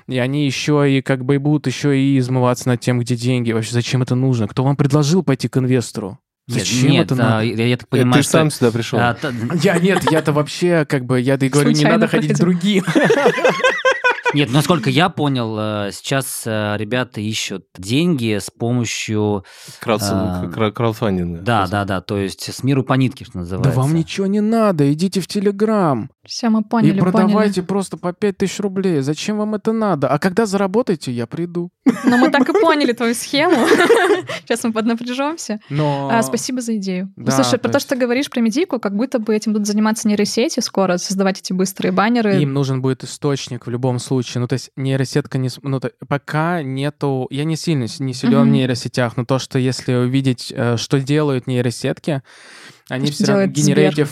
и 0.09 0.19
они 0.19 0.47
еще 0.47 0.91
и 0.91 1.03
как 1.03 1.25
бы 1.25 1.37
и 1.37 1.39
будут 1.39 1.67
еще 1.67 1.99
и 1.99 2.19
измываться 2.19 2.69
над 2.69 2.81
тем, 2.81 2.99
где 3.01 3.17
деньги. 3.17 3.53
Вообще, 3.53 3.73
зачем 3.73 4.03
это 4.03 4.15
нужно? 4.15 4.49
Кто 4.49 4.65
вам 4.65 4.77
предложил 4.77 5.23
пойти 5.23 5.49
к 5.49 5.57
инвестору? 5.57 6.19
Зачем 6.49 6.91
нет, 6.91 7.13
это 7.13 7.15
а, 7.15 7.31
надо? 7.31 7.45
я, 7.45 7.67
я 7.67 7.77
так 7.77 7.87
Это 7.87 7.97
понимаю, 7.97 8.15
ты 8.15 8.23
что... 8.23 8.33
сам 8.33 8.51
сюда 8.51 8.73
пришел. 8.73 8.99
а, 8.99 9.15
та- 9.15 9.33
Я 9.63 9.79
нет, 9.79 10.11
я-то 10.11 10.33
вообще 10.33 10.85
как 10.85 11.05
бы, 11.05 11.21
я 11.21 11.35
и 11.37 11.49
говорю, 11.49 11.71
не 11.71 11.85
надо 11.85 12.09
ходить 12.09 12.37
другим. 12.39 12.85
Нет, 14.35 14.51
насколько 14.51 14.89
я 14.89 15.11
понял, 15.11 15.57
э, 15.59 15.91
сейчас 15.93 16.45
э, 16.47 16.77
ребята 16.79 17.21
ищут 17.21 17.67
деньги 17.77 18.39
с 18.39 18.49
помощью... 18.51 19.45
А, 19.85 20.49
кра- 20.49 20.71
Краудфандинга. 20.71 21.41
Да, 21.41 21.67
да, 21.67 21.85
да, 21.85 22.01
то 22.01 22.17
есть 22.17 22.51
с 22.51 22.63
миру 22.63 22.83
по 22.83 22.95
нитке, 22.95 23.25
что 23.27 23.35
Да 23.35 23.41
называется. 23.41 23.79
вам 23.79 23.95
ничего 23.95 24.27
не 24.27 24.41
надо, 24.41 24.91
идите 24.91 25.21
в 25.21 25.27
Телеграм. 25.27 26.11
Все, 26.25 26.49
мы 26.51 26.63
поняли, 26.63 26.95
и 26.97 26.99
поняли. 27.01 27.11
продавайте 27.13 27.63
просто 27.65 27.97
по 27.97 28.13
5000 28.13 28.61
рублей. 28.61 29.01
Зачем 29.01 29.39
вам 29.39 29.55
это 29.57 29.73
надо? 29.73 30.09
А 30.09 30.19
когда 30.21 30.47
заработаете, 30.47 31.11
я 31.11 31.27
приду. 31.27 31.71
Но 32.05 32.17
мы 32.17 32.31
так 32.31 32.49
и 32.49 32.53
поняли 32.61 32.93
твою 32.93 33.15
схему. 33.15 33.67
Сейчас 34.41 34.63
мы 34.63 34.73
поднапряжемся. 34.73 35.59
Но... 35.69 36.09
А, 36.13 36.23
спасибо 36.23 36.61
за 36.61 36.77
идею. 36.77 37.13
Ну, 37.17 37.25
Да, 37.27 37.33
Слушай, 37.33 37.59
про 37.59 37.71
то, 37.71 37.77
есть- 37.77 37.87
что 37.87 37.97
ты 37.97 38.01
говоришь 38.01 38.31
про 38.31 38.41
медийку, 38.41 38.79
как 38.79 38.95
будто 38.97 39.19
бы 39.19 39.35
этим 39.35 39.53
будут 39.53 39.67
заниматься 39.67 40.07
нейросети 40.07 40.61
скоро, 40.61 40.97
создавать 40.99 41.41
эти 41.41 41.53
быстрые 41.53 41.91
баннеры. 41.91 42.41
Им 42.41 42.53
нужен 42.53 42.83
будет 42.83 43.03
источник 43.03 43.67
в 43.67 43.71
любом 43.71 43.99
случае. 43.99 44.43
Ну, 44.43 44.47
то 44.49 44.53
есть 44.55 44.71
нейросетка 44.77 45.39
не... 45.39 45.49
Ну, 45.63 45.81
то- 45.81 45.91
пока 46.09 46.63
нету... 46.63 47.27
Я 47.31 47.43
не 47.45 47.57
сильно 47.57 47.87
не 47.99 48.15
силен 48.15 48.39
в 48.39 48.45
Мгм. 48.45 48.53
нейросетях, 48.53 49.17
но 49.17 49.25
то, 49.25 49.41
что 49.41 49.59
если 49.59 49.95
увидеть, 49.95 50.53
э, 50.55 50.77
что 50.77 51.01
делают 51.01 51.49
нейросетки, 51.49 52.23
они 52.89 53.11
все 53.11 53.25
равно 53.27 53.47
делает 53.47 53.95
Сбер. 53.95 54.09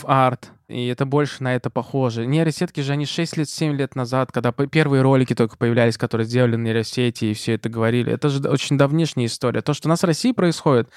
И 0.71 0.87
это 0.87 1.05
больше 1.05 1.43
на 1.43 1.57
это 1.57 1.69
похоже. 1.69 2.27
Нейросетки 2.27 2.81
же, 2.81 2.93
они 2.93 3.05
6 3.05 3.37
лет, 3.39 3.49
7 3.49 3.77
лет 3.77 3.97
назад, 3.97 4.31
когда 4.31 4.53
первые 4.53 5.03
ролики 5.03 5.35
только 5.35 5.57
появлялись, 5.57 5.99
которые 5.99 6.27
сделали 6.27 6.57
нейросети 6.57 7.27
и 7.27 7.35
все 7.35 7.55
это 7.55 7.69
говорили, 7.69 8.13
это 8.13 8.29
же 8.29 8.49
очень 8.49 8.79
давнешняя 8.79 9.27
история. 9.27 9.63
То, 9.63 9.75
что 9.75 9.89
у 9.89 9.91
нас 9.91 10.03
в 10.03 10.07
России 10.07 10.31
происходит, 10.31 10.89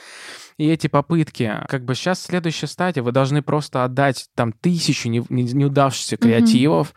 и 0.58 0.70
эти 0.70 0.86
попытки, 0.86 1.52
как 1.68 1.86
бы 1.86 1.96
сейчас 1.96 2.22
следующая 2.22 2.68
стадия, 2.68 3.02
вы 3.02 3.12
должны 3.12 3.42
просто 3.42 3.84
отдать 3.84 4.28
там 4.36 4.52
тысячу 4.54 5.10
не- 5.10 5.26
не- 5.30 5.44
неудавшихся 5.44 6.18
креативов, 6.18 6.94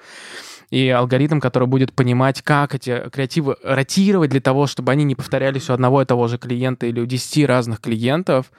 и 0.71 0.89
алгоритм, 0.89 1.41
который 1.41 1.69
будет 1.69 1.95
понимать, 1.95 2.43
как 2.43 2.75
эти 2.75 3.09
креативы 3.11 3.57
ротировать 3.63 4.31
для 4.31 4.41
того, 4.41 4.67
чтобы 4.67 4.93
они 4.93 5.05
не 5.05 5.15
повторялись 5.15 5.71
у 5.71 5.73
одного 5.73 6.03
и 6.03 6.05
того 6.05 6.29
же 6.29 6.37
клиента 6.39 6.87
или 6.87 7.01
у 7.01 7.07
10 7.07 7.47
разных 7.47 7.81
клиентов. 7.81 8.51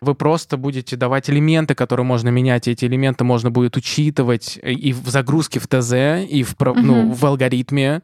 Вы 0.00 0.14
просто 0.14 0.56
будете 0.56 0.96
давать 0.96 1.28
элементы, 1.28 1.74
которые 1.74 2.06
можно 2.06 2.28
менять, 2.28 2.68
и 2.68 2.72
эти 2.72 2.84
элементы 2.84 3.24
можно 3.24 3.50
будет 3.50 3.76
учитывать 3.76 4.58
и 4.62 4.92
в 4.92 5.08
загрузке 5.08 5.60
в 5.60 5.66
ТЗ, 5.66 5.92
и 6.28 6.42
в, 6.42 6.54
ну, 6.76 7.12
в 7.12 7.24
алгоритме. 7.24 8.02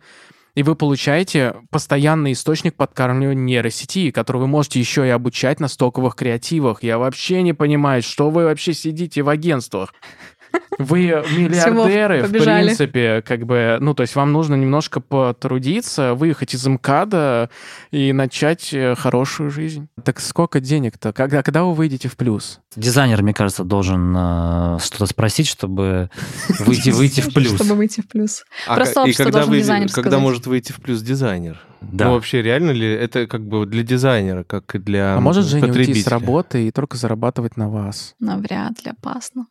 И 0.54 0.62
вы 0.62 0.76
получаете 0.76 1.57
постоянный 1.70 2.33
источник 2.33 2.76
подкармливания 2.76 3.42
нейросети, 3.42 4.12
который 4.12 4.38
вы 4.38 4.46
можете 4.46 4.78
еще 4.78 5.04
и 5.04 5.11
обучать 5.11 5.59
на 5.59 5.66
стоковых 5.66 6.14
креативах. 6.14 6.85
Я 6.85 6.98
вообще 6.98 7.42
не 7.42 7.52
понимаю, 7.52 8.02
что 8.02 8.30
вы 8.30 8.44
вообще 8.44 8.72
сидите 8.72 9.22
в 9.22 9.28
агентствах. 9.28 9.92
Вы 10.79 11.23
миллиардеры, 11.31 12.23
в 12.25 12.31
принципе, 12.31 13.23
как 13.23 13.47
бы, 13.47 13.79
ну, 13.81 13.95
то 13.95 14.03
есть 14.03 14.17
вам 14.17 14.33
нужно 14.33 14.55
немножко 14.55 15.01
потрудиться, 15.01 16.14
выехать 16.14 16.55
из 16.55 16.67
МКАДа 16.67 17.51
и 17.90 18.12
начать 18.12 18.73
э, 18.73 18.95
хорошую 18.95 19.51
жизнь. 19.51 19.88
Так 20.03 20.21
сколько 20.21 20.61
денег-то? 20.61 21.12
Когда, 21.12 21.43
когда 21.43 21.64
вы 21.64 21.75
выйдете 21.75 22.09
в 22.09 22.17
плюс? 22.17 22.61
Дизайнер, 22.77 23.23
мне 23.23 23.35
кажется, 23.35 23.64
должен 23.64 24.14
э, 24.17 24.79
что-то 24.83 25.07
спросить, 25.07 25.47
чтобы 25.47 26.11
выйти, 26.61 26.90
выйти 26.90 27.21
в 27.21 27.33
плюс. 27.33 27.55
Чтобы 27.55 27.75
выйти 27.75 28.01
в 28.01 28.09
плюс. 28.09 28.45
А 28.67 28.75
Про 28.75 28.87
ка- 28.87 29.05
и 29.05 29.12
когда, 29.12 29.47
дизайнер 29.47 29.88
когда 29.88 30.11
сказать. 30.11 30.21
может 30.21 30.47
выйти 30.47 30.73
в 30.73 30.81
плюс 30.81 31.03
дизайнер? 31.03 31.61
Да. 31.81 32.07
Ну, 32.07 32.12
вообще, 32.14 32.43
реально 32.43 32.71
ли 32.71 32.90
это 32.90 33.27
как 33.27 33.47
бы 33.47 33.67
для 33.67 33.83
дизайнера, 33.83 34.43
как 34.43 34.75
и 34.75 34.79
для 34.79 35.17
А 35.17 35.21
может 35.21 35.45
Женя 35.47 35.71
уйти 35.71 35.95
с 35.95 36.07
работы 36.07 36.67
и 36.67 36.71
только 36.71 36.97
зарабатывать 36.97 37.57
на 37.57 37.69
вас? 37.69 38.14
Навряд 38.19 38.85
ли 38.85 38.93
опасно. 38.93 39.47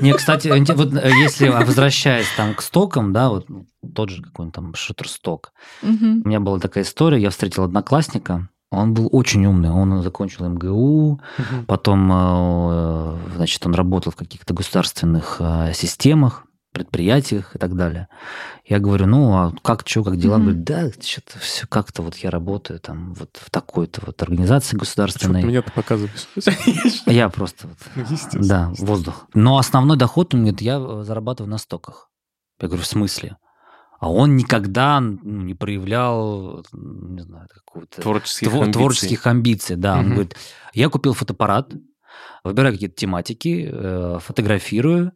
Не, 0.00 0.12
кстати, 0.14 0.48
вот 0.72 0.94
э, 0.94 1.10
если 1.22 1.48
возвращаясь 1.48 2.26
там 2.36 2.54
к 2.54 2.62
стокам, 2.62 3.12
да, 3.12 3.28
вот 3.28 3.48
ну, 3.48 3.66
тот 3.94 4.10
же 4.10 4.22
какой-нибудь 4.22 4.54
там 4.54 4.74
шутер-сток. 4.74 5.52
У 5.82 5.86
меня 6.28 6.40
была 6.40 6.58
такая 6.58 6.84
история, 6.84 7.20
я 7.20 7.30
встретил 7.30 7.64
одноклассника, 7.64 8.48
он 8.70 8.94
был 8.94 9.08
очень 9.12 9.44
умный, 9.44 9.70
он 9.70 10.02
закончил 10.02 10.48
МГУ, 10.48 11.20
потом, 11.66 12.10
э, 12.12 13.18
значит, 13.36 13.64
он 13.66 13.74
работал 13.74 14.12
в 14.12 14.16
каких-то 14.16 14.54
государственных 14.54 15.36
э, 15.40 15.72
системах, 15.74 16.46
предприятиях 16.72 17.54
и 17.54 17.58
так 17.58 17.76
далее. 17.76 18.08
Я 18.64 18.78
говорю, 18.78 19.06
ну, 19.06 19.32
а 19.34 19.52
как, 19.62 19.86
что, 19.86 20.02
как 20.02 20.16
дела? 20.16 20.34
Он 20.36 20.40
Мгм. 20.42 20.44
говорит, 20.50 20.64
да, 20.64 21.02
что-то 21.02 21.38
все 21.38 21.66
как-то 21.66 22.02
вот 22.02 22.16
я 22.16 22.30
работаю 22.30 22.80
там 22.80 23.12
вот 23.14 23.38
в 23.40 23.50
такой-то 23.50 24.02
вот 24.06 24.20
организации 24.22 24.68
Что 24.68 24.76
ты 24.76 24.80
государственной. 24.80 25.44
мне-то 25.44 25.70
показываешь? 25.72 26.26
Я 27.06 27.28
просто 27.28 27.68
вот 27.68 27.76
Ну, 28.32 28.46
да, 28.46 28.72
воздух. 28.78 29.26
Но 29.34 29.58
основной 29.58 29.96
доход, 29.96 30.34
он 30.34 30.40
говорит, 30.40 30.60
я 30.62 30.78
э, 30.78 31.02
зарабатываю 31.04 31.50
на 31.50 31.58
стоках. 31.58 32.08
Я 32.60 32.68
говорю, 32.68 32.82
в 32.82 32.86
смысле? 32.86 33.36
А 34.00 34.10
он 34.10 34.34
никогда 34.36 34.98
ну, 35.00 35.18
не 35.22 35.54
проявлял, 35.54 36.64
не 36.72 37.22
знаю, 37.22 37.48
какого-то 37.54 38.00
Творческих 38.02 38.48
тво- 38.48 38.62
амбиций. 38.64 38.72
творческих 38.72 39.26
амбиций. 39.26 39.76
Да, 39.76 39.98
он 39.98 40.04
Мгм. 40.06 40.12
говорит, 40.14 40.36
я 40.74 40.88
купил 40.88 41.12
фотоаппарат, 41.14 41.72
выбираю 42.44 42.74
какие-то 42.74 42.96
тематики, 42.96 43.68
э, 43.72 44.18
фотографирую, 44.20 45.12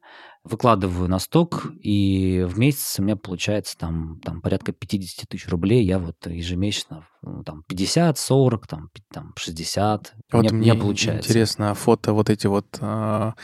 выкладываю 0.47 1.09
на 1.09 1.19
сток, 1.19 1.67
и 1.81 2.47
в 2.49 2.59
месяц 2.59 2.99
у 2.99 3.03
меня 3.03 3.17
получается 3.17 3.77
там, 3.77 4.21
там 4.25 4.41
порядка 4.41 4.73
50 4.73 5.29
тысяч 5.29 5.49
рублей. 5.49 5.85
Я 5.85 5.99
вот 5.99 6.27
ежемесячно 6.27 7.07
ну, 7.23 7.43
там 7.43 7.65
50, 7.67 8.17
40, 8.19 8.67
там, 8.67 8.91
там 9.13 9.35
60. 9.37 10.15
Вот 10.33 10.41
мне, 10.41 10.51
мне 10.51 10.73
мне 10.73 10.81
получается. 10.81 11.29
интересно, 11.29 11.73
а 11.73 11.75
фото, 11.75 12.13
вот 12.13 12.31
эти 12.31 12.47
вот 12.47 12.67
а, 12.81 13.35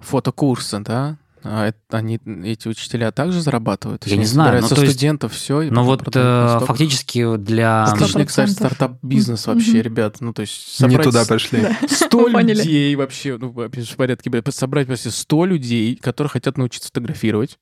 фотокурсы, 0.00 0.80
да? 0.80 1.18
А 1.42 1.66
это- 1.68 1.78
они, 1.90 2.18
эти 2.44 2.68
учителя 2.68 3.10
также 3.12 3.40
зарабатывают? 3.40 4.06
Я 4.06 4.16
не 4.16 4.24
знаю, 4.24 4.60
ну, 4.62 4.68
со 4.68 4.74
то 4.74 4.80
есть- 4.82 4.94
студентов 4.94 5.32
все. 5.32 5.62
Но 5.70 5.84
вот 5.84 6.02
э, 6.14 6.60
фактически 6.66 7.36
для... 7.36 7.84
Отличный, 7.84 8.26
кстати, 8.26 8.50
100%. 8.50 8.52
стартап-бизнес 8.52 9.46
вообще, 9.46 9.82
ребят. 9.82 10.16
Ну, 10.20 10.32
то 10.32 10.42
есть 10.42 10.80
Не 10.80 10.88
собрать 10.90 11.04
туда 11.06 11.24
с- 11.24 11.28
пошли. 11.28 11.60
Да. 11.62 11.76
100 11.88 12.08
Поняли. 12.30 12.54
людей 12.58 12.94
вообще, 12.96 13.36
ну, 13.38 13.48
в 13.50 13.96
порядке, 13.96 14.42
собрать 14.50 14.88
почти 14.88 15.10
100 15.10 15.44
людей, 15.46 15.96
которые 15.96 16.30
хотят 16.30 16.58
научиться 16.58 16.88
фотографировать. 16.88 17.58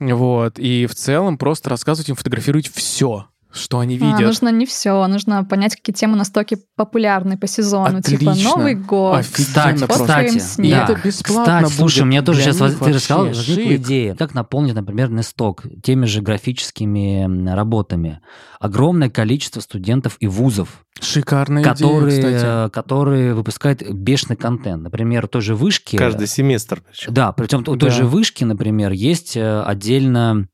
Вот. 0.00 0.58
И 0.58 0.86
в 0.86 0.94
целом 0.94 1.38
просто 1.38 1.70
рассказывать 1.70 2.08
им 2.08 2.16
фотографировать 2.16 2.68
все, 2.72 3.26
что 3.52 3.78
они 3.80 3.96
А, 3.96 3.98
видят. 3.98 4.20
нужно 4.20 4.48
не 4.50 4.66
все, 4.66 5.06
нужно 5.06 5.44
понять, 5.44 5.76
какие 5.76 5.94
темы 5.94 6.16
настолько 6.16 6.56
популярны 6.76 7.36
по 7.36 7.46
сезону. 7.46 8.00
Типа 8.02 8.30
Отлично. 8.32 8.50
Новый 8.56 8.74
год. 8.74 9.18
Офигенно 9.20 9.86
Кстати, 9.86 9.86
кстати, 9.86 10.38
снег. 10.38 10.72
Да. 10.72 10.84
это 10.84 11.06
бесплатно 11.06 11.42
Кстати, 11.44 11.62
будет 11.64 11.76
слушай, 11.76 12.02
у 12.02 12.06
меня 12.06 12.22
тоже 12.22 12.40
сейчас 12.42 12.56
ты 12.56 12.92
рассказал, 12.92 13.26
возникла 13.26 13.76
идея, 13.76 14.14
как 14.14 14.34
наполнить, 14.34 14.74
например, 14.74 15.10
Несток 15.10 15.64
теми 15.82 16.06
же 16.06 16.22
графическими 16.22 17.50
работами. 17.52 18.20
Огромное 18.60 19.10
количество 19.10 19.60
студентов 19.60 20.16
и 20.20 20.26
вузов, 20.28 20.84
Шикарная 21.00 21.64
которые, 21.64 22.20
идея, 22.20 22.36
кстати. 22.36 22.66
э, 22.68 22.70
которые 22.70 23.34
выпускают 23.34 23.82
бешеный 23.82 24.36
контент. 24.36 24.82
Например, 24.82 25.26
той 25.26 25.42
же 25.42 25.54
вышке... 25.56 25.98
Каждый 25.98 26.26
семестр. 26.28 26.82
причем. 26.88 27.12
Да, 27.12 27.32
причем 27.32 27.60
у 27.60 27.76
той 27.76 27.76
Да. 27.76 27.90
же 27.90 28.04
вышки, 28.06 28.44
например, 28.44 28.92
есть 28.92 29.36
э, 29.36 29.62
отдельно, 29.62 30.46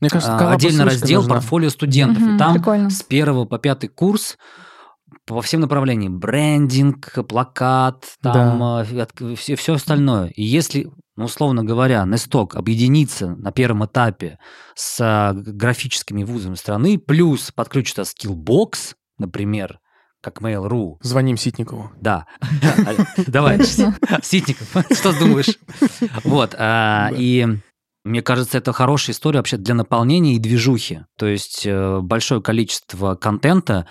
Мне 0.00 0.10
кажется, 0.10 0.36
а, 0.36 0.52
отдельный 0.54 0.84
раздел 0.84 1.20
нужна. 1.20 1.34
портфолио 1.36 1.68
студентов. 1.70 2.22
Мгм, 2.22 2.36
и 2.36 2.38
там 2.38 2.54
Прикольно. 2.54 2.90
с 2.90 3.02
первого 3.02 3.44
по 3.44 3.58
пятый 3.58 3.88
курс 3.88 4.38
по 5.26 5.40
всем 5.42 5.60
направлениям. 5.60 6.18
Брендинг, 6.18 7.12
плакат, 7.28 8.04
там 8.22 8.84
все, 9.36 9.56
все 9.56 9.74
остальное. 9.74 10.28
И 10.28 10.42
если, 10.42 10.90
ну, 11.16 11.24
условно 11.26 11.64
говоря, 11.64 12.04
Несток 12.04 12.56
объединится 12.56 13.28
на 13.36 13.52
первом 13.52 13.84
этапе 13.84 14.38
с 14.74 14.98
а, 15.00 15.32
графическими 15.34 16.24
вузами 16.24 16.54
страны, 16.54 16.98
плюс 16.98 17.50
подключится 17.52 18.02
Skillbox, 18.02 18.94
например, 19.18 19.78
как 20.22 20.40
Mail.ru, 20.42 20.96
Звоним 21.02 21.36
Ситникову. 21.36 21.90
да. 22.00 22.26
Давай. 23.26 23.62
Ситников, 24.22 24.68
что 24.92 25.18
думаешь? 25.18 25.58
Вот, 26.24 26.54
а, 26.58 27.10
и 27.16 27.46
мне 28.04 28.22
кажется, 28.22 28.58
это 28.58 28.72
хорошая 28.72 29.14
история 29.14 29.38
вообще 29.38 29.56
для 29.56 29.74
наполнения 29.74 30.34
и 30.34 30.38
движухи. 30.38 31.00
То 31.16 31.26
есть 31.26 31.62
э, 31.66 32.00
большое 32.00 32.40
количество 32.42 33.14
контента 33.14 33.86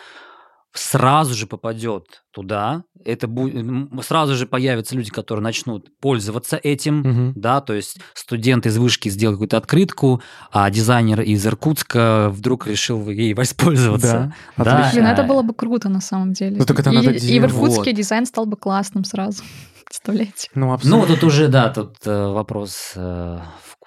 сразу 0.74 1.34
же 1.34 1.48
попадет 1.48 2.24
туда. 2.32 2.84
Это 3.04 3.28
будет 3.28 3.66
сразу 4.06 4.36
же 4.36 4.46
появятся 4.46 4.96
люди, 4.96 5.10
которые 5.10 5.42
начнут 5.44 5.88
пользоваться 6.00 6.60
этим, 6.62 7.00
Мгм. 7.00 7.34
да, 7.36 7.60
то 7.62 7.74
есть 7.74 7.98
студент 8.14 8.66
из 8.66 8.78
вышки 8.78 9.10
сделал 9.10 9.34
какую-то 9.36 9.58
открытку, 9.58 10.22
а 10.52 10.70
дизайнер 10.70 11.22
из 11.22 11.46
Иркутска 11.46 12.30
вдруг 12.32 12.68
решил 12.68 13.10
ей 13.10 13.34
воспользоваться. 13.36 14.34
Да, 14.58 14.64
Да. 14.64 14.72
отлично. 14.78 15.02
Блин, 15.02 15.06
это 15.12 15.24
было 15.24 15.42
бы 15.42 15.54
круто 15.54 15.90
на 15.90 16.02
самом 16.02 16.34
деле. 16.34 16.58
Ну, 16.60 16.66
так 16.66 16.80
это 16.80 16.92
и, 16.92 16.96
надо 16.96 17.12
и 17.12 17.18
в 17.18 17.22
делать. 17.22 17.52
Иркутске 17.52 17.90
Вот. 17.92 17.96
дизайн 17.96 18.26
стал 18.26 18.46
бы 18.46 18.56
классным 18.58 19.04
сразу. 19.06 19.44
Представляете? 19.86 20.50
Ну, 20.54 20.68
Ну, 20.68 20.74
абсолютно. 20.74 21.16
тут 21.16 21.24
уже, 21.24 21.48
да, 21.48 21.70
тут 21.70 21.96
э, 22.06 22.28
вопрос 22.28 22.92
э, 22.96 23.40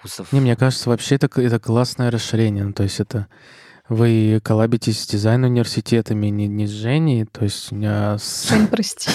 вкусов. 0.03 0.31
Не, 0.33 0.41
мне 0.41 0.55
кажется, 0.55 0.89
вообще 0.89 1.15
это, 1.15 1.29
это 1.41 1.59
классное 1.59 2.11
расширение. 2.11 2.65
Ну, 2.65 2.73
то 2.73 2.83
есть 2.83 2.99
это 2.99 3.27
вы 3.89 4.39
коллабитесь 4.43 5.01
с 5.01 5.07
дизайн-университетами, 5.07 6.27
не, 6.27 6.47
не 6.47 6.67
с 6.67 6.71
Женей, 6.71 7.25
то 7.25 7.43
есть 7.43 7.71
у 7.71 7.75
меня 7.75 8.17
с... 8.17 8.47
Жень, 8.49 8.67
прости. 8.67 9.09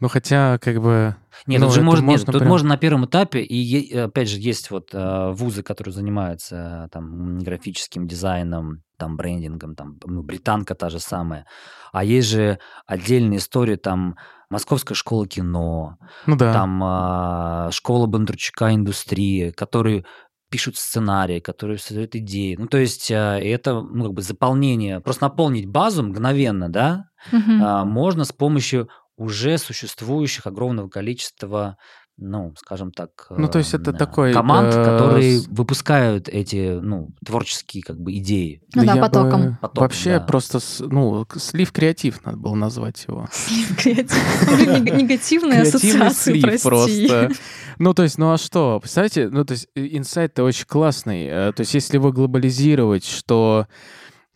Ну, 0.00 0.08
хотя, 0.08 0.58
как 0.58 0.80
бы... 0.80 1.16
Нет, 1.46 1.60
ну, 1.60 1.66
тут 1.66 1.74
же 1.74 1.80
это 1.80 1.86
можно, 1.86 2.02
нет, 2.02 2.10
можно 2.10 2.32
тут 2.32 2.40
прям- 2.40 2.48
можно 2.48 2.68
на 2.68 2.76
первом 2.76 3.06
этапе, 3.06 3.40
и 3.40 3.56
е- 3.56 4.04
опять 4.04 4.28
же 4.28 4.38
есть 4.38 4.70
вот 4.70 4.90
э, 4.92 5.30
вузы, 5.32 5.62
которые 5.62 5.94
занимаются 5.94 6.84
э, 6.84 6.88
там 6.92 7.38
графическим 7.38 8.06
дизайном, 8.06 8.82
там 8.98 9.16
брендингом, 9.16 9.74
там 9.74 9.98
ну, 10.04 10.22
британка 10.22 10.74
та 10.74 10.90
же 10.90 11.00
самая, 11.00 11.46
а 11.92 12.04
есть 12.04 12.28
же 12.28 12.58
отдельные 12.86 13.38
истории, 13.38 13.76
там 13.76 14.16
Московская 14.50 14.94
школа 14.94 15.26
кино, 15.26 15.96
Ну 16.26 16.36
да. 16.36 16.52
там 16.52 16.82
а, 16.82 17.70
школа 17.70 18.06
Бондарчука 18.06 18.74
индустрии, 18.74 19.50
которые 19.50 20.04
пишут 20.50 20.76
сценарии, 20.76 21.40
которые 21.40 21.78
создают 21.78 22.14
идеи. 22.14 22.56
Ну, 22.58 22.66
то 22.66 22.78
есть 22.78 23.10
а, 23.12 23.38
это 23.38 23.80
ну, 23.82 24.04
как 24.04 24.12
бы 24.14 24.22
заполнение, 24.22 25.00
просто 25.00 25.24
наполнить 25.24 25.66
базу 25.66 26.02
мгновенно, 26.02 26.70
да, 26.70 27.04
Мгм. 27.32 27.62
а, 27.62 27.84
можно 27.84 28.24
с 28.24 28.32
помощью 28.32 28.88
уже 29.16 29.58
существующих 29.58 30.46
огромного 30.46 30.88
количества, 30.88 31.76
ну, 32.20 32.52
скажем 32.58 32.90
так, 32.90 33.10
Ну, 33.30 33.46
то 33.48 33.58
есть 33.58 33.74
это 33.74 33.92
эм, 33.92 33.96
такой, 33.96 34.32
команд, 34.32 34.74
э, 34.74 34.84
которые 34.84 35.38
с- 35.38 35.46
выпускают 35.46 36.28
эти, 36.28 36.78
ну, 36.80 37.10
творческие 37.24 37.82
как 37.84 37.98
бы 38.00 38.12
идеи. 38.18 38.60
Ну 38.74 38.84
да, 38.84 38.94
бы 38.96 39.00
потоком. 39.02 39.56
Потоком, 39.60 39.82
Вообще 39.82 40.18
да. 40.18 40.24
просто, 40.24 40.58
ну, 40.80 41.24
слив 41.36 41.70
креатив 41.72 42.24
надо 42.24 42.36
было 42.38 42.54
назвать 42.56 43.04
его. 43.06 43.28
Слив 43.32 43.76
креатив. 43.76 44.84
Негативные 44.96 45.62
ассоциации, 45.62 46.40
слив 46.40 46.62
просто. 46.62 47.30
Ну, 47.80 47.94
то 47.94 48.02
есть, 48.02 48.18
ну 48.18 48.32
а 48.32 48.38
что? 48.38 48.80
Представляете, 48.80 49.28
ну, 49.28 49.44
то 49.44 49.52
есть, 49.52 49.68
инсайт-то 49.76 50.42
очень 50.42 50.66
классный. 50.66 51.26
Э, 51.26 51.52
То 51.52 51.60
есть, 51.60 51.74
если 51.74 51.96
его 51.96 52.10
глобализировать, 52.10 53.04
что 53.04 53.68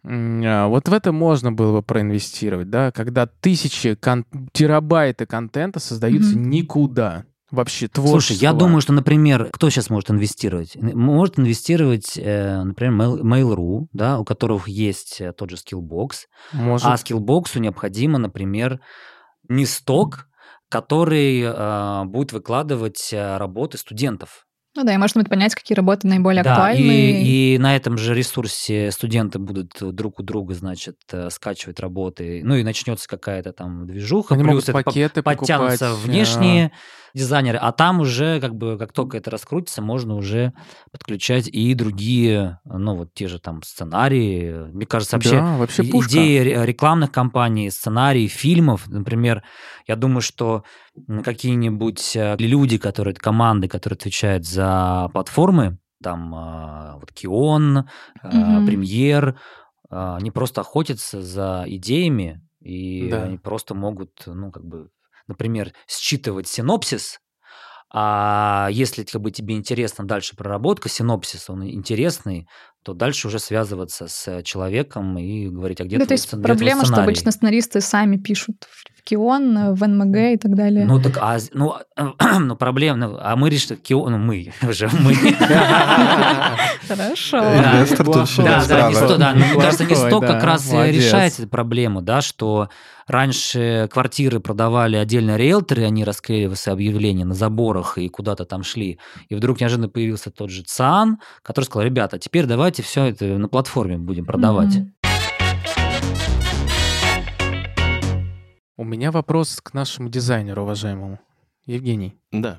а, 0.04 0.66
вот 0.68 0.88
в 0.88 0.92
это 0.92 1.12
можно 1.12 1.52
было 1.52 1.72
бы 1.78 1.82
проинвестировать, 1.82 2.70
да, 2.70 2.90
когда 2.92 3.26
тысячи 3.26 3.94
кон- 3.94 4.26
терабайты 4.52 5.26
контента 5.26 5.78
создаются 5.80 6.36
Мгм. 6.36 6.50
никуда. 6.50 7.24
Вообще, 7.52 7.86
творчество. 7.86 8.20
Слушай, 8.20 8.40
я 8.40 8.54
думаю, 8.54 8.80
что, 8.80 8.94
например, 8.94 9.50
кто 9.52 9.68
сейчас 9.68 9.90
может 9.90 10.10
инвестировать? 10.10 10.74
Может 10.74 11.38
инвестировать, 11.38 12.14
э, 12.16 12.62
например, 12.62 12.94
Mail- 12.94 13.20
Mail.ru, 13.20 13.86
да, 13.92 14.18
у 14.18 14.24
которых 14.24 14.66
есть 14.68 15.20
э, 15.20 15.32
тот 15.34 15.50
же 15.50 15.56
Skillbox, 15.56 16.12
Может, 16.52 16.86
а 16.86 16.94
Skillbox 16.94 17.58
необходимо, 17.58 18.18
например, 18.18 18.80
не 19.48 19.66
сток, 19.66 20.28
который 20.70 21.42
э, 21.42 22.04
будет 22.06 22.32
выкладывать 22.32 23.10
э, 23.12 23.36
работы 23.36 23.76
студентов. 23.76 24.46
Ну 24.74 24.84
да, 24.84 24.94
и 24.94 24.96
можно 24.96 25.20
будет 25.20 25.28
понять, 25.28 25.54
какие 25.54 25.76
работы 25.76 26.06
наиболее 26.08 26.42
Да, 26.42 26.52
актуальны. 26.52 26.80
и, 26.80 27.54
и 27.54 27.58
на 27.58 27.76
этом 27.76 27.98
же 27.98 28.14
ресурсе 28.14 28.90
студенты 28.90 29.38
будут 29.38 29.72
друг 29.80 30.20
у 30.20 30.22
друга, 30.22 30.54
значит, 30.54 30.96
э, 31.12 31.28
скачивать 31.30 31.78
работы. 31.78 32.40
Ну 32.42 32.56
и 32.56 32.62
начнется 32.62 33.06
какая-то 33.06 33.52
там 33.52 33.86
движуха. 33.86 34.34
они 34.34 34.44
плюс 34.44 34.68
могут 34.68 34.84
пакеты 34.84 35.22
подтянутся 35.22 35.88
покупать, 35.90 36.04
внешние 36.04 36.72
дизайнеры, 37.14 37.58
а 37.58 37.72
там 37.72 38.00
уже, 38.00 38.40
как 38.40 38.54
бы, 38.54 38.78
как 38.78 38.94
только 38.94 39.18
это 39.18 39.30
раскрутится, 39.30 39.82
можно 39.82 40.14
уже 40.16 40.54
подключать 40.92 41.46
и 41.46 41.74
другие, 41.74 42.58
ну, 42.64 42.96
вот 42.96 43.12
те 43.12 43.28
же 43.28 43.38
там 43.38 43.62
сценарии. 43.62 44.70
Мне 44.72 44.86
кажется, 44.86 45.16
вообще 45.16 45.32
да, 45.32 45.56
вообще 45.58 45.82
пушка. 45.84 46.12
идеи 46.12 46.38
ре- 46.38 46.64
рекламных 46.66 47.12
кампаний, 47.12 47.70
сценарий, 47.70 48.28
фильмов, 48.28 48.88
например, 48.88 49.42
я 49.86 49.96
думаю, 49.96 50.22
что 50.22 50.64
какие-нибудь 51.22 52.16
э, 52.16 52.36
люди, 52.38 52.78
которые, 52.78 53.14
команды, 53.14 53.68
которые 53.68 53.96
отвечают 53.96 54.46
за 54.46 54.61
платформы, 55.12 55.78
там 56.02 56.34
а, 56.34 56.96
вот 56.98 57.12
Кион, 57.12 57.88
Мгм. 58.22 58.64
Премьер, 58.66 59.40
они 59.90 60.30
просто 60.30 60.60
охотятся 60.62 61.22
за 61.22 61.64
идеями, 61.66 62.40
и 62.60 63.10
Да. 63.10 63.24
они 63.24 63.38
просто 63.38 63.74
могут, 63.74 64.22
ну, 64.26 64.50
как 64.50 64.64
бы, 64.64 64.90
например, 65.28 65.72
считывать 65.86 66.48
синопсис, 66.48 67.20
а 67.94 68.68
если 68.72 69.04
как 69.04 69.20
бы 69.20 69.30
тебе 69.30 69.54
интересна 69.54 70.06
дальше 70.06 70.34
проработка, 70.34 70.88
синопсис, 70.88 71.50
он 71.50 71.68
интересный, 71.68 72.48
то 72.82 72.94
дальше 72.94 73.28
уже 73.28 73.38
связываться 73.38 74.08
с 74.08 74.42
человеком 74.44 75.18
и 75.18 75.48
говорить, 75.48 75.80
а 75.80 75.84
где 75.84 75.98
Да, 75.98 76.06
то 76.06 76.14
твой 76.14 76.16
есть 76.16 76.30
где 76.30 76.38
твой 76.38 76.48
проблема, 76.48 76.84
что 76.84 76.96
обычно 77.02 77.32
сценаристы 77.32 77.80
сами 77.82 78.16
пишут 78.16 78.66
Кион, 79.04 79.74
в 79.74 79.86
НМГ 79.86 80.16
и 80.16 80.36
так 80.36 80.54
далее. 80.54 80.84
Ну 80.84 81.00
так, 81.00 81.18
а, 81.20 81.38
ну, 81.52 81.74
ну 82.40 82.56
проблема, 82.56 82.96
ну, 82.98 83.18
а 83.20 83.36
мы 83.36 83.50
решили, 83.50 83.76
Кио- 83.78 84.08
ну 84.08 84.18
мы 84.18 84.52
уже, 84.68 84.88
мы. 85.00 85.14
Хорошо. 86.88 87.40
Да. 87.40 87.84
Да, 88.68 88.88
не 88.88 88.94
сто, 88.94 89.16
да. 89.16 89.32
Мне 89.32 89.40
Неплохой, 89.44 89.62
кажется, 89.64 89.84
не 89.84 89.94
сто 89.94 90.20
как 90.20 90.42
раз 90.42 90.70
и 90.70 90.74
молодец. 90.74 91.04
решает 91.04 91.38
эту 91.38 91.48
проблему, 91.48 92.02
да, 92.02 92.20
что 92.20 92.68
раньше 93.06 93.88
квартиры 93.92 94.40
продавали 94.40 94.96
отдельно 94.96 95.36
риэлторы, 95.36 95.84
они 95.84 96.04
расклеивали 96.04 96.54
свои 96.54 96.74
объявления 96.74 97.24
на 97.24 97.34
заборах 97.34 97.98
и 97.98 98.08
куда-то 98.08 98.44
там 98.44 98.62
шли, 98.62 98.98
и 99.28 99.34
вдруг 99.34 99.60
неожиданно 99.60 99.88
появился 99.88 100.30
тот 100.30 100.50
же 100.50 100.62
ЦАН, 100.62 101.18
который 101.42 101.64
сказал, 101.64 101.84
ребята, 101.84 102.18
теперь 102.18 102.46
давайте 102.46 102.82
все 102.82 103.06
это 103.06 103.24
на 103.38 103.48
платформе 103.48 103.98
будем 103.98 104.24
продавать. 104.24 104.78
У 108.76 108.84
меня 108.84 109.10
вопрос 109.10 109.60
к 109.62 109.74
нашему 109.74 110.08
дизайнеру, 110.08 110.62
уважаемому. 110.62 111.18
Евгений, 111.66 112.16
Да, 112.32 112.58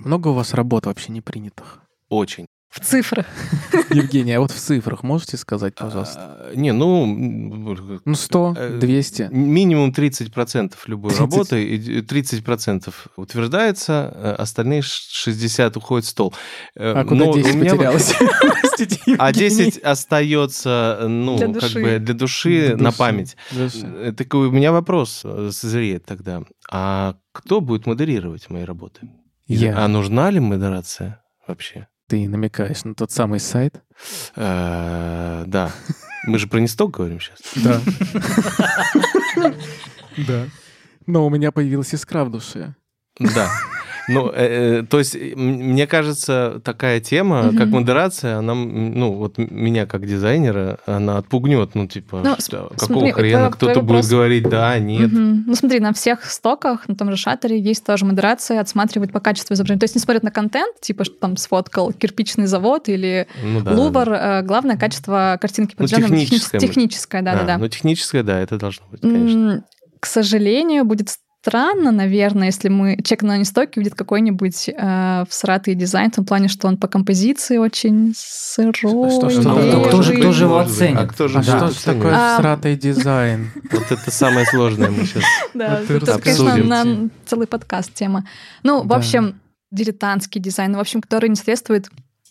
много 0.00 0.28
у 0.28 0.32
вас 0.34 0.52
работ 0.54 0.86
вообще 0.86 1.12
не 1.12 1.20
принятых? 1.20 1.80
очень. 2.08 2.46
В 2.68 2.80
цифрах. 2.80 3.26
Евгений, 3.90 4.32
а 4.32 4.40
вот 4.40 4.50
в 4.50 4.58
цифрах 4.58 5.02
можете 5.02 5.36
сказать, 5.36 5.74
пожалуйста? 5.74 6.18
А, 6.50 6.52
Не, 6.54 6.72
ну... 6.72 7.04
Ну, 7.06 8.14
100, 8.14 8.54
э, 8.58 8.78
200. 8.78 9.28
Минимум 9.30 9.90
30% 9.90 10.72
любой 10.86 11.10
30. 11.10 11.20
работы, 11.20 11.64
и 11.64 12.00
30% 12.00 12.92
утверждается, 13.16 14.10
э, 14.14 14.32
остальные 14.38 14.80
ш- 14.82 15.02
60 15.10 15.76
уходит 15.76 16.06
в 16.06 16.08
стол. 16.08 16.34
Э, 16.74 16.92
А 16.94 17.04
куда 17.04 17.26
но 17.26 17.30
у 17.32 17.34
10 17.34 17.54
меня 17.56 17.72
потерялось? 17.72 18.14
Простите, 18.76 19.16
А 19.18 19.28
Евгений. 19.28 19.48
10 19.70 19.78
остается, 19.82 20.98
э, 21.00 21.06
ну, 21.06 21.36
Для 21.36 21.46
как 21.46 21.54
души. 21.54 21.82
бы 21.82 21.98
для 21.98 22.14
души, 22.14 22.66
Для 22.68 22.76
на 22.76 22.84
души. 22.90 22.98
память. 22.98 23.36
Души. 23.50 23.78
Э, 23.84 24.12
Так 24.16 24.34
у 24.34 24.50
меня 24.50 24.72
вопрос 24.72 25.22
э, 25.24 25.50
созреет 25.52 26.04
тогда. 26.04 26.42
А 26.70 27.14
кто 27.32 27.60
будет 27.60 27.86
модерировать 27.86 28.50
мои 28.50 28.64
работы? 28.64 29.08
Я. 29.46 29.76
А 29.84 29.88
нужна 29.88 30.30
ли 30.30 30.40
модерация 30.40 31.22
вообще? 31.46 31.86
Ты 32.08 32.28
намекаешь 32.28 32.84
на 32.84 32.94
тот 32.94 33.10
самый 33.12 33.40
сайт? 33.40 33.82
Э, 34.36 35.44
Да. 35.46 35.70
Мы 36.24 36.38
же 36.38 36.46
про 36.46 36.60
Несток 36.60 36.92
говорим 36.92 37.18
сейчас. 37.20 37.38
Да. 37.56 37.80
Да. 40.28 40.44
Но 41.06 41.26
у 41.26 41.30
меня 41.30 41.50
появилась 41.52 41.94
искра 41.94 42.24
в 42.24 42.30
душе. 42.30 42.74
Да. 43.18 43.50
Ну, 44.08 44.30
э, 44.34 44.80
э, 44.80 44.82
то 44.82 44.98
есть, 44.98 45.14
э, 45.14 45.32
мне 45.36 45.86
кажется, 45.86 46.60
такая 46.64 47.00
тема, 47.00 47.52
как 47.56 47.68
модерация, 47.68 48.36
она, 48.38 48.54
ну, 48.54 49.12
вот 49.12 49.38
меня 49.38 49.86
как 49.86 50.06
дизайнера, 50.06 50.78
она 50.86 51.18
отпугнет, 51.18 51.74
ну, 51.74 51.86
типа, 51.86 52.20
Ну, 52.24 52.34
что, 52.38 52.70
какого 52.76 53.12
хрена 53.12 53.50
кто-то 53.50 53.80
будет 53.80 54.04
вопрос- 54.04 54.08
говорить 54.10 54.48
да, 54.48 54.78
нет. 54.78 55.10
Ну 55.12 55.54
смотри, 55.54 55.80
на 55.80 55.92
всех 55.92 56.24
стоках, 56.24 56.88
на 56.88 56.96
том 56.96 57.10
же 57.10 57.16
шаттере 57.16 57.58
есть 57.60 57.84
тоже 57.84 58.04
модерация, 58.04 58.60
отсматривает 58.60 59.12
по 59.12 59.20
качеству 59.20 59.54
изображения. 59.54 59.80
То 59.80 59.84
есть 59.84 59.94
не 59.94 60.00
смотрят 60.00 60.22
на 60.24 60.30
контент, 60.30 60.80
типа, 60.80 61.04
что 61.04 61.14
там 61.14 61.36
сфоткал 61.36 61.92
кирпичный 61.92 62.46
завод 62.46 62.88
или 62.88 63.26
Ну, 63.44 63.60
да, 63.60 63.70
Лувр, 63.72 64.06
да. 64.10 64.42
главное 64.42 64.76
качество 64.76 65.38
картинки 65.40 65.74
Ну, 65.78 65.84
определенного, 65.84 66.16
техни- 66.16 66.24
техническое. 66.24 66.58
техническое, 66.58 67.18
А, 67.20 67.22
да-да-да. 67.22 67.58
Ну, 67.58 67.68
техническое, 67.68 68.22
да, 68.22 68.40
это 68.40 68.58
должно 68.58 68.84
быть, 68.90 69.00
конечно. 69.00 69.38
М, 69.52 69.64
К 70.00 70.06
сожалению, 70.06 70.84
будет 70.84 71.10
странно, 71.42 71.90
наверное, 71.90 72.46
если 72.46 72.68
мы 72.68 72.96
человек 73.02 73.22
на 73.22 73.36
нестоке 73.38 73.80
увидит 73.80 73.94
какой-нибудь 73.96 74.68
э, 74.68 75.24
всратый 75.28 75.74
дизайн 75.74 76.10
в 76.12 76.14
том 76.16 76.24
плане, 76.24 76.46
что 76.48 76.68
он 76.68 76.76
по 76.76 76.86
композиции 76.86 77.56
очень 77.56 78.14
сырой. 78.16 78.72
Что- 78.74 79.28
что- 79.28 79.30
что 79.30 79.48
может 79.48 79.88
Кто 79.88 80.02
же- 80.02 80.16
кто 80.16 80.32
же 80.32 80.44
его 80.44 80.58
оценит? 80.58 80.98
А 81.00 81.06
кто 81.06 81.26
же 81.28 81.38
А 81.38 81.42
будет 81.42 81.74
что 81.76 81.84
такое 81.94 82.14
А, 82.14 82.38
всратый 82.38 82.76
дизайн? 82.76 83.50
Вот 83.72 83.90
это 83.90 84.10
самое 84.10 84.46
сложное 84.46 84.90
мы 84.90 85.04
сейчас... 85.04 85.24
Да, 85.54 85.80
это, 85.88 86.18
конечно, 86.20 86.56
на 86.56 87.10
целый 87.26 87.46
подкаст 87.48 87.92
тема. 87.92 88.24
Ну, 88.62 88.82
в 88.82 88.86
Да. 88.86 88.96
общем, 88.96 89.40
дилетантский 89.72 90.40
дизайн, 90.40 90.76
в 90.76 90.80
общем, 90.80 91.00
который 91.00 91.28
не 91.28 91.34
соответствует 91.36 91.88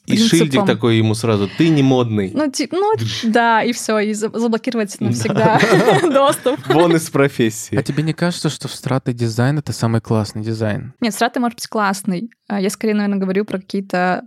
И 0.07 0.17
шильдик 0.17 0.65
такой 0.65 0.97
ему 0.97 1.13
сразу, 1.15 1.49
ты 1.57 1.69
не 1.69 1.83
модный. 1.83 2.31
Ну, 2.33 2.49
ти- 2.51 2.67
ну, 2.71 2.93
да, 3.23 3.63
и 3.63 3.71
все, 3.71 3.99
и 3.99 4.13
за- 4.13 4.29
заблокировать 4.37 4.99
навсегда 4.99 5.59
доступ. 6.03 6.59
Вон 6.67 6.95
из 6.95 7.09
профессии. 7.09 7.75
А 7.77 7.83
тебе 7.83 8.03
не 8.03 8.13
кажется, 8.13 8.49
что 8.49 8.67
всратый 8.67 9.13
дизайн— 9.13 9.57
это 9.59 9.73
самый 9.73 10.01
классный 10.01 10.41
дизайн? 10.43 10.93
Нет, 11.01 11.13
страты 11.13 11.39
может 11.39 11.57
быть 11.57 11.67
классный. 11.67 12.29
А 12.49 12.59
Я 12.59 12.69
скорее, 12.69 12.95
наверное, 12.95 13.19
говорю 13.19 13.45
про 13.45 13.59
какие-то 13.59 14.23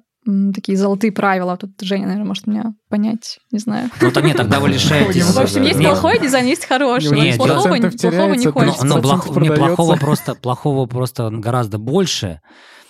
такие 0.55 0.79
золотые 0.79 1.13
правила. 1.13 1.55
Тут 1.59 1.73
Женя, 1.83 2.05
наверное, 2.07 2.29
может 2.29 2.47
меня 2.47 2.73
понять, 2.89 3.41
не 3.53 3.59
знаю. 3.59 3.91
Ну, 4.01 4.11
то 4.11 4.23
нет, 4.23 4.39
тогда 4.39 4.59
вы 4.59 4.71
лишаетесь... 4.71 5.23
В 5.23 5.39
общем, 5.39 5.63
есть 5.65 5.79
плохой 5.81 6.19
дизайн, 6.19 6.47
есть 6.47 6.65
хороший. 6.65 7.11
Нет, 7.15 7.37
плохого, 7.37 7.75
не- 7.75 7.83
хочется. 7.83 8.87
но 8.87 8.99
30% 8.99 9.03
плох- 9.03 9.29
не, 9.29 9.35
продается. 9.35 9.57
плохого 9.77 9.97
просто, 9.97 10.35
плохого 10.35 10.87
просто 10.87 11.29
гораздо 11.31 11.77
больше. 11.77 12.41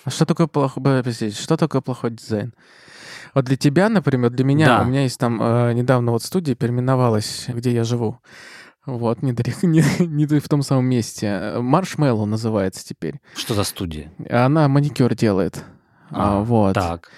А 0.04 0.10
что 0.10 0.26
такое 0.26 0.46
плохой, 0.46 0.82
что 1.32 1.56
такое 1.56 1.80
плохой 1.80 2.10
дизайн? 2.10 2.52
Вот 3.34 3.46
для 3.46 3.56
тебя, 3.56 3.88
например, 3.88 4.30
для 4.30 4.44
меня, 4.44 4.66
Да. 4.66 4.82
у 4.82 4.84
меня 4.84 5.02
есть 5.02 5.18
там 5.18 5.42
э, 5.42 5.72
недавно 5.72 6.12
вот 6.12 6.22
студия 6.22 6.54
переименовалась, 6.54 7.46
где 7.48 7.72
я 7.72 7.82
живу. 7.84 8.20
Вот, 8.86 9.22
недалеко, 9.22 9.66
не, 9.66 9.82
не 9.98 10.26
в 10.26 10.48
том 10.48 10.62
самом 10.62 10.86
месте. 10.86 11.54
Marshmallow 11.58 12.26
называется 12.26 12.86
теперь. 12.86 13.20
Что 13.34 13.54
за 13.54 13.64
студия? 13.64 14.12
Она 14.30 14.68
маникюр 14.68 15.14
делает. 15.14 15.64
А, 16.10 16.38
А, 16.38 16.40
вот. 16.42 16.74
Так. 16.74 17.10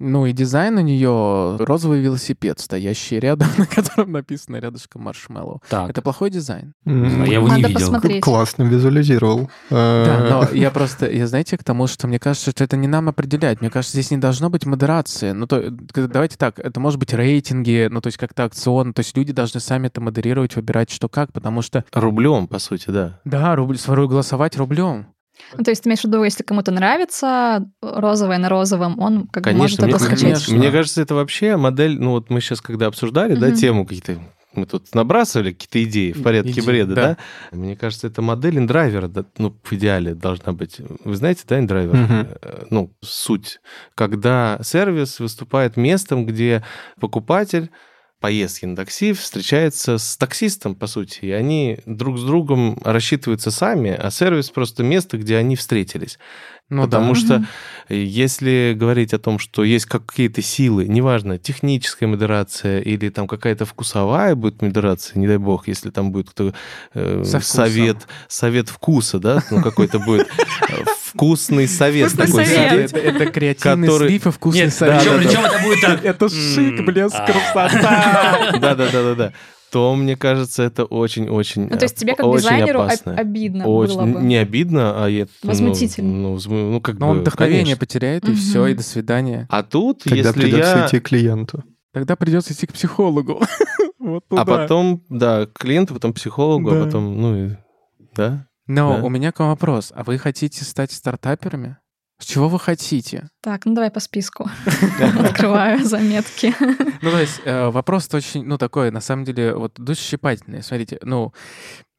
Ну 0.00 0.26
и 0.26 0.32
дизайн 0.32 0.78
у 0.78 0.80
нее 0.80 1.56
розовый 1.58 2.00
велосипед, 2.00 2.58
стоящий 2.58 3.20
рядом, 3.20 3.48
на 3.58 3.66
котором 3.66 4.12
написано 4.12 4.56
рядышком 4.56 5.02
маршмеллоу. 5.02 5.62
Так. 5.68 5.90
Это 5.90 6.00
плохой 6.02 6.30
дизайн. 6.30 6.72
А 6.86 6.90
я 6.90 7.34
его 7.34 7.48
не 7.48 7.56
Надо 7.56 7.68
видел. 7.68 7.80
посмотреть. 7.80 8.22
Классно 8.22 8.62
визуализировал. 8.64 9.50
Да, 9.68 10.00
Э, 10.00 10.28
но 10.30 10.48
я 10.52 10.70
просто, 10.70 11.10
я 11.10 11.26
знаете, 11.26 11.56
к 11.58 11.64
тому, 11.64 11.86
что 11.86 12.06
мне 12.06 12.18
кажется, 12.18 12.50
что 12.50 12.64
это 12.64 12.76
не 12.76 12.88
нам 12.88 13.08
определять. 13.08 13.60
Мне 13.60 13.70
кажется, 13.70 13.92
здесь 13.96 14.10
не 14.10 14.16
должно 14.16 14.48
быть 14.50 14.66
модерации. 14.66 15.32
Ну, 15.32 15.46
то, 15.46 15.70
давайте 15.70 16.36
так, 16.36 16.58
это 16.58 16.80
может 16.80 16.98
быть 16.98 17.12
рейтинги, 17.12 17.88
ну, 17.90 18.00
то 18.00 18.06
есть 18.08 18.16
как-то 18.18 18.44
акцион, 18.44 18.94
то 18.94 19.00
есть 19.00 19.16
люди 19.16 19.32
должны 19.32 19.60
сами 19.60 19.88
это 19.88 20.00
модерировать, 20.00 20.56
выбирать, 20.56 20.90
что 20.90 21.08
как, 21.08 21.32
потому 21.32 21.62
что, 21.62 21.84
Рублем, 21.92 22.46
по 22.46 22.58
сути, 22.58 22.90
да. 22.90 23.20
да, 23.24 23.54
рубль, 23.54 23.76
свою 23.78 24.08
голосовать 24.08 24.56
рублем. 24.56 25.06
Ну, 25.56 25.64
то 25.64 25.70
есть, 25.70 25.82
ты 25.82 25.88
имеешь 25.88 26.00
в 26.00 26.04
виду, 26.04 26.22
если 26.24 26.42
кому-то 26.42 26.70
нравится 26.72 27.66
розовое 27.82 28.38
на 28.38 28.48
розовом, 28.48 28.98
он 29.00 29.26
как 29.28 29.44
бы 29.44 29.52
может 29.52 29.80
мне, 29.80 29.90
это 29.90 29.98
скачать. 29.98 30.20
конечно. 30.22 30.54
мне 30.56 30.70
кажется, 30.70 31.02
это 31.02 31.14
вообще 31.14 31.56
модель, 31.56 31.98
ну 32.00 32.10
вот 32.12 32.30
мы 32.30 32.40
сейчас 32.40 32.60
когда 32.60 32.86
обсуждали, 32.86 33.34
да, 33.34 33.48
Мгм. 33.48 33.56
тему 33.56 33.84
какие-то, 33.86 34.18
мы 34.54 34.66
тут 34.66 34.94
набрасывали 34.94 35.52
какие-то 35.52 35.82
идеи 35.84 36.12
в 36.12 36.22
порядке 36.22 36.50
Идеи, 36.52 36.66
бреда, 36.66 36.94
да. 36.94 37.16
да. 37.50 37.56
Мне 37.56 37.76
кажется, 37.76 38.06
это 38.08 38.20
модель 38.22 38.58
индрайвера, 38.58 39.06
да, 39.08 39.24
ну, 39.38 39.54
в 39.62 39.72
идеале 39.72 40.14
должна 40.14 40.52
быть. 40.52 40.80
Вы 41.04 41.14
знаете, 41.16 41.42
да, 41.48 41.58
индрайвер? 41.58 41.94
Э, 42.42 42.64
Ну, 42.70 42.92
суть. 43.00 43.60
Когда 43.94 44.58
сервис 44.62 45.20
выступает 45.20 45.76
местом, 45.76 46.26
где 46.26 46.64
покупатель 47.00 47.70
поездки 48.20 48.66
на 48.66 48.76
такси 48.76 49.12
встречается 49.12 49.98
с 49.98 50.16
таксистом, 50.16 50.74
по 50.74 50.86
сути, 50.86 51.20
и 51.22 51.30
они 51.30 51.78
друг 51.86 52.18
с 52.18 52.22
другом 52.22 52.78
рассчитываются 52.84 53.50
сами, 53.50 53.90
а 53.90 54.10
сервис 54.10 54.50
просто 54.50 54.82
место, 54.82 55.18
где 55.18 55.36
они 55.36 55.56
встретились. 55.56 56.18
Ну 56.68 56.84
Потому 56.84 57.14
да. 57.14 57.18
что 57.18 57.44
если 57.94 58.74
говорить 58.76 59.12
о 59.12 59.18
том, 59.18 59.38
что 59.38 59.64
есть 59.64 59.86
какие-то 59.86 60.40
силы, 60.40 60.86
неважно, 60.86 61.38
техническая 61.38 62.08
модерация 62.08 62.80
или 62.80 63.08
там 63.08 63.26
какая-то 63.26 63.64
вкусовая 63.64 64.36
будет 64.36 64.62
модерация, 64.62 65.18
не 65.18 65.26
дай 65.26 65.38
бог, 65.38 65.66
если 65.66 65.90
там 65.90 66.12
будет 66.12 66.30
кто 66.30 66.54
э, 66.94 67.24
совет, 67.24 68.06
совет 68.28 68.68
вкуса, 68.68 69.18
да, 69.18 69.42
ну 69.50 69.62
какой-то 69.62 69.98
будет 69.98 70.28
вкусный 71.12 71.68
совет 71.68 72.10
Вкусный 72.10 72.26
такой 72.26 72.44
совет. 72.46 72.90
сидеть. 72.90 72.92
Это, 72.92 72.98
это 73.22 73.26
креативный 73.32 73.88
который- 73.88 74.08
слив 74.08 74.26
и 74.26 74.30
вкусный 74.30 74.60
Нет, 74.62 74.72
совет. 74.74 75.04
да, 75.04 75.16
причем, 75.18 75.44
это 75.44 75.62
будет 75.62 75.80
так. 75.80 76.04
Это 76.04 76.28
шик, 76.28 76.84
блеск, 76.86 77.14
а. 77.16 77.26
красота. 77.26 78.52
Да-да-да-да-да. 78.60 79.32
То, 79.70 79.94
мне 79.94 80.16
кажется, 80.16 80.64
это 80.64 80.84
очень-очень 80.84 81.68
Ну, 81.70 81.78
то 81.78 81.84
есть 81.84 81.94
тебе 81.96 82.16
как 82.16 82.26
очень 82.26 82.42
дизайнеру 82.42 82.80
опасно. 82.80 83.14
обидно 83.14 83.66
Очень 83.68 83.94
было 83.94 84.06
бы. 84.18 84.20
не 84.22 84.36
обидно, 84.36 85.04
а 85.04 85.08
это 85.08 85.30
ну, 85.44 85.48
Возмутительно. 85.50 86.12
Ну, 86.12 86.34
взм- 86.34 86.72
ну, 86.72 86.80
как 86.80 86.98
Но 86.98 87.10
он 87.10 87.16
бы, 87.18 87.20
вдохновение 87.22 87.60
конечно. 87.76 87.78
потеряет, 87.80 88.24
и 88.24 88.32
Мгм. 88.32 88.36
все, 88.40 88.66
и 88.66 88.74
до 88.74 88.82
свидания. 88.82 89.46
А 89.48 89.62
тут, 89.62 90.02
Тогда 90.02 90.16
если 90.16 90.32
придется 90.40 90.76
я... 90.78 90.86
идти 90.88 90.98
к 90.98 91.04
клиенту. 91.08 91.62
Тогда 91.92 92.16
придется 92.16 92.52
идти 92.52 92.66
к 92.66 92.72
психологу. 92.72 93.40
Вот 94.00 94.24
А 94.30 94.38
туда. 94.38 94.44
потом, 94.44 95.04
да, 95.10 95.44
к 95.46 95.58
клиенту, 95.58 95.92
потом 95.94 96.14
психологу, 96.14 96.70
Да. 96.70 96.80
а 96.82 96.84
потом, 96.86 97.20
ну, 97.20 97.36
и- 97.46 97.50
да. 98.16 98.46
Но 98.72 98.96
Да. 98.98 99.02
у 99.04 99.08
меня 99.08 99.32
к 99.32 99.40
вам 99.40 99.48
вопрос. 99.48 99.92
А 99.96 100.04
вы 100.04 100.16
хотите 100.16 100.64
стать 100.64 100.92
стартаперами? 100.92 101.76
С 102.20 102.24
чего 102.26 102.48
вы 102.48 102.60
хотите? 102.60 103.28
Так, 103.42 103.64
ну 103.64 103.74
давай 103.74 103.90
по 103.90 103.98
списку. 103.98 104.48
Открываю 105.18 105.84
заметки. 105.84 106.54
Ну, 107.02 107.10
то 107.10 107.18
есть 107.18 107.40
э, 107.44 107.68
вопрос 107.70 108.08
очень, 108.12 108.44
ну, 108.44 108.58
такой, 108.58 108.90
на 108.92 109.00
самом 109.00 109.24
деле, 109.24 109.54
вот 109.56 109.72
душесчипательный. 109.76 110.62
Смотрите, 110.62 110.98
ну, 111.02 111.32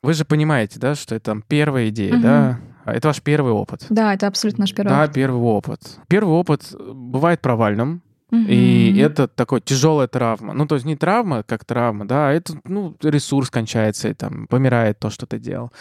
вы 0.01 0.13
же 0.13 0.23
понимаете, 0.23 0.79
да, 0.79 0.95
что 0.95 1.15
это 1.15 1.25
там 1.25 1.41
первая 1.45 1.89
идея, 1.89 2.15
да? 2.17 2.59
А 2.85 2.93
это 2.93 3.09
ваш 3.09 3.21
первый 3.21 3.51
опыт. 3.51 3.85
Да, 3.89 4.13
это 4.13 4.27
абсолютно 4.27 4.61
наш 4.61 4.73
первый 4.73 4.89
Да, 4.89 5.03
опыт. 5.03 5.13
первый 5.13 5.41
опыт. 5.41 5.81
Первый 6.07 6.33
опыт 6.33 6.73
бывает 6.73 7.41
провальным, 7.41 8.01
И 8.31 8.97
это 8.97 9.27
такой 9.27 9.59
тяжелая 9.59 10.07
травма. 10.07 10.53
Ну, 10.53 10.65
то 10.65 10.75
есть 10.75 10.85
не 10.85 10.95
травма, 10.95 11.43
как 11.43 11.65
травма, 11.65 12.07
да, 12.07 12.29
а 12.29 12.31
это, 12.31 12.53
ну, 12.63 12.95
ресурс 13.01 13.49
кончается, 13.49 14.07
и 14.07 14.13
там 14.13 14.47
помирает 14.47 14.99
то, 14.99 15.09
что 15.09 15.25
ты 15.25 15.37
делал. 15.37 15.71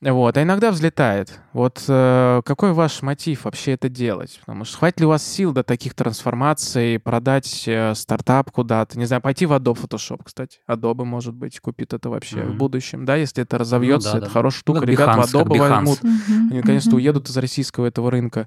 Вот, 0.00 0.36
а 0.36 0.42
иногда 0.42 0.70
взлетает. 0.70 1.40
Вот 1.52 1.82
э, 1.88 2.40
какой 2.44 2.72
ваш 2.72 3.02
мотив 3.02 3.44
вообще 3.44 3.72
это 3.72 3.88
делать? 3.88 4.38
Потому 4.40 4.64
что 4.64 4.78
хватит 4.78 5.00
ли 5.00 5.06
у 5.06 5.08
вас 5.08 5.26
сил 5.26 5.52
до 5.52 5.64
таких 5.64 5.94
трансформаций, 5.94 7.00
продать 7.00 7.64
э, 7.66 7.94
стартап 7.96 8.52
куда-то, 8.52 8.96
не 8.96 9.06
знаю, 9.06 9.20
пойти 9.20 9.44
в 9.46 9.52
Adobe 9.52 9.82
Photoshop, 9.82 10.20
кстати. 10.24 10.60
Adobe, 10.68 11.04
может 11.04 11.34
быть, 11.34 11.58
купит 11.58 11.94
это 11.94 12.10
вообще 12.10 12.42
в 12.42 12.48
Мгм. 12.50 12.58
будущем, 12.58 13.04
да, 13.06 13.16
если 13.16 13.42
это 13.42 13.58
разовьется, 13.58 14.12
да, 14.12 14.18
это 14.18 14.26
да. 14.26 14.32
хорошая 14.32 14.60
штука. 14.60 14.76
Ну, 14.76 14.86
как 14.86 14.90
Ребята 14.90 15.20
в 15.20 15.34
Adobe 15.34 15.58
возьмут. 15.58 16.02
Мгм. 16.04 16.48
Они 16.50 16.60
наконец-то 16.60 16.90
Мгм. 16.90 16.96
уедут 16.98 17.28
из 17.28 17.36
российского 17.36 17.86
этого 17.86 18.12
рынка. 18.12 18.46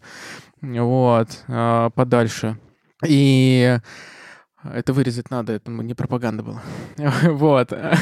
Вот, 0.62 1.28
а, 1.50 1.90
подальше. 1.90 2.58
И 3.06 3.78
Это 4.64 4.94
вырезать 4.94 5.32
надо, 5.32 5.54
это 5.54 5.72
не 5.72 5.94
пропаганда 5.96 6.44
была. 6.44 6.62
Вот. 7.24 7.72
Это 7.72 7.98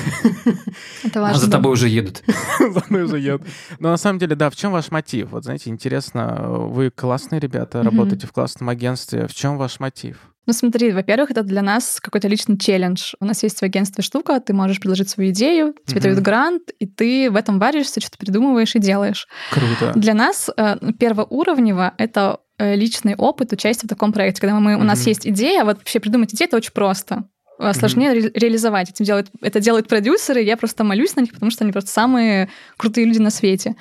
А 1.13 1.19
важно. 1.21 1.39
за 1.39 1.49
тобой 1.51 1.71
уже 1.73 1.87
едут. 1.87 2.21
За 2.59 2.83
мной 2.89 3.03
уже 3.03 3.17
едут. 3.19 3.43
Но 3.79 3.89
на 3.91 3.97
самом 3.97 4.19
деле, 4.19 4.35
да, 4.35 4.49
в 4.49 4.55
чем 4.55 4.71
ваш 4.73 4.91
мотив? 4.91 5.29
Вот 5.31 5.45
знаете, 5.45 5.69
интересно, 5.69 6.47
вы 6.49 6.89
классные 6.89 7.39
ребята, 7.39 7.81
работаете 7.81 8.27
в 8.27 8.33
классном 8.33 8.67
агентстве. 8.69 9.27
В 9.27 9.33
чем 9.33 9.57
ваш 9.57 9.79
мотив? 9.79 10.17
Ну 10.47 10.53
смотри, 10.53 10.91
во-первых, 10.91 11.29
это 11.31 11.43
для 11.43 11.61
нас 11.61 11.99
какой-то 12.01 12.27
личный 12.27 12.57
челлендж. 12.57 13.13
У 13.19 13.25
нас 13.25 13.43
есть 13.43 13.59
в 13.59 13.63
агентстве 13.63 14.03
штука, 14.03 14.39
ты 14.39 14.51
можешь 14.51 14.79
предложить 14.79 15.07
свою 15.09 15.29
идею, 15.31 15.75
тебе 15.85 16.01
дают 16.01 16.19
грант, 16.19 16.71
и 16.79 16.87
ты 16.87 17.29
в 17.29 17.35
этом 17.35 17.59
варишься, 17.59 18.01
что-то 18.01 18.17
придумываешь 18.17 18.75
и 18.75 18.79
делаешь. 18.79 19.27
Круто. 19.51 19.93
Для 19.95 20.15
нас 20.15 20.49
э, 20.57 20.77
первоуровнево 20.99 21.93
это 21.99 22.39
личный 22.59 23.15
опыт 23.15 23.53
участия 23.53 23.87
в 23.87 23.89
таком 23.89 24.11
проекте. 24.13 24.41
Когда 24.41 24.59
мы, 24.59 24.75
у 24.75 24.83
нас 24.83 25.07
есть 25.07 25.27
идея, 25.27 25.61
а 25.61 25.65
вот 25.65 25.77
вообще 25.77 25.99
придумать 25.99 26.33
идею, 26.33 26.47
это 26.49 26.57
очень 26.57 26.73
просто. 26.73 27.25
А 27.57 27.73
Сложнее 27.73 28.13
ре- 28.13 28.31
реализовать. 28.33 28.89
Этим 28.89 29.05
делают, 29.05 29.29
это 29.41 29.59
делают 29.59 29.87
продюсеры, 29.87 30.41
я 30.41 30.55
просто 30.55 30.83
молюсь 30.83 31.15
на 31.15 31.21
них, 31.21 31.33
потому 31.33 31.51
что 31.51 31.63
они 31.65 31.73
просто 31.73 31.91
самые 31.91 32.49
крутые 32.77 33.05
люди 33.05 33.19
на 33.19 33.31
свете. 33.31 33.75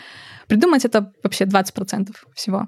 Придумать 0.49 0.85
это 0.85 1.13
вообще 1.23 1.45
20% 1.45 2.11
всего. 2.35 2.67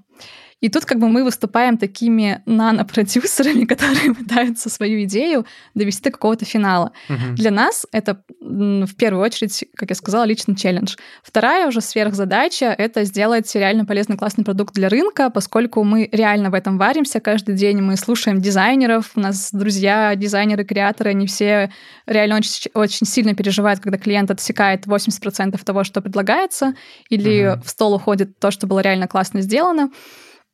И 0.61 0.69
тут 0.69 0.85
как 0.85 0.99
бы 0.99 1.09
мы 1.09 1.25
выступаем 1.25 1.79
такими 1.79 2.43
нано-продюсерами, 2.47 3.65
которые 3.67 4.15
пытаются 4.15 4.69
свою 4.69 5.03
идею 5.05 5.47
довести 5.75 6.05
до 6.05 6.11
какого-то 6.11 6.45
финала. 6.45 6.93
Мгм. 7.09 7.35
Для 7.35 7.51
нас 7.51 7.87
это 7.93 8.23
в 8.41 8.95
первую 8.97 9.23
очередь, 9.23 9.65
как 9.75 9.91
я 9.91 9.95
сказала, 9.95 10.25
личный 10.25 10.57
челлендж. 10.57 10.97
Вторая 11.23 11.67
уже 11.69 11.81
сверхзадача— 11.81 12.67
это 12.79 13.05
сделать 13.05 13.55
реально 13.55 13.85
полезный 13.85 14.17
классный 14.17 14.45
продукт 14.45 14.75
для 14.75 14.89
рынка, 14.89 15.31
поскольку 15.31 15.85
мы 15.85 16.09
реально 16.13 16.51
в 16.51 16.55
этом 16.55 16.79
варимся 16.79 17.21
каждый 17.21 17.55
день, 17.55 17.81
мы 17.81 17.97
слушаем 17.97 18.41
дизайнеров, 18.41 19.13
у 19.15 19.21
нас 19.21 19.51
друзья, 19.53 20.15
дизайнеры, 20.17 20.65
креаторы, 20.65 21.11
они 21.11 21.27
все 21.27 21.71
реально 22.07 22.37
очень, 22.37 22.71
очень 22.75 23.07
сильно 23.07 23.35
переживают, 23.35 23.81
когда 23.81 23.99
клиент 23.99 24.31
отсекает 24.31 24.87
80% 24.87 25.63
того, 25.65 25.85
что 25.85 26.01
предлагается, 26.01 26.75
или 27.09 27.51
Мгм. 27.53 27.63
в 27.63 27.69
стол 27.71 27.95
уходит 27.95 28.39
то, 28.39 28.51
что 28.51 28.67
было 28.67 28.81
реально 28.81 29.07
классно 29.09 29.41
сделано. 29.41 29.91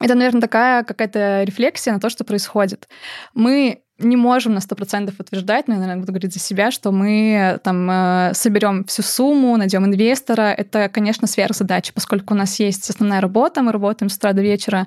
Это, 0.01 0.15
наверное, 0.15 0.41
такая 0.41 0.85
какая-то 0.85 1.43
рефлексия 1.45 1.93
на 1.93 2.01
то, 2.01 2.11
что 2.11 2.25
происходит. 2.25 2.89
Мы 3.35 3.81
не 3.99 4.17
можем 4.17 4.53
на 4.53 4.59
100% 4.59 5.15
утверждать, 5.19 5.69
но 5.69 5.75
я, 5.75 5.81
наверное, 5.81 6.01
буду 6.01 6.13
говорить 6.13 6.35
за 6.35 6.39
себя, 6.39 6.71
что 6.71 6.93
мы 6.93 7.59
там 7.65 7.91
э, 7.91 8.31
соберем 8.35 8.85
всю 8.85 9.03
сумму, 9.03 9.57
найдем 9.57 9.87
инвестора. 9.87 10.53
Это, 10.53 10.91
конечно, 10.91 11.27
сверхзадача, 11.27 11.95
поскольку 11.95 12.35
у 12.35 12.37
нас 12.37 12.61
есть 12.61 12.91
основная 12.91 13.23
работа, 13.23 13.63
мы 13.63 13.73
работаем 13.73 14.11
с 14.11 14.17
утра 14.17 14.35
до 14.35 14.43
вечера, 14.43 14.87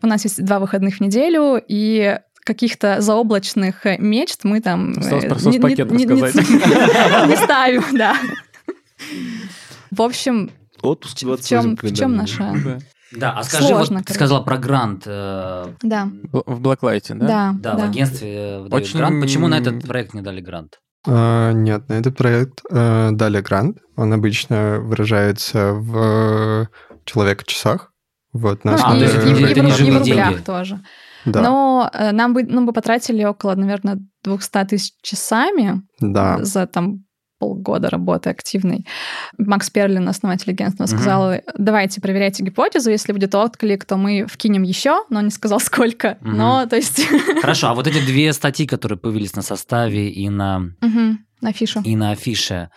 у 0.00 0.06
нас 0.06 0.24
есть 0.24 0.42
два 0.42 0.60
выходных 0.60 0.96
в 0.96 1.00
неделю, 1.00 1.62
и 1.68 2.18
каких-то 2.42 3.02
заоблачных 3.02 3.84
э, 3.84 3.98
мечт 3.98 4.44
мы 4.44 4.62
там... 4.62 4.92
э, 4.92 4.94
не- 4.94 5.38
соцпакет 5.38 5.90
не- 5.90 6.06
не-. 6.06 6.14
Не 7.28 7.36
ставим, 7.36 7.84
да. 7.98 8.16
В 9.90 10.00
общем, 10.00 10.50
Отпуск 10.80 11.18
в 11.18 11.24
28 11.24 11.76
чем, 11.76 11.76
в 11.76 11.94
чем 11.94 12.16
наша... 12.16 12.54
Да, 13.12 13.32
а 13.32 13.42
скажи, 13.42 13.64
Сложно, 13.68 13.98
вот 13.98 14.06
ты 14.06 14.14
сказала 14.14 14.42
про 14.42 14.58
грант. 14.58 15.04
э, 15.06 15.66
Да, 15.82 16.08
В 16.32 16.60
Блэклайте, 16.60 17.14
да? 17.14 17.26
да, 17.26 17.54
Да, 17.58 17.76
в 17.78 17.82
агентстве 17.90 18.58
выдают 18.60 18.84
Очень- 18.86 18.98
грант. 18.98 19.20
Почему 19.22 19.48
на 19.48 19.58
этот 19.58 19.82
проект 19.86 20.14
не 20.14 20.20
дали 20.20 20.40
грант? 20.40 20.78
А, 21.06 21.52
Нет, 21.52 21.88
на 21.88 21.94
этот 21.94 22.16
проект 22.16 22.60
э, 22.70 23.10
дали 23.12 23.40
грант. 23.40 23.78
Он 23.96 24.12
обычно 24.12 24.78
выражается 24.80 25.72
в 25.72 26.68
человека-часах. 27.04 27.92
Вот, 28.32 28.64
Ну, 28.64 28.72
нас 28.72 28.82
А, 28.84 28.94
и, 28.94 28.98
то 28.98 29.04
есть 29.04 29.14
и- 29.14 29.18
это 29.18 29.26
не- 29.28 29.34
в- 29.34 29.50
это 29.50 29.60
не 29.60 29.70
в- 29.72 29.78
рублях 29.98 30.28
деньги. 30.28 30.42
тоже. 30.44 30.80
Да, 31.24 31.42
Но 31.42 31.90
э, 31.92 32.12
нам 32.12 32.34
бы, 32.34 32.42
ну, 32.44 32.66
бы 32.66 32.72
потратили 32.72 33.24
около, 33.24 33.54
наверное, 33.54 33.98
200 34.22 34.64
тысяч 34.66 34.92
часами 35.02 35.82
да. 36.00 36.44
за 36.44 36.66
там 36.66 37.04
полгода 37.38 37.88
работы 37.90 38.30
активной. 38.30 38.86
Макс 39.38 39.70
Перлин, 39.70 40.08
основатель 40.08 40.50
агентства, 40.50 40.86
сказал, 40.86 41.34
давайте 41.56 42.00
проверяйте 42.00 42.42
гипотезу, 42.42 42.90
если 42.90 43.12
будет 43.12 43.34
отклик, 43.34 43.84
то 43.84 43.96
мы 43.96 44.26
вкинем 44.26 44.62
еще, 44.62 45.04
но 45.10 45.20
не 45.20 45.30
сказал 45.30 45.60
сколько. 45.60 46.18
Мгм. 46.20 46.36
Но, 46.36 46.66
то 46.66 46.76
есть... 46.76 47.00
Хорошо, 47.40 47.68
а 47.68 47.74
вот 47.74 47.86
эти 47.86 48.04
две 48.04 48.32
статьи, 48.32 48.66
которые 48.66 48.98
появились 48.98 49.34
на 49.36 49.42
составе 49.42 50.10
и 50.10 50.28
на, 50.28 50.58
Мгм, 50.80 51.24
На 51.40 51.52
фишу. 51.52 51.80
и 51.84 51.94
на 51.96 52.10
афише, 52.10 52.70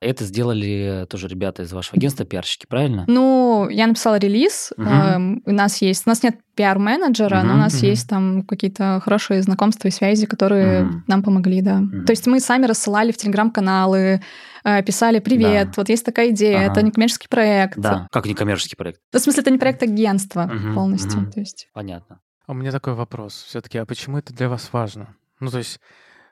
это 0.00 0.24
сделали 0.24 1.06
тоже 1.08 1.28
ребята 1.28 1.62
из 1.62 1.72
вашего 1.72 1.96
агентства, 1.96 2.24
пиарщики, 2.24 2.66
правильно? 2.66 3.04
Ну, 3.06 3.68
я 3.70 3.86
написала 3.86 4.16
релиз. 4.18 4.72
Эм, 4.76 5.42
У 5.46 5.52
нас 5.52 5.80
есть, 5.82 6.02
у 6.06 6.10
нас 6.10 6.22
нет 6.22 6.36
пиар-менеджера, 6.54 7.42
но 7.42 7.54
у 7.54 7.56
нас 7.56 7.74
Мгм. 7.74 7.86
есть 7.90 8.08
там 8.08 8.42
какие-то 8.42 9.00
хорошие 9.04 9.42
знакомства 9.42 9.88
и 9.88 9.90
связи, 9.90 10.26
которые 10.26 10.84
Мгм. 10.84 11.04
нам 11.06 11.22
помогли, 11.22 11.60
да. 11.62 11.76
Мгм. 11.80 12.04
То 12.06 12.12
есть 12.12 12.26
мы 12.26 12.40
сами 12.40 12.66
рассылали 12.66 13.12
в 13.12 13.16
телеграм-каналы, 13.16 14.20
э, 14.64 14.82
писали 14.82 15.18
«Привет, 15.20 15.68
Да. 15.68 15.72
вот 15.76 15.88
есть 15.88 16.04
такая 16.04 16.30
идея, 16.30 16.58
Ага. 16.60 16.72
это 16.72 16.82
некоммерческий 16.82 17.28
проект». 17.28 17.78
Да, 17.78 18.08
как 18.10 18.26
некоммерческий 18.26 18.76
проект, 18.76 19.00
В 19.12 19.18
смысле, 19.18 19.42
это 19.42 19.50
не 19.50 19.58
проект 19.58 19.82
агентства 19.82 20.46
Мгм, 20.46 20.74
полностью. 20.74 21.20
мгм. 21.22 21.32
То 21.32 21.40
есть... 21.40 21.68
понятно. 21.72 22.20
А 22.46 22.52
у 22.52 22.54
меня 22.54 22.70
такой 22.72 22.94
вопрос. 22.94 23.44
Все-таки, 23.48 23.78
а 23.78 23.84
почему 23.86 24.18
это 24.18 24.32
для 24.32 24.48
вас 24.48 24.68
важно? 24.72 25.14
Ну, 25.40 25.50
то 25.50 25.58
есть, 25.58 25.80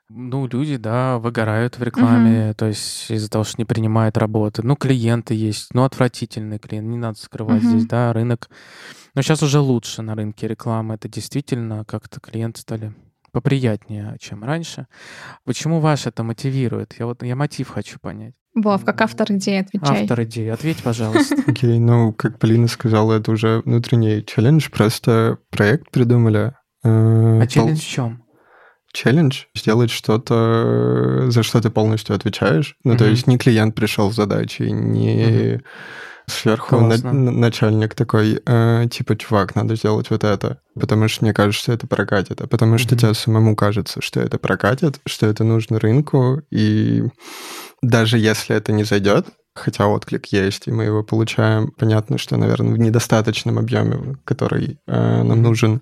ну, 0.09 0.47
люди, 0.47 0.77
да, 0.77 1.17
выгорают 1.19 1.77
в 1.79 1.83
рекламе, 1.83 2.53
то 2.53 2.67
есть 2.67 3.09
из-за 3.09 3.29
того, 3.29 3.43
что 3.43 3.55
не 3.59 3.65
принимают 3.65 4.17
работы. 4.17 4.61
Ну, 4.63 4.75
клиенты 4.75 5.33
есть, 5.33 5.73
ну, 5.73 5.83
отвратительный 5.83 6.59
клиент, 6.59 6.87
не 6.87 6.97
надо 6.97 7.17
скрывать 7.19 7.63
Мгм. 7.63 7.71
здесь, 7.71 7.85
да, 7.87 8.13
рынок. 8.13 8.49
Но 9.15 9.21
сейчас 9.21 9.41
уже 9.43 9.59
лучше 9.59 10.01
на 10.01 10.13
рынке 10.15 10.47
рекламы. 10.47 10.95
Это 10.95 11.07
действительно 11.09 11.85
как-то 11.85 12.19
клиенты 12.19 12.61
стали 12.61 12.93
поприятнее, 13.31 14.15
чем 14.19 14.43
раньше. 14.43 14.87
Почему 15.43 15.79
вас 15.79 16.05
это 16.07 16.23
мотивирует? 16.23 16.95
Я 16.99 17.05
вот 17.05 17.21
я 17.23 17.35
мотив 17.35 17.69
хочу 17.69 17.99
понять. 17.99 18.33
Вов, 18.53 18.85
как 18.85 19.01
автор 19.01 19.29
идеи, 19.33 19.59
отвечай. 19.59 20.03
Автор 20.03 20.23
идеи, 20.23 20.47
ответь, 20.47 20.81
пожалуйста. 20.81 21.35
Окей, 21.47 21.77
ну, 21.79 22.13
как 22.13 22.39
Полина 22.39 22.67
сказала, 22.69 23.13
это 23.13 23.31
уже 23.31 23.61
внутренний 23.65 24.23
челлендж. 24.25 24.69
Просто 24.69 25.39
проект 25.49 25.91
придумали. 25.91 26.53
э, 26.83 26.87
А 26.87 27.39
пол- 27.39 27.47
челлендж 27.47 27.79
в 27.79 27.85
чем? 27.85 28.23
Челлендж 28.95 29.43
сделать 29.55 29.91
что-то, 29.91 31.25
за 31.29 31.43
что 31.43 31.61
ты 31.61 31.69
полностью 31.69 32.15
отвечаешь. 32.15 32.75
Ну, 32.83 32.95
то 32.97 33.03
Мгм. 33.03 33.11
есть 33.11 33.27
не 33.27 33.37
клиент 33.37 33.75
пришел 33.75 34.11
с 34.11 34.15
задачей, 34.15 34.71
не 34.71 35.61
сверху 36.27 36.77
на- 36.77 36.87
Классно. 36.87 37.13
на- 37.13 37.31
начальник 37.31 37.93
такой, 37.93 38.41
э, 38.45 38.85
типа, 38.89 39.15
чувак, 39.15 39.53
надо 39.55 39.75
сделать 39.75 40.09
вот 40.09 40.23
это. 40.23 40.57
Потому 40.79 41.07
что 41.07 41.23
мне 41.23 41.33
кажется, 41.33 41.61
что 41.61 41.73
это 41.73 41.85
прокатит. 41.87 42.41
А 42.41 42.47
потому 42.47 42.77
что 42.79 42.95
Мгм. 42.95 42.99
тебе 43.01 43.13
самому 43.13 43.55
кажется, 43.55 44.01
что 44.01 44.21
это 44.21 44.39
прокатит, 44.39 44.99
что 45.05 45.27
это 45.27 45.43
нужно 45.43 45.79
рынку. 45.79 46.41
И 46.49 47.03
даже 47.83 48.17
если 48.17 48.55
это 48.55 48.71
не 48.71 48.83
зайдет, 48.85 49.27
хотя 49.53 49.87
отклик 49.87 50.25
есть, 50.27 50.67
и 50.67 50.71
мы 50.71 50.85
его 50.85 51.03
получаем, 51.03 51.71
понятно, 51.77 52.17
что, 52.17 52.37
наверное, 52.37 52.73
в 52.73 52.79
недостаточном 52.79 53.59
объеме, 53.59 54.17
который 54.25 54.79
э, 54.87 54.91
нам 55.23 55.27
Мгм. 55.37 55.41
нужен, 55.43 55.81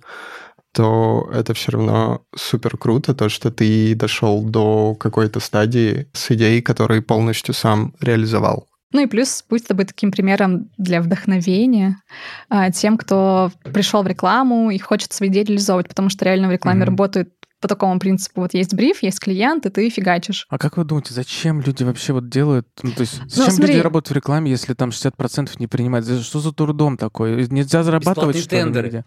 то 0.74 1.30
это 1.32 1.53
все 1.53 1.71
равно 1.71 2.21
супер 2.36 2.78
круто, 2.78 3.13
то, 3.13 3.30
что 3.30 3.51
ты 3.51 3.95
дошел 3.95 4.43
до 4.43 4.95
какой-то 4.95 5.39
стадии 5.39 6.07
с 6.13 6.32
идеей, 6.32 6.61
которую 6.61 7.03
полностью 7.03 7.53
сам 7.53 7.93
реализовал. 8.01 8.67
Ну 8.91 9.01
и 9.01 9.07
плюс 9.07 9.43
будь 9.49 9.67
тобой 9.67 9.86
таким 9.86 10.11
примером 10.11 10.69
для 10.78 11.01
вдохновения 11.01 11.97
а, 12.49 12.71
тем, 12.71 12.97
кто 12.97 13.51
пришел 13.63 14.03
в 14.03 14.07
рекламу 14.07 14.69
и 14.69 14.78
хочет 14.78 15.13
свои 15.13 15.30
идеи 15.30 15.43
реализовывать, 15.43 15.88
потому 15.88 16.09
что 16.09 16.26
реально 16.26 16.47
в 16.47 16.51
рекламе 16.51 16.82
Мгм. 16.82 16.89
работают 16.89 17.30
по 17.64 17.70
такому 17.70 17.97
принципу. 17.97 18.41
Вот 18.41 18.53
есть 18.53 18.74
бриф, 18.74 19.01
есть 19.03 19.22
клиент, 19.22 19.66
и 19.66 19.70
ты 19.70 19.89
фигачишь. 19.89 20.45
А 20.49 20.57
как 20.57 20.76
вы 20.76 20.84
думаете, 20.84 21.14
зачем 21.14 21.61
люди 21.61 21.84
вообще 21.84 22.11
вот 22.11 22.28
делают... 22.28 22.68
Ну, 22.84 22.91
то 22.91 23.01
есть, 23.01 23.22
зачем 23.26 23.53
смотри. 23.53 23.76
люди 23.76 23.82
работают 23.82 24.09
в 24.09 24.16
рекламе, 24.18 24.51
если 24.51 24.74
там 24.74 24.89
60% 24.89 25.51
не 25.59 25.68
принимают? 25.68 26.05
За- 26.05 26.22
Что 26.22 26.41
за 26.41 26.51
трудом 26.51 26.97
такой? 26.97 27.47
Нельзя 27.47 27.84
зарабатывать, 27.84 28.36
что 28.36 28.53
ли, 28.53 28.61
тендеры. 28.61 29.05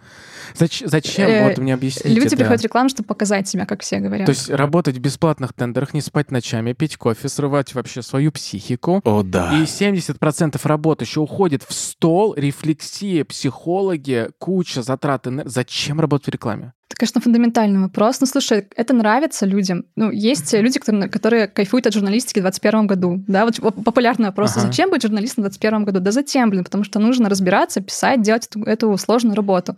Зач- 0.54 0.88
зачем? 0.88 1.28
Э, 1.28 1.48
вот 1.48 1.58
мне 1.58 1.74
объясните. 1.74 2.08
Люди 2.08 2.30
да. 2.30 2.36
приходят 2.36 2.62
в 2.62 2.64
рекламу, 2.64 2.88
чтобы 2.88 3.06
показать 3.06 3.46
себя, 3.46 3.66
как 3.66 3.82
все 3.82 3.98
говорят. 3.98 4.24
То 4.24 4.32
есть 4.32 4.48
работать 4.48 4.96
в 4.96 5.00
бесплатных 5.00 5.52
тендерах, 5.52 5.92
не 5.92 6.00
спать 6.00 6.30
ночами, 6.30 6.72
пить 6.72 6.96
кофе, 6.96 7.28
срывать 7.28 7.74
вообще 7.74 8.00
свою 8.00 8.32
психику. 8.32 9.02
О, 9.04 9.22
да. 9.22 9.52
И 9.52 9.64
70% 9.64 10.58
работы 10.66 11.04
еще 11.04 11.20
уходит 11.20 11.62
в 11.62 11.74
стол, 11.74 12.34
рефлексия, 12.34 13.26
психологи, 13.26 14.30
куча 14.38 14.80
затрат. 14.80 15.26
Зачем 15.44 16.00
работать 16.00 16.28
в 16.28 16.30
рекламе? 16.30 16.72
Это, 16.88 16.96
конечно, 16.98 17.20
фундаментальный 17.20 17.80
вопрос. 17.80 18.20
Ну, 18.20 18.26
слушай, 18.26 18.68
это 18.76 18.94
нравится 18.94 19.44
людям. 19.44 19.86
Ну, 19.96 20.10
есть 20.12 20.52
люди, 20.52 20.78
которые, 20.78 21.08
которые 21.08 21.48
кайфуют 21.48 21.86
от 21.86 21.92
журналистики 21.94 22.38
в 22.38 22.42
2021 22.42 22.86
году. 22.86 23.24
Да, 23.26 23.44
вот 23.44 23.56
поп- 23.60 23.84
популярный 23.84 24.26
вопрос. 24.26 24.52
Ага. 24.56 24.66
Зачем 24.68 24.90
быть 24.90 25.02
журналистом 25.02 25.42
в 25.42 25.48
2021 25.48 25.84
году? 25.84 25.98
Да 26.00 26.12
затем, 26.12 26.48
блин, 26.50 26.62
потому 26.62 26.84
что 26.84 27.00
нужно 27.00 27.28
разбираться, 27.28 27.80
писать, 27.80 28.22
делать 28.22 28.46
эту, 28.46 28.62
эту 28.62 28.96
сложную 28.98 29.34
работу. 29.34 29.76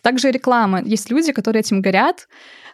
Также 0.00 0.30
и 0.30 0.32
реклама. 0.32 0.80
Есть 0.82 1.10
люди, 1.10 1.32
которые 1.32 1.60
этим 1.60 1.82
горят, 1.82 2.26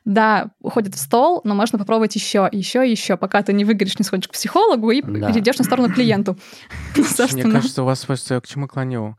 да, 0.05 0.51
уходят 0.61 0.95
в 0.95 0.99
стол, 0.99 1.41
но 1.45 1.55
можно 1.55 1.79
попробовать 1.79 2.15
еще, 2.15 2.49
еще, 2.53 2.89
еще, 2.89 3.17
пока 3.17 3.43
ты 3.43 3.53
не 3.53 3.65
выгоришь, 3.65 3.99
не 3.99 4.05
сходишь 4.05 4.29
к 4.29 4.33
психологу 4.33 4.91
и 4.93 5.03
Да. 5.03 5.29
перейдешь 5.31 5.59
на 5.59 5.65
сторону 5.65 5.93
клиенту. 5.93 6.37
Мне 7.33 7.43
кажется, 7.45 7.83
у 7.83 7.87
вас 7.87 8.05
просто 8.05 8.35
я 8.35 8.41
к 8.41 8.47
чему 8.47 8.69
клоню. 8.69 9.17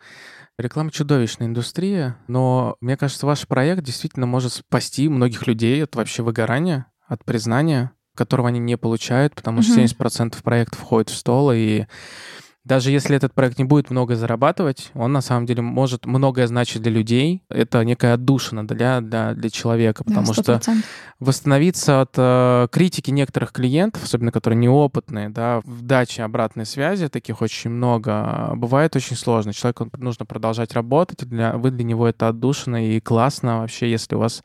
Реклама 0.58 0.92
чудовищная 0.92 1.48
индустрия, 1.48 2.18
но 2.28 2.76
мне 2.80 2.96
кажется, 2.96 3.26
ваш 3.26 3.48
проект 3.48 3.84
действительно 3.84 4.28
может 4.28 4.54
спасти 4.54 5.10
многих 5.10 5.48
людей 5.48 5.84
от 5.84 5.96
вообще 5.96 6.22
выгорания. 6.24 6.88
от 7.06 7.26
признания, 7.26 7.92
которого 8.16 8.48
они 8.48 8.60
не 8.60 8.78
получают, 8.78 9.36
потому 9.36 9.62
что 9.62 9.74
Мгм. 9.74 9.82
70% 9.82 10.42
проектов 10.42 10.80
входит 10.80 11.10
в 11.10 11.16
стол, 11.16 11.52
и 11.52 11.86
даже 12.66 12.92
если 12.92 13.18
этот 13.18 13.34
проект 13.34 13.58
не 13.58 13.66
будет 13.66 13.90
много 13.90 14.16
зарабатывать, 14.16 14.92
он 14.94 15.12
на 15.12 15.20
самом 15.20 15.46
деле 15.46 15.62
может 15.62 16.06
многое 16.06 16.48
значить 16.48 16.82
для 16.82 16.92
людей. 16.92 17.44
Это 17.50 17.84
некая 17.84 18.14
отдушина 18.14 18.66
для, 18.66 19.02
для, 19.02 19.34
для 19.34 19.50
человека, 19.50 20.04
Да, 20.06 20.14
потому 20.14 20.34
что 20.34 20.54
100%. 20.54 20.78
восстановиться 21.20 22.02
от 22.02 22.14
э, 22.16 22.68
критики 22.72 23.12
некоторых 23.12 23.52
клиентов, 23.52 24.04
особенно 24.04 24.32
которые 24.32 24.58
неопытные, 24.60 25.28
да, 25.30 25.60
в 25.66 25.82
даче 25.82 26.24
обратной 26.24 26.66
связи, 26.66 27.10
таких 27.10 27.42
очень 27.42 27.70
много, 27.70 28.52
э, 28.52 28.56
бывает 28.56 28.96
очень 28.96 29.18
сложно. 29.18 29.54
Человеку 29.54 29.90
нужно 29.98 30.26
продолжать 30.26 30.74
работать, 30.74 31.28
для, 31.28 31.58
вы 31.58 31.70
для 31.70 31.84
него 31.84 32.08
это 32.08 32.30
отдушина 32.30 32.88
и 32.88 33.02
классно 33.02 33.60
вообще, 33.60 33.92
если 33.92 34.16
у 34.16 34.20
вас 34.20 34.42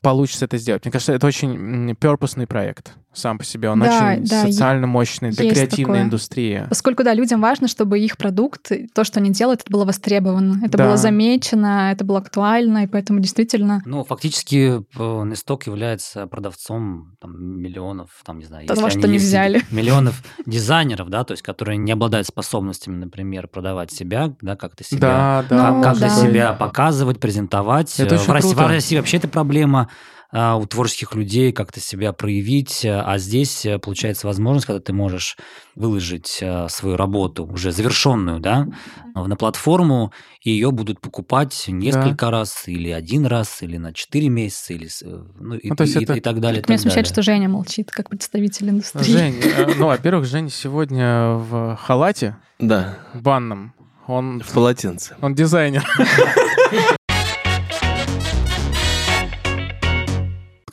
получится 0.00 0.46
это 0.46 0.58
сделать. 0.58 0.84
Мне 0.84 0.92
кажется, 0.92 1.12
это 1.12 1.26
очень 1.26 1.94
перпусный 1.94 2.46
проект 2.46 2.94
сам 3.16 3.38
по 3.38 3.44
себе. 3.44 3.70
Он 3.70 3.80
Да, 3.80 3.86
очень 4.12 4.24
да, 4.24 4.42
социально 4.46 4.86
мощный 4.86 5.30
для 5.30 5.50
креативной 5.50 5.84
такое. 5.94 6.02
индустрии. 6.02 6.66
Поскольку, 6.68 7.02
да, 7.04 7.14
людям 7.14 7.40
важно, 7.40 7.68
чтобы 7.68 7.98
их 7.98 8.16
продукт, 8.16 8.70
то, 8.94 9.04
что 9.04 9.20
они 9.20 9.30
делают, 9.30 9.62
это 9.62 9.70
было 9.72 9.84
востребовано, 9.84 10.60
это 10.64 10.78
Да. 10.78 10.84
было 10.86 10.96
замечено, 10.96 11.90
это 11.92 12.04
было 12.04 12.18
актуально, 12.18 12.84
и 12.84 12.86
поэтому 12.86 13.20
действительно... 13.20 13.82
Ну, 13.84 14.04
фактически 14.04 14.82
э, 14.98 15.24
Несток 15.24 15.66
является 15.66 16.26
продавцом 16.26 17.16
там, 17.20 17.32
миллионов, 17.60 18.10
там, 18.24 18.38
не 18.38 18.44
знаю, 18.44 18.66
Того, 18.66 18.90
что 18.90 19.00
они 19.00 19.12
не 19.12 19.18
взяли. 19.18 19.62
миллионов 19.70 20.22
дизайнеров, 20.46 21.08
да, 21.08 21.24
то 21.24 21.32
есть 21.32 21.42
которые 21.42 21.76
не 21.78 21.92
обладают 21.92 22.26
способностями, 22.26 22.96
например, 22.96 23.48
продавать 23.48 23.90
себя, 23.92 24.34
да, 24.42 24.56
как-то 24.56 24.84
себя, 24.84 24.98
Да, 25.00 25.44
да. 25.48 25.70
Ну, 25.72 25.82
как-то 25.82 26.00
да. 26.00 26.08
себя 26.10 26.52
показывать, 26.52 27.18
презентовать. 27.20 27.98
Это 27.98 28.14
Э, 28.14 28.18
очень 28.18 28.26
в, 28.28 28.32
России, 28.32 28.50
круто. 28.52 28.64
в 28.68 28.70
России 28.70 28.96
вообще 28.96 29.16
это 29.18 29.28
проблема 29.28 29.88
у 30.32 30.66
творческих 30.66 31.14
людей 31.14 31.52
как-то 31.52 31.80
себя 31.80 32.12
проявить, 32.12 32.84
а 32.84 33.16
здесь 33.18 33.64
э, 33.64 33.78
получается 33.78 34.26
возможность, 34.26 34.66
когда 34.66 34.80
ты 34.80 34.92
можешь 34.92 35.36
выложить 35.74 36.38
э, 36.40 36.68
свою 36.68 36.96
работу 36.96 37.44
уже 37.46 37.70
завершенную, 37.72 38.40
да, 38.40 38.66
на 39.14 39.36
платформу, 39.36 40.12
и 40.42 40.50
ее 40.50 40.70
будут 40.72 41.00
покупать 41.00 41.64
несколько 41.68 42.30
раз, 42.30 42.64
или 42.66 42.90
один 42.90 43.24
раз, 43.26 43.62
или 43.62 43.76
на 43.76 43.92
4 43.92 44.28
месяца, 44.28 44.74
или 44.74 44.86
э, 45.02 45.24
ну, 45.40 45.54
и, 45.54 45.68
Ну, 45.70 45.76
то 45.76 45.84
есть 45.84 45.96
и- 45.96 46.02
это- 46.04 46.14
и 46.14 46.20
так 46.20 46.40
далее. 46.40 46.62
Меня 46.66 46.78
смущает, 46.78 47.04
далее. 47.06 47.12
что 47.12 47.22
Женя 47.22 47.48
молчит, 47.48 47.90
как 47.90 48.08
представитель 48.10 48.70
индустрии. 48.70 49.04
Жень, 49.04 49.40
э, 49.42 49.74
ну, 49.78 49.86
во-первых, 49.86 50.26
Женя 50.26 50.50
сегодня 50.50 51.34
в 51.34 51.76
халате 51.76 52.36
Да, 52.58 52.98
банном. 53.14 53.72
Он, 54.08 54.40
в 54.40 54.52
полотенце. 54.52 55.16
он 55.20 55.34
дизайнер. 55.34 55.84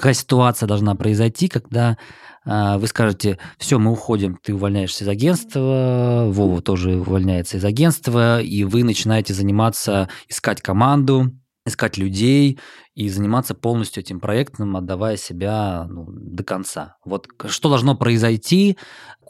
Какая 0.03 0.15
ситуация 0.15 0.67
должна 0.67 0.95
произойти, 0.95 1.47
когда 1.47 1.97
а, 2.43 2.77
вы 2.77 2.87
скажете, 2.87 3.39
все, 3.57 3.79
мы 3.79 3.89
уходим, 3.89 4.37
ты 4.43 4.53
увольняешься 4.53 5.05
из 5.05 5.07
агентства, 5.07 6.25
Вова 6.27 6.61
тоже 6.61 6.97
увольняется 6.97 7.55
из 7.55 7.63
агентства, 7.63 8.41
и 8.41 8.65
вы 8.65 8.83
начинаете 8.83 9.33
заниматься, 9.33 10.09
искать 10.27 10.61
команду, 10.61 11.31
искать 11.65 11.95
людей 11.95 12.59
и 12.95 13.07
заниматься 13.07 13.55
полностью 13.55 14.03
этим 14.03 14.19
проектом, 14.19 14.75
отдавая 14.75 15.15
себя 15.15 15.87
ну, 15.89 16.05
до 16.09 16.43
конца. 16.43 16.97
Вот 17.05 17.29
что 17.47 17.69
должно 17.69 17.95
произойти, 17.95 18.77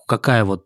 какая 0.07 0.43
вот 0.43 0.65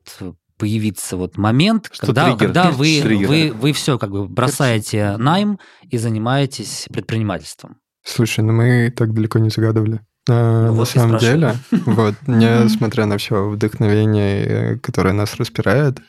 появиться 0.57 1.17
вот 1.17 1.37
момент, 1.37 1.89
Что 1.91 2.05
когда, 2.05 2.27
триггер? 2.27 2.47
когда 2.47 2.71
вы, 2.71 3.01
Триггер. 3.01 3.27
вы, 3.27 3.51
вы 3.51 3.73
все 3.73 3.99
как 3.99 4.11
бы 4.11 4.25
бросаете 4.29 5.17
найм 5.17 5.59
и 5.81 5.97
занимаетесь 5.97 6.87
предпринимательством. 6.93 7.81
Слушай, 8.07 8.39
ну 8.41 8.53
мы 8.53 8.89
так 8.95 9.13
далеко 9.13 9.37
не 9.39 9.49
загадывали. 9.49 9.99
А, 10.29 10.67
Ну 10.67 10.67
на 10.67 10.71
вот 10.71 10.87
самом 10.87 11.17
деле, 11.19 11.55
вот, 11.71 12.15
несмотря 12.25 13.05
на 13.05 13.17
все 13.17 13.49
вдохновение, 13.49 14.79
которое 14.79 15.13
нас 15.13 15.35
распирает, 15.35 15.99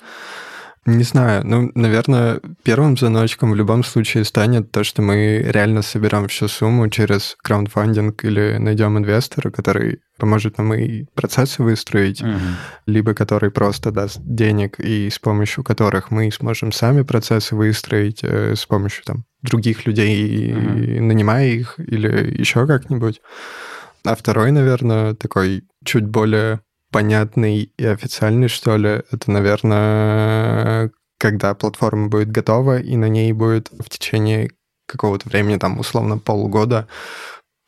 не 0.96 1.04
знаю, 1.04 1.46
ну, 1.46 1.70
наверное, 1.74 2.40
первым 2.62 2.96
звоночком 2.96 3.52
в 3.52 3.54
любом 3.54 3.84
случае 3.84 4.24
станет 4.24 4.70
то, 4.72 4.84
что 4.84 5.02
мы 5.02 5.42
реально 5.46 5.82
соберем 5.82 6.26
всю 6.28 6.48
сумму 6.48 6.88
через 6.88 7.36
краундфандинг 7.42 8.24
или 8.24 8.56
найдем 8.58 8.98
инвестора, 8.98 9.50
который 9.50 10.00
поможет 10.18 10.58
нам 10.58 10.74
и 10.74 11.04
процессы 11.14 11.62
выстроить, 11.62 12.22
Мгм. 12.22 12.56
либо 12.86 13.14
который 13.14 13.50
просто 13.50 13.90
даст 13.90 14.20
денег, 14.22 14.80
и 14.80 15.08
с 15.10 15.18
помощью 15.18 15.62
которых 15.62 16.10
мы 16.10 16.30
сможем 16.32 16.72
сами 16.72 17.02
процессы 17.02 17.54
выстроить 17.54 18.20
э, 18.22 18.54
с 18.56 18.66
помощью 18.66 19.04
там 19.04 19.24
других 19.42 19.86
людей, 19.86 20.52
Мгм. 20.52 21.06
нанимая 21.08 21.48
их 21.48 21.74
или 21.78 22.34
еще 22.40 22.66
как-нибудь. 22.66 23.20
А 24.04 24.14
второй, 24.16 24.52
наверное, 24.52 25.14
такой 25.14 25.64
чуть 25.84 26.06
более 26.06 26.60
понятный 26.90 27.72
и 27.76 27.84
официальный, 27.84 28.48
что 28.48 28.76
ли, 28.76 29.02
это, 29.10 29.30
наверное, 29.30 30.90
когда 31.18 31.54
платформа 31.54 32.08
будет 32.08 32.30
готова, 32.30 32.80
и 32.80 32.96
на 32.96 33.08
ней 33.08 33.32
будет 33.32 33.70
в 33.70 33.88
течение 33.88 34.50
какого-то 34.86 35.28
времени, 35.28 35.58
там, 35.58 35.78
условно, 35.78 36.18
полгода, 36.18 36.88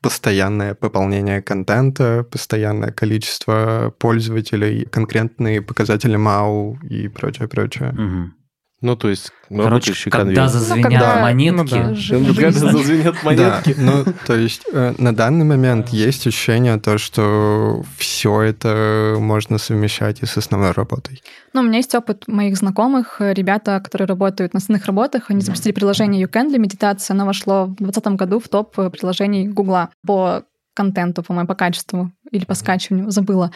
постоянное 0.03 0.75
пополнение 0.75 1.43
контента, 1.43 2.25
постоянное 2.31 2.93
количество 2.93 3.95
пользователей, 3.99 4.87
конкретные 4.87 5.61
показатели 5.61 6.17
MAU 6.17 6.79
и 6.89 7.09
прочее, 7.09 7.49
прочее. 7.49 7.93
Мгм. 7.93 8.35
Ну, 8.83 8.97
то 8.97 9.11
есть 9.11 9.31
Короче, 9.49 9.69
работающий 9.69 10.11
когда 10.11 10.25
конвейер. 10.25 10.49
зазвенят 10.49 10.85
когда- 10.85 11.21
монетки, 11.23 11.55
ну 11.57 11.65
да. 11.69 11.95
Жизнь. 11.95 12.35
Когда 12.35 12.51
зазвенят 12.51 13.23
монетки. 13.23 13.75
Да, 13.75 13.83
ну, 13.83 14.05
то 14.27 14.37
есть 14.37 14.63
э, 14.73 14.95
на 14.97 15.15
данный 15.15 15.45
момент 15.45 15.91
есть 15.91 16.27
ощущение 16.27 16.79
то, 16.79 16.97
что 16.97 17.83
все 17.99 18.41
это 18.41 19.17
можно 19.19 19.59
совмещать 19.59 20.23
и 20.23 20.27
с 20.27 20.39
основной 20.39 20.71
работой. 20.73 21.23
Ну, 21.53 21.61
у 21.61 21.65
меня 21.65 21.77
есть 21.77 21.95
опыт 21.95 22.27
моих 22.27 22.57
знакомых, 22.57 23.21
э, 23.21 23.35
ребята, 23.35 23.81
которые 23.81 24.09
работают 24.09 24.55
на 24.55 24.59
основных 24.59 24.87
работах, 24.87 25.25
они 25.29 25.43
запустили 25.43 25.73
приложение 25.73 26.25
YouCan 26.25 26.49
для 26.49 26.59
медитации, 26.59 27.13
оно 27.13 27.27
вошло 27.27 27.67
в 27.67 27.75
2020 27.77 28.17
году 28.17 28.41
в 28.41 28.49
топ 28.49 28.79
э, 28.79 28.89
приложений 28.89 29.49
Гугла 29.49 29.91
по 30.07 30.45
контенту, 30.75 31.23
по-моему, 31.23 31.49
по 31.49 31.55
качеству 31.55 32.13
или 32.31 32.47
по 32.47 32.55
скачиванию, 32.55 33.11
забыла. 33.11 33.51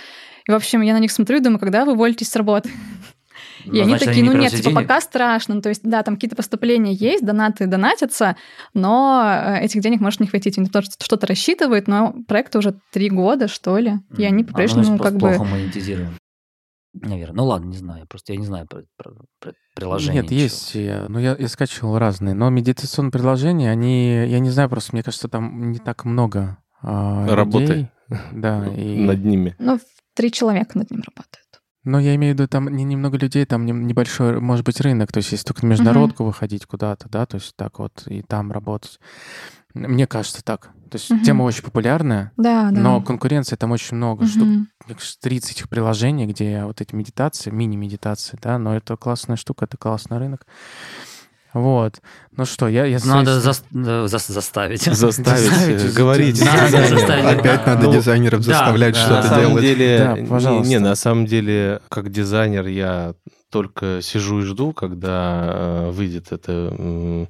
И, 0.46 0.52
в 0.52 0.54
общем, 0.54 0.82
я 0.82 0.92
на 0.92 0.98
них 0.98 1.10
смотрю 1.12 1.38
и 1.38 1.40
думаю, 1.40 1.58
когда 1.58 1.86
вы 1.86 1.92
уволитесь 1.92 2.28
с 2.28 2.36
работы? 2.36 2.70
И 3.64 3.78
они 3.78 3.90
значит, 3.90 4.08
такие, 4.08 4.22
не 4.22 4.30
ну 4.30 4.38
нет, 4.38 4.50
типа 4.50 4.62
денег. 4.62 4.76
пока 4.76 5.00
страшно. 5.00 5.54
Ну, 5.56 5.62
То 5.62 5.68
есть, 5.68 5.82
да, 5.84 6.02
там 6.02 6.14
какие-то 6.14 6.36
поступления 6.36 6.92
есть, 6.92 7.24
донаты 7.24 7.66
донатятся, 7.66 8.36
но 8.74 9.22
э, 9.24 9.64
этих 9.64 9.80
денег 9.80 10.00
может 10.00 10.20
не 10.20 10.26
хватить. 10.26 10.58
Они 10.58 10.68
тоже 10.68 10.88
что-то 11.02 11.26
рассчитывают, 11.26 11.88
но 11.88 12.14
проекту 12.26 12.58
уже 12.58 12.78
три 12.92 13.10
года, 13.10 13.48
что 13.48 13.78
ли, 13.78 13.94
и 14.16 14.24
они 14.24 14.42
а, 14.42 14.46
ну, 14.46 14.52
по-прежнему 14.52 14.98
как 14.98 15.14
бы... 15.14 15.34
плохо 15.34 15.44
монетизируем. 15.44 16.14
Наверное. 16.94 17.36
Ну 17.36 17.44
ладно, 17.46 17.70
не 17.70 17.76
знаю. 17.76 18.06
Просто 18.06 18.32
я 18.32 18.38
не 18.38 18.46
знаю 18.46 18.66
про, 18.68 18.82
про- 18.96 19.14
про 19.40 19.52
приложение. 19.74 20.22
Нет, 20.22 20.30
ничего. 20.30 20.42
есть. 20.42 20.74
Я, 20.76 21.06
ну, 21.08 21.18
я, 21.18 21.34
я 21.36 21.48
скачивал 21.48 21.98
разные. 21.98 22.34
Но 22.34 22.50
медитационные 22.50 23.10
приложения, 23.10 23.70
они, 23.70 24.26
я 24.26 24.38
не 24.38 24.50
знаю, 24.50 24.68
просто 24.68 24.90
мне 24.92 25.02
кажется, 25.02 25.28
там 25.28 25.72
не 25.72 25.80
так 25.80 26.04
много 26.04 26.58
а, 26.80 27.26
Работы. 27.34 27.64
людей. 27.64 27.88
Да, 28.32 28.66
и... 28.76 29.00
Над 29.00 29.24
ними. 29.24 29.56
Ну, 29.58 29.80
три 30.14 30.30
человека 30.30 30.78
над 30.78 30.90
ним 30.90 31.00
работают. 31.00 31.43
Но 31.84 32.00
я 32.00 32.14
имею 32.14 32.34
в 32.34 32.38
виду, 32.38 32.48
там 32.48 32.68
не, 32.74 32.82
немного 32.84 33.18
людей, 33.18 33.44
там 33.44 33.66
не- 33.66 33.72
небольшой, 33.72 34.40
может 34.40 34.64
быть, 34.64 34.80
рынок. 34.80 35.12
То 35.12 35.18
есть, 35.18 35.32
если 35.32 35.44
только 35.46 35.64
на 35.66 35.70
международку 35.70 36.24
выходить 36.24 36.64
куда-то, 36.66 37.08
да, 37.08 37.26
то 37.26 37.36
есть 37.36 37.54
так 37.56 37.78
вот 37.78 38.04
и 38.06 38.22
там 38.22 38.50
работать. 38.52 38.98
Мне 39.74 40.06
кажется 40.06 40.42
так. 40.42 40.70
То 40.90 40.96
есть 40.96 41.10
Мгм. 41.10 41.22
тема 41.24 41.42
очень 41.42 41.62
популярная, 41.64 42.30
Да, 42.36 42.70
да. 42.70 42.80
но 42.80 43.02
конкуренции 43.02 43.56
там 43.56 43.72
очень 43.72 43.96
много. 43.96 44.26
Штук 44.26 44.46
мне 44.86 44.94
кажется, 44.94 45.18
30 45.20 45.52
этих 45.52 45.68
приложений, 45.68 46.26
где 46.26 46.64
вот 46.64 46.80
эти 46.80 46.94
медитации, 46.94 47.50
мини-медитации, 47.50 48.38
да, 48.40 48.58
но 48.58 48.76
это 48.76 48.96
классная 48.96 49.36
штука, 49.36 49.64
это 49.64 49.76
классный 49.76 50.18
рынок. 50.18 50.46
Вот. 51.54 52.00
Ну 52.36 52.44
что, 52.44 52.66
я... 52.68 52.84
я 52.84 52.98
Надо 53.04 53.30
э, 53.30 53.40
зас- 53.40 53.62
заставить. 54.32 54.82
Заставить, 54.82 55.40
Заставить, 55.40 55.94
говорить. 55.94 56.40
Надо 56.44 56.66
дизайнеру. 56.66 56.98
заставить. 56.98 57.38
Опять 57.40 57.66
надо 57.66 57.86
Ну, 57.86 57.92
дизайнеров 57.92 58.42
заставлять. 58.42 58.94
На 58.96 59.00
что-то 59.00 59.28
самом 59.28 59.46
делать. 59.46 59.62
деле, 59.62 59.98
Да, 59.98 60.26
пожалуйста. 60.28 60.68
не, 60.68 60.78
на 60.80 60.94
самом 60.96 61.26
деле, 61.26 61.80
как 61.88 62.10
дизайнер 62.10 62.66
я 62.66 63.14
только 63.54 64.00
сижу 64.02 64.40
и 64.40 64.42
жду, 64.42 64.72
когда 64.72 65.44
э, 65.46 65.90
выйдет 65.92 66.32
это 66.32 66.74
Он 66.76 67.28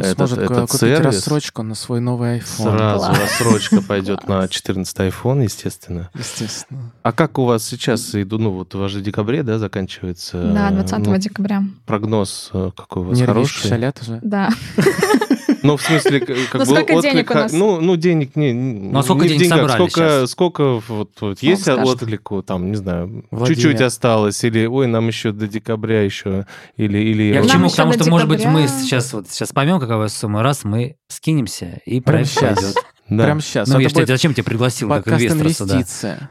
этот- 0.00 0.16
сможет 0.16 0.38
этот 0.38 0.56
ку- 0.56 0.66
купить 0.68 0.80
сервис 0.80 1.04
рассрочку 1.16 1.62
на 1.64 1.74
свой 1.74 1.98
новый 1.98 2.38
iPhone. 2.38 2.62
сразу 2.62 3.06
Класс. 3.06 3.18
рассрочка 3.18 3.82
пойдет 3.82 4.28
на 4.28 4.46
14 4.46 4.96
iPhone, 5.00 5.42
естественно. 5.42 6.10
Естественно. 6.14 6.92
А 7.02 7.10
как 7.10 7.40
у 7.40 7.44
вас 7.44 7.64
сейчас 7.64 8.14
иду, 8.14 8.38
ну 8.38 8.50
вот 8.52 8.72
у 8.76 8.78
вас 8.78 8.92
же 8.92 9.00
в 9.00 9.02
декабре, 9.02 9.42
да, 9.42 9.58
заканчивается? 9.58 10.40
Да, 10.54 10.70
э, 10.70 10.74
20 10.74 10.98
ну, 11.06 11.16
декабря. 11.18 11.64
прогноз 11.86 12.50
э, 12.52 12.70
какой 12.76 13.02
у 13.02 13.06
вас 13.06 13.18
Нервишки 13.18 13.32
хороший? 13.62 13.68
шалят 13.68 14.00
уже. 14.00 14.20
Да. 14.22 14.50
Ну, 15.64 15.76
в 15.78 15.82
смысле, 15.82 16.20
как 16.20 16.28
Ну, 16.52 16.58
бы 16.60 16.66
сколько 16.66 16.92
отклик 16.92 17.12
денег 17.12 17.30
у 17.30 17.34
нас? 17.34 17.52
Ну, 17.52 17.80
ну, 17.80 17.96
денег 17.96 18.36
не... 18.36 18.52
Ну, 18.52 18.98
а 18.98 19.02
сколько 19.02 19.26
денег 19.26 19.48
собрали 19.48 19.72
сколько, 19.72 19.90
сейчас? 19.94 20.30
сколько 20.30 20.82
вот, 20.86 21.10
вот 21.20 21.42
есть 21.42 21.62
скажет. 21.62 21.84
отклику, 22.02 22.42
там, 22.42 22.70
не 22.70 22.76
знаю, 22.76 23.24
чуть-чуть 23.46 23.80
осталось, 23.80 24.44
или, 24.44 24.66
ой, 24.66 24.86
нам 24.86 25.08
еще 25.08 25.32
до 25.32 25.48
декабря 25.48 26.02
еще, 26.02 26.46
или... 26.76 26.98
или 26.98 27.34
Я 27.34 27.42
к 27.42 27.46
чему? 27.50 27.70
Потому 27.70 27.92
что, 27.94 28.10
может 28.10 28.28
быть, 28.28 28.44
мы 28.44 28.68
сейчас 28.68 29.12
вот 29.14 29.28
сейчас 29.30 29.52
поймем, 29.52 29.80
какова 29.80 30.06
сумма, 30.08 30.42
раз 30.42 30.64
мы 30.64 30.96
скинемся, 31.08 31.80
и 31.86 32.00
проект 32.00 32.30
сейчас. 32.30 32.58
пойдет. 32.58 32.76
Да. 33.08 33.24
Прямо 33.24 33.40
сейчас. 33.40 33.68
Ну, 33.68 33.78
я 33.78 33.88
ж 33.88 33.92
тебя- 33.92 34.00
будет 34.02 34.08
зачем 34.08 34.32
тебя 34.34 34.44
пригласил 34.44 34.88
как 34.88 35.08
инвестора 35.08 35.48
сюда? 35.50 35.74
инвестиция. 35.74 36.30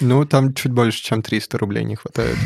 Ну, 0.00 0.24
там 0.24 0.54
чуть 0.54 0.72
больше, 0.72 1.02
чем 1.02 1.22
300 1.22 1.58
рублей 1.58 1.84
не 1.84 1.96
хватает. 1.96 2.36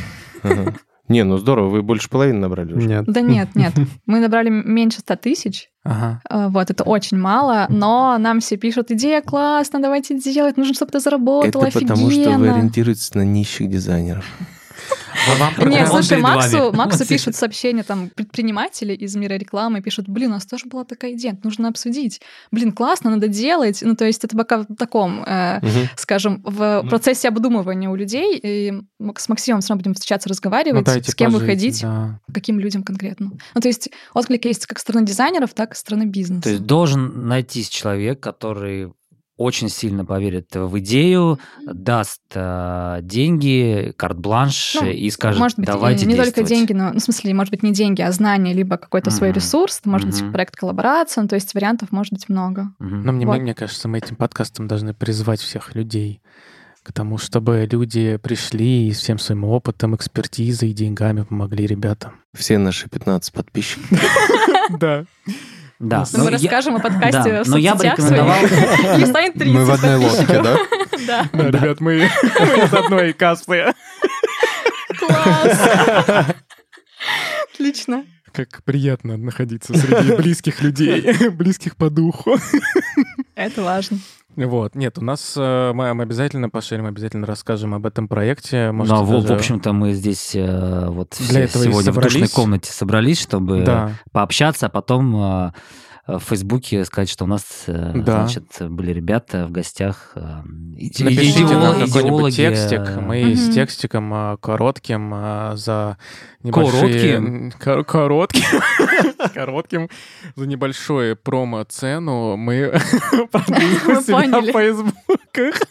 Не, 1.12 1.24
ну 1.24 1.36
здорово, 1.36 1.68
вы 1.68 1.82
больше 1.82 2.08
половины 2.08 2.38
набрали 2.38 2.74
уже. 2.74 2.88
Нет. 2.88 3.04
Да 3.06 3.20
нет, 3.20 3.48
нет. 3.54 3.72
Мы 4.06 4.20
набрали 4.20 4.48
меньше 4.48 5.00
100 5.00 5.16
тысяч. 5.16 5.68
Ага. 5.84 6.20
Э, 6.30 6.48
Вот, 6.48 6.70
это 6.70 6.84
очень 6.84 7.18
мало, 7.18 7.66
но 7.68 8.16
нам 8.18 8.40
все 8.40 8.56
пишут, 8.56 8.90
идея 8.90 9.20
классно, 9.20 9.80
давайте 9.80 10.18
делать, 10.18 10.56
нужно, 10.56 10.74
чтобы 10.74 10.92
ты 10.92 11.00
заработал, 11.00 11.62
Это 11.62 11.78
потому, 11.78 12.10
что 12.10 12.20
вы 12.20 12.32
офигенно». 12.32 12.54
ориентируетесь 12.54 13.14
на 13.14 13.22
нищих 13.22 13.68
дизайнеров. 13.68 14.24
Вам 15.38 15.53
Он 15.59 15.68
Не, 15.68 15.76
перед 15.76 15.88
слушай. 15.88 16.18
Максу, 16.18 16.72
Максу 16.72 17.07
пишут 17.07 17.36
сообщения, 17.36 17.82
там, 17.82 18.11
предприниматели 18.11 18.93
из 18.93 19.14
мира 19.14 19.34
рекламы 19.34 19.80
пишут, 19.80 20.09
блин, 20.09 20.30
у 20.30 20.34
нас 20.34 20.47
тоже 20.47 20.66
была 20.66 20.84
такая 20.84 21.12
идея, 21.12 21.38
нужно 21.45 21.68
обсудить. 21.68 22.20
Блин, 22.51 22.72
классно, 22.72 23.11
надо 23.11 23.28
делать. 23.28 23.80
Ну, 23.82 23.95
то 23.95 24.05
есть 24.05 24.24
это 24.24 24.36
пока 24.36 24.59
в 24.59 24.74
таком, 24.76 25.22
э, 25.24 25.59
Мгм. 25.62 25.88
скажем, 25.97 26.43
в 26.45 26.82
Ну. 26.82 26.88
процессе 26.88 27.28
обдумывания 27.28 27.88
у 27.88 27.95
людей. 27.95 28.38
И 28.43 28.72
мы 28.99 29.14
с 29.16 29.28
Максимом 29.28 29.61
все 29.61 29.70
равно 29.72 29.82
будем 29.82 29.95
встречаться, 29.95 30.28
Ну, 30.28 30.32
разговаривать, 30.32 30.84
дайте 30.84 31.11
с 31.11 31.14
кем 31.14 31.32
пожить, 31.32 31.40
выходить, 31.43 31.82
да. 31.82 32.20
каким 32.32 32.59
людям 32.59 32.82
конкретно. 32.82 33.32
Ну, 33.55 33.61
то 33.61 33.68
есть 33.68 33.90
отклик 34.14 34.45
есть 34.45 34.66
как 34.66 34.78
со 34.78 34.82
стороны 34.82 35.07
дизайнеров, 35.07 35.55
так 35.55 35.72
и 35.72 35.74
со 35.74 35.80
стороны 35.80 36.05
бизнеса. 36.05 36.43
То 36.43 36.51
есть 36.51 36.62
должен 36.64 37.28
найтись 37.28 37.68
человек, 37.68 38.20
который 38.20 38.93
очень 39.43 39.68
сильно 39.68 40.05
поверит 40.05 40.49
в 40.55 40.78
идею, 40.78 41.38
даст 41.66 42.20
э, 42.34 43.01
деньги, 43.03 43.93
карт-бланш 43.97 44.76
Ну, 44.80 44.86
и 44.90 45.11
скажет, 45.11 45.40
может 45.40 45.59
быть, 45.59 45.66
давайте 45.66 46.07
не 46.07 46.14
только 46.16 46.43
действовать». 46.43 46.49
деньги, 46.51 46.72
но, 46.72 46.90
ну, 46.93 46.99
в 46.99 47.03
смысле, 47.03 47.34
может 47.34 47.51
быть, 47.51 47.62
не 47.62 47.72
деньги, 47.72 48.03
а 48.03 48.12
знания, 48.12 48.53
либо 48.53 48.76
какой-то 48.76 49.11
свой 49.11 49.30
Мгм. 49.30 49.36
ресурс, 49.36 49.80
может 49.84 50.07
быть, 50.09 50.20
Мгм. 50.22 50.32
проект 50.32 50.57
коллаборации, 50.57 51.20
ну, 51.20 51.28
то 51.28 51.34
есть 51.34 51.55
вариантов 51.55 51.93
может 51.93 52.12
быть 52.12 52.28
много. 52.28 52.68
Мгм. 52.78 53.03
Но 53.05 53.12
мне, 53.12 53.26
Вот. 53.26 53.40
мне 53.40 53.55
кажется, 53.55 53.88
мы 53.88 53.99
этим 53.99 54.16
подкастом 54.16 54.68
должны 54.68 54.95
призвать 54.95 55.40
всех 55.40 55.74
людей 55.74 56.20
к 56.82 56.93
тому, 56.93 57.16
чтобы 57.16 57.68
люди 57.70 58.16
пришли 58.16 58.88
и 58.88 58.90
всем 58.93 59.18
своим 59.18 59.45
опытом, 59.45 59.95
экспертизой 59.95 60.70
и 60.70 60.72
деньгами 60.72 61.22
помогли 61.22 61.64
ребятам. 61.66 62.14
Все 62.34 62.59
наши 62.59 62.88
15 62.88 63.32
подписчиков. 63.32 63.88
Да. 64.80 65.05
Да. 65.83 66.05
Ну, 66.12 66.18
Ну, 66.18 66.24
мы 66.24 66.30
я- 66.30 66.37
расскажем 66.39 66.76
о 66.76 66.78
подкасте 66.78 67.33
да, 67.33 67.45
в 67.45 67.49
но 67.49 67.57
я 67.59 67.74
бы 67.74 67.78
соцсетях 67.85 67.99
рекомендовал... 67.99 68.39
своих. 68.47 68.99
Не 68.99 69.07
станет 69.07 69.35
30 69.35 69.53
Мы 69.55 69.64
в 69.64 69.70
одной 69.72 69.97
лодке, 69.97 70.26
да? 70.43 70.57
Да, 71.07 71.28
Да, 71.33 71.49
ребят, 71.59 71.80
мы 71.80 71.97
из 72.05 72.72
одной 72.72 73.12
кассы. 73.12 73.74
класс. 74.99 76.26
Отлично. 77.53 78.05
Как 78.33 78.62
приятно 78.64 79.16
находиться 79.16 79.76
среди 79.76 80.14
близких 80.14 80.62
людей, 80.62 81.28
близких 81.30 81.76
по 81.76 81.91
духу. 81.91 82.39
Это 83.35 83.62
важно. 83.62 83.99
Вот, 84.37 84.74
нет, 84.74 84.99
у 84.99 85.05
нас 85.05 85.35
э, 85.37 85.72
мы, 85.74 85.93
мы 85.93 86.05
обязательно 86.05 86.49
поширим, 86.49 86.87
обязательно 86.87 87.26
расскажем 87.26 87.74
об 87.74 87.85
этом 87.85 88.09
проекте. 88.09 88.72
Можете 88.72 88.97
в, 88.97 89.05
в 89.07 89.22
даже- 89.22 89.35
общем-то, 89.35 89.72
мы 89.72 89.93
здесь 89.93 90.35
э, 90.35 90.87
вот 90.89 91.14
Для 91.18 91.26
все 91.47 91.61
этого 91.61 91.64
сегодня 91.64 91.93
в 91.93 92.01
душной 92.01 92.28
комнате 92.28 92.72
собрались, 92.72 93.20
чтобы 93.20 93.62
Да, 93.62 93.93
пообщаться, 94.12 94.66
а 94.66 94.68
потом 94.70 95.14
э, 95.16 95.53
в 96.07 96.18
Фейсбуке 96.18 96.84
сказать, 96.84 97.09
что 97.09 97.24
у 97.24 97.28
нас, 97.28 97.64
э, 97.68 97.92
Да. 97.94 98.26
значит, 98.26 98.44
были 98.61 98.92
ребята 98.92 99.46
в 99.46 99.53
гостях. 99.53 100.12
э, 100.16 100.20
иде- 100.76 101.05
напишите 101.05 101.42
идеолог- 101.44 101.53
нам 101.53 101.74
идеологи, 101.84 101.92
какой-нибудь 101.92 102.36
текстик. 102.36 102.80
э, 102.80 103.00
Мы 103.00 103.24
Мгм. 103.24 103.36
с 103.36 103.55
текстиком 103.55 104.38
коротким 104.38 105.11
за 105.57 105.96
небольшие... 106.42 106.80
Коротким? 106.80 107.53
Кор- 107.62 107.84
Коротким. 107.84 108.42
Коротким. 109.34 109.88
За 110.34 110.46
небольшую 110.46 111.16
промо-цену 111.16 112.36
мы 112.36 112.72
продвинем 113.30 113.80
Мы 113.86 114.03
себя 114.03 114.40
в 114.40 114.53
фейсбуках. 114.53 115.62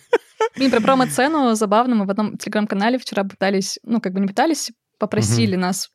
Блин, 0.55 0.71
про 0.71 0.79
промо-цену 0.81 1.53
забавно. 1.55 1.95
Мы 1.95 2.05
в 2.05 2.09
одном 2.09 2.37
телеграм-канале 2.37 2.97
вчера 2.97 3.23
пытались, 3.23 3.79
ну, 3.83 3.99
как 4.01 4.13
бы 4.13 4.19
не 4.21 4.27
пытались, 4.27 4.71
попросили 4.97 5.55
нас 5.55 5.89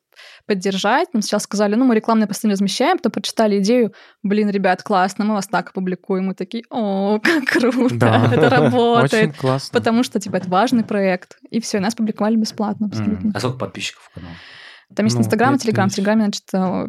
поддержать. 0.47 1.13
Нам 1.13 1.23
сначала 1.23 1.41
сказали, 1.41 1.75
ну, 1.75 1.85
мы 1.85 1.95
рекламные 1.95 2.27
посты 2.27 2.47
не 2.47 2.53
размещаем, 2.53 2.99
потом 2.99 3.13
прочитали 3.13 3.59
идею, 3.59 3.93
блин, 4.23 4.51
ребят, 4.51 4.83
классно, 4.83 5.25
мы 5.25 5.35
вас 5.35 5.47
так 5.47 5.71
опубликуем. 5.71 6.27
Мы 6.27 6.35
такие, 6.35 6.65
о, 6.71 7.19
как 7.23 7.45
круто, 7.45 7.95
Да. 7.97 8.31
это 8.33 8.49
работает. 8.49 9.31
Очень 9.31 9.33
классно. 9.33 9.79
Потому 9.79 10.03
что, 10.03 10.21
типа, 10.21 10.37
это 10.37 10.49
важный 10.49 10.85
проект. 10.85 11.39
И 11.51 11.61
все, 11.61 11.81
нас 11.81 11.95
публиковали 11.95 12.37
бесплатно 12.37 12.87
абсолютно. 12.87 13.33
А 13.35 13.41
сколько 13.41 13.59
подписчиков 13.59 14.05
в 14.11 14.15
канале? 14.15 14.37
Там 14.95 15.07
есть 15.07 15.17
Ну, 15.17 15.23
Инстаграм 15.23 15.55
и 15.55 15.59
Телеграм. 15.59 15.89
В. 15.89 15.95
Телеграме, 15.95 16.23
значит, 16.23 16.45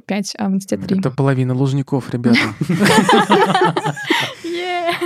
5, 0.05 0.35
а 0.37 0.49
в 0.49 0.53
Инсте 0.53 0.77
3. 0.77 0.99
Это 0.99 1.11
половина 1.11 1.53
лужников, 1.53 2.11
ребята. 2.11 2.39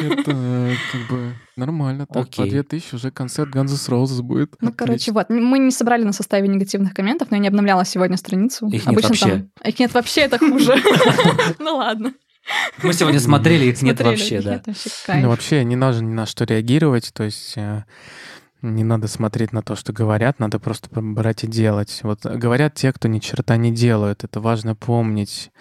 Это 0.01 0.31
э, 0.33 0.75
как 0.91 1.09
бы 1.09 1.33
нормально. 1.55 2.05
Так, 2.05 2.13
по 2.13 2.43
Окей. 2.43 2.49
2000 2.49 2.95
уже 2.95 3.11
концерт 3.11 3.53
Guns 3.53 3.71
N' 3.71 3.93
Roses 3.93 4.21
будет. 4.21 4.55
Ну, 4.61 4.73
короче, 4.75 5.11
вот. 5.11 5.29
Мы 5.29 5.59
не 5.59 5.71
собрали 5.71 6.03
на 6.03 6.13
составе 6.13 6.47
негативных 6.47 6.93
комментов, 6.93 7.29
но 7.31 7.37
я 7.37 7.41
не 7.41 7.47
обновляла 7.47 7.85
сегодня 7.85 8.17
страницу. 8.17 8.67
Их 8.67 8.85
нет 8.85 8.87
Обычно 8.87 9.09
вообще. 9.09 9.29
там... 9.29 9.49
Их 9.65 9.79
нет 9.79 9.93
вообще, 9.93 10.21
это 10.21 10.39
хуже. 10.39 10.75
Ну 11.59 11.77
ладно. 11.77 12.13
Мы 12.81 12.93
сегодня 12.93 13.19
смотрели, 13.19 13.65
их 13.65 13.81
нет 13.81 14.01
вообще, 14.01 14.41
да. 14.41 14.61
Ну, 15.07 15.29
вообще 15.29 15.63
не 15.63 15.75
нужно 15.75 16.01
ни 16.01 16.13
на 16.13 16.25
что 16.25 16.43
реагировать, 16.45 17.11
то 17.13 17.23
есть 17.23 17.53
э, 17.55 17.83
не 18.61 18.83
надо 18.83 19.07
смотреть 19.07 19.53
на 19.53 19.61
то, 19.61 19.75
что 19.75 19.93
говорят, 19.93 20.39
надо 20.39 20.59
просто 20.59 20.89
брать 21.01 21.43
и 21.43 21.47
делать. 21.47 21.99
Вот 22.03 22.25
говорят 22.25 22.75
те, 22.75 22.93
кто 22.93 23.07
ни 23.07 23.19
черта 23.19 23.57
не 23.57 23.71
делают, 23.71 24.23
это 24.23 24.39
важно 24.39 24.75
помнить. 24.75 25.51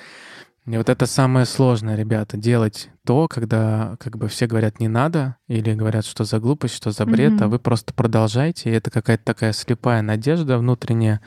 И 0.67 0.77
вот 0.77 0.89
это 0.89 1.07
самое 1.07 1.47
сложное, 1.47 1.97
ребята, 1.97 2.37
делать 2.37 2.91
то, 3.05 3.27
когда 3.29 3.97
как 3.99 4.17
бы 4.19 4.29
все 4.29 4.47
говорят 4.47 4.79
не 4.79 4.89
надо, 4.89 5.37
или 5.49 5.75
говорят, 5.75 6.05
что 6.05 6.25
за 6.25 6.39
глупость, 6.39 6.75
что 6.75 6.91
за 6.91 7.07
бред, 7.07 7.33
а 7.41 7.47
Мгм. 7.47 7.51
вы 7.51 7.59
просто 7.59 7.95
продолжаете, 7.95 8.71
и 8.71 8.75
это 8.75 8.91
какая-то 8.91 9.25
такая 9.25 9.53
слепая 9.53 10.03
надежда 10.03 10.59
внутренняя, 10.59 11.21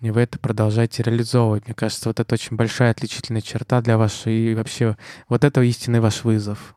и 0.00 0.10
вы 0.10 0.22
это 0.22 0.38
продолжаете 0.38 1.02
реализовывать. 1.02 1.66
Мне 1.66 1.74
кажется, 1.74 2.08
вот 2.08 2.18
это 2.18 2.34
очень 2.34 2.56
большая 2.56 2.90
отличительная 2.90 3.42
черта 3.42 3.80
для 3.80 3.98
вашей, 3.98 4.34
и 4.34 4.54
вообще 4.54 4.96
вот 5.28 5.44
это 5.44 5.60
истинный 5.60 6.00
ваш 6.00 6.24
вызов, 6.24 6.74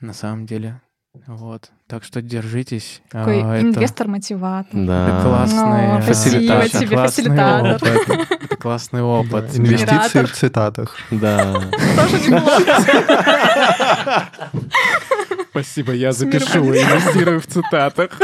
на 0.00 0.12
самом 0.12 0.44
деле. 0.44 0.82
Вот. 1.26 1.70
Так 1.92 2.04
что 2.04 2.22
держитесь. 2.22 3.02
Такой 3.10 3.42
А, 3.42 3.56
это- 3.56 3.66
инвестор-мотиватор. 3.66 4.70
это 4.80 4.86
Да. 4.86 5.20
классный 5.22 5.98
О, 5.98 6.00
спасибо 6.02 6.14
фасилитатор. 6.38 6.68
тебе, 6.70 6.96
Классный 6.96 7.24
фасилитатор. 7.24 7.74
опыт. 7.74 8.40
Это 8.44 8.56
классный 8.56 9.02
опыт. 9.02 9.50
Да, 9.52 9.58
Инвестиции 9.58 9.84
Генератор. 9.90 10.26
в 10.26 10.32
цитатах. 10.32 10.96
Да. 11.10 11.52
Тоже 11.96 12.30
неплохо. 12.30 14.24
Спасибо, 15.50 15.92
я 15.92 16.12
запишу, 16.12 16.60
инвестирую 16.70 17.40
в 17.42 17.46
цитатах. 17.46 18.10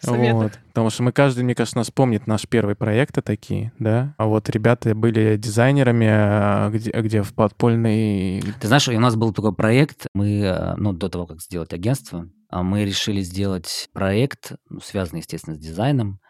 Советах. 0.00 0.34
Вот. 0.34 0.52
Потому 0.68 0.90
что 0.90 1.02
мы 1.02 1.12
каждый, 1.12 1.42
мне 1.44 1.54
кажется, 1.54 1.78
нас 1.78 1.90
помнит 1.90 2.26
наш 2.26 2.46
первый 2.46 2.74
проекты 2.74 3.22
такие, 3.22 3.72
да. 3.78 4.14
А 4.18 4.26
вот 4.26 4.48
ребята 4.50 4.94
были 4.94 5.36
дизайнерами, 5.36 6.06
а, 6.10 6.70
где, 6.70 6.90
где 6.90 7.22
в 7.22 7.32
подпольной... 7.34 8.42
Ты 8.60 8.66
знаешь, 8.66 8.86
у 8.88 9.00
нас 9.00 9.16
был 9.16 9.32
такой 9.32 9.54
проект, 9.54 10.06
мы, 10.14 10.40
э, 10.40 10.74
ну, 10.76 10.92
до 10.92 11.08
того, 11.08 11.26
как 11.26 11.40
сделать 11.40 11.72
агентство, 11.72 12.28
а 12.50 12.62
мы 12.62 12.84
решили 12.84 13.20
сделать 13.22 13.88
проект, 13.92 14.52
ну, 14.68 14.80
связанный, 14.80 15.20
естественно, 15.20 15.56
с 15.56 15.58
дизайном, 15.58 16.20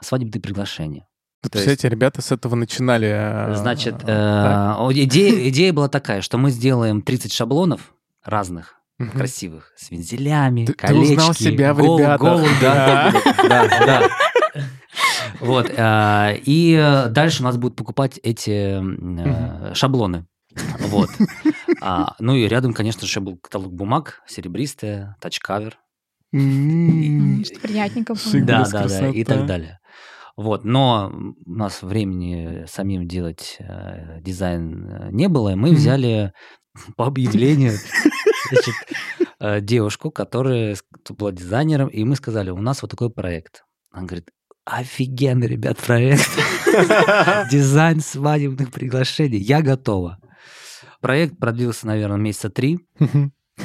свадебные 0.00 0.40
приглашения. 0.40 1.06
То 1.42 1.58
есть- 1.58 1.66
Представляете, 1.66 1.88
ребята 1.88 2.22
с 2.22 2.30
этого 2.32 2.54
начинали. 2.54 3.10
а, 3.12 3.54
Значит, 3.54 3.96
э, 4.06 4.92
идея, 4.92 5.48
идея 5.48 5.72
была 5.72 5.88
такая, 5.88 6.20
что 6.22 6.38
мы 6.38 6.50
сделаем 6.50 7.02
30 7.02 7.32
шаблонов 7.32 7.94
разных, 8.24 8.76
Мгм. 9.06 9.18
красивых, 9.18 9.72
с 9.76 9.90
вензелями, 9.90 10.64
Ты- 10.66 10.72
ты 10.72 10.78
колечки. 10.78 11.12
узнал 11.12 11.34
себя 11.34 11.74
в 11.74 11.78
гол- 11.78 11.98
ребятах. 11.98 12.20
голубь, 12.20 12.48
да, 12.60 13.12
да, 13.48 13.68
да, 13.68 13.86
да. 13.86 14.08
Вот. 15.40 15.70
э, 15.74 16.38
И 16.44 16.74
э, 16.80 17.08
дальше 17.08 17.42
у 17.42 17.44
нас 17.44 17.56
будут 17.56 17.76
покупать 17.76 18.18
эти 18.22 18.80
э, 18.80 19.74
шаблоны. 19.74 20.26
Вот. 20.78 21.10
А, 21.84 22.14
Ну 22.20 22.36
и 22.36 22.46
рядом, 22.46 22.74
конечно 22.74 23.08
же, 23.08 23.20
был 23.20 23.36
каталог 23.38 23.72
бумаг, 23.72 24.20
серебристая, 24.28 25.16
тачкавер. 25.20 25.78
Что 26.30 26.38
приятненько 27.60 28.14
было. 28.14 28.44
Да, 28.44 28.64
да, 28.70 28.86
да, 28.88 29.08
и 29.08 29.24
так 29.24 29.46
далее. 29.46 29.80
Вот, 30.36 30.64
но 30.64 31.12
у 31.44 31.50
нас 31.52 31.82
времени 31.82 32.64
самим 32.66 33.06
делать 33.06 33.56
э, 33.58 34.20
дизайн 34.20 34.86
э, 34.88 35.08
не 35.10 35.28
было, 35.28 35.50
и 35.50 35.54
мы 35.54 35.72
взяли 35.72 36.32
по 36.96 37.06
объявлению 37.06 37.72
значит, 38.50 38.74
э, 39.40 39.60
девушку, 39.60 40.10
которая 40.10 40.76
была 41.10 41.32
дизайнером, 41.32 41.88
и 41.88 42.04
мы 42.04 42.16
сказали, 42.16 42.50
у 42.50 42.60
нас 42.60 42.82
вот 42.82 42.90
такой 42.90 43.10
проект. 43.10 43.64
Она 43.90 44.06
говорит, 44.06 44.30
офигенный, 44.64 45.48
ребят, 45.48 45.76
проект. 45.78 46.30
Дизайн 47.50 48.00
свадебных 48.00 48.70
приглашений. 48.70 49.38
Я 49.38 49.60
готова. 49.60 50.18
Проект 51.00 51.36
продлился, 51.38 51.86
наверное, 51.86 52.16
месяца 52.16 52.48
три. 52.48 52.78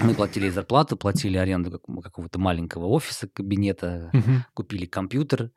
Мы 0.02 0.14
платили 0.16 0.50
зарплату, 0.50 0.98
платили 0.98 1.38
аренду 1.38 1.72
как- 1.72 2.04
какого-то 2.04 2.40
маленького 2.40 2.88
офиса, 2.88 3.30
кабинета, 3.34 4.12
купили 4.54 4.86
компьютер, 4.86 5.52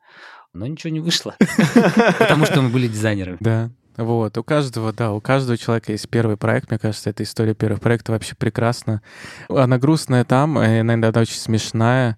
но 0.53 0.67
ничего 0.67 0.91
не 0.91 0.99
вышло, 0.99 1.35
потому 2.19 2.45
что 2.45 2.61
мы 2.61 2.69
были 2.69 2.87
дизайнерами. 2.87 3.37
Да. 3.39 3.69
Вот, 3.97 4.37
у 4.37 4.43
каждого, 4.43 4.93
да, 4.93 5.11
у 5.11 5.19
каждого 5.19 5.57
человека 5.57 5.91
есть 5.91 6.09
первый 6.09 6.37
проект. 6.37 6.69
Мне 6.71 6.79
кажется, 6.79 7.09
эта 7.09 7.23
история 7.23 7.53
первых 7.53 7.81
проектов 7.81 8.13
вообще 8.13 8.35
прекрасна. 8.35 9.01
Она 9.49 9.77
грустная 9.77 10.23
там, 10.23 10.59
и 10.61 10.79
она 10.79 10.93
иногда 10.93 11.19
очень 11.19 11.35
смешная, 11.35 12.17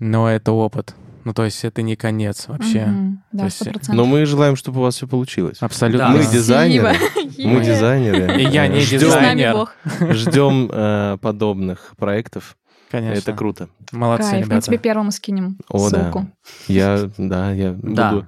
но 0.00 0.28
это 0.28 0.52
опыт. 0.52 0.94
Ну, 1.24 1.32
то 1.32 1.44
есть 1.44 1.64
это 1.64 1.82
не 1.82 1.94
конец 1.94 2.48
вообще. 2.48 2.84
То 2.86 3.38
Да, 3.38 3.44
есть, 3.44 3.56
сто 3.56 3.66
процентов. 3.66 3.94
Но 3.94 4.04
мы 4.04 4.26
желаем, 4.26 4.56
чтобы 4.56 4.80
у 4.80 4.82
вас 4.82 4.96
все 4.96 5.06
получилось. 5.06 5.58
Абсолютно. 5.60 6.08
Да. 6.08 6.10
Мы 6.10 6.22
Спасибо. 6.22 6.38
дизайнеры. 6.42 6.96
Мы 7.38 7.64
дизайнеры. 7.64 8.42
И 8.42 8.44
я 8.48 8.66
не 8.66 8.80
дизайнер. 8.80 9.68
Ждем 10.10 10.68
э, 10.72 11.18
подобных 11.20 11.94
проектов. 11.96 12.56
Конечно. 12.92 13.18
Это 13.18 13.32
круто. 13.32 13.68
Молодцы, 13.90 14.30
Кайф. 14.30 14.44
Мы 14.44 14.46
ребята. 14.52 14.66
тебе 14.66 14.78
первому 14.78 15.10
скинем 15.10 15.58
О, 15.68 15.88
да. 15.90 15.98
ссылку. 16.02 16.26
Я, 16.68 17.10
да, 17.16 17.50
я 17.52 17.72
Да. 17.82 18.10
буду 18.12 18.26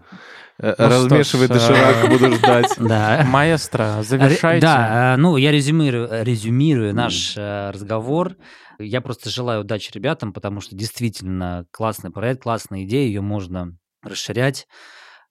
э, 0.59 0.75
Ну 0.79 0.89
размешивать 0.89 1.51
ж, 1.51 1.55
доширак, 1.55 1.97
э, 2.05 2.09
буду 2.09 2.33
ждать. 2.33 2.75
Да. 2.79 3.25
Маэстро, 3.29 4.03
завершайте. 4.03 4.63
Да, 4.67 5.15
э, 5.15 5.17
ну, 5.19 5.37
я 5.37 5.53
резюмирую, 5.53 6.09
резюмирую 6.25 6.95
наш 6.95 7.37
разговор. 7.37 8.37
Я 8.79 9.03
просто 9.03 9.29
желаю 9.29 9.61
удачи 9.61 9.93
ребятам, 9.93 10.33
потому 10.33 10.61
что 10.63 10.75
действительно 10.75 11.67
классный 11.71 12.11
проект, 12.11 12.43
классная 12.43 12.85
идея, 12.85 13.07
ее 13.07 13.21
можно 13.21 13.77
расширять. 14.03 14.67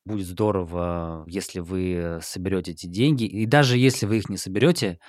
Будет 0.05 0.27
здорово, 0.27 1.23
если 1.27 1.59
вы 1.59 2.19
соберете 2.21 2.71
эти 2.71 2.85
деньги. 2.85 3.23
И 3.23 3.45
даже 3.47 3.77
если 3.79 4.05
вы 4.05 4.17
их 4.17 4.29
не 4.29 4.37
соберете, 4.37 4.99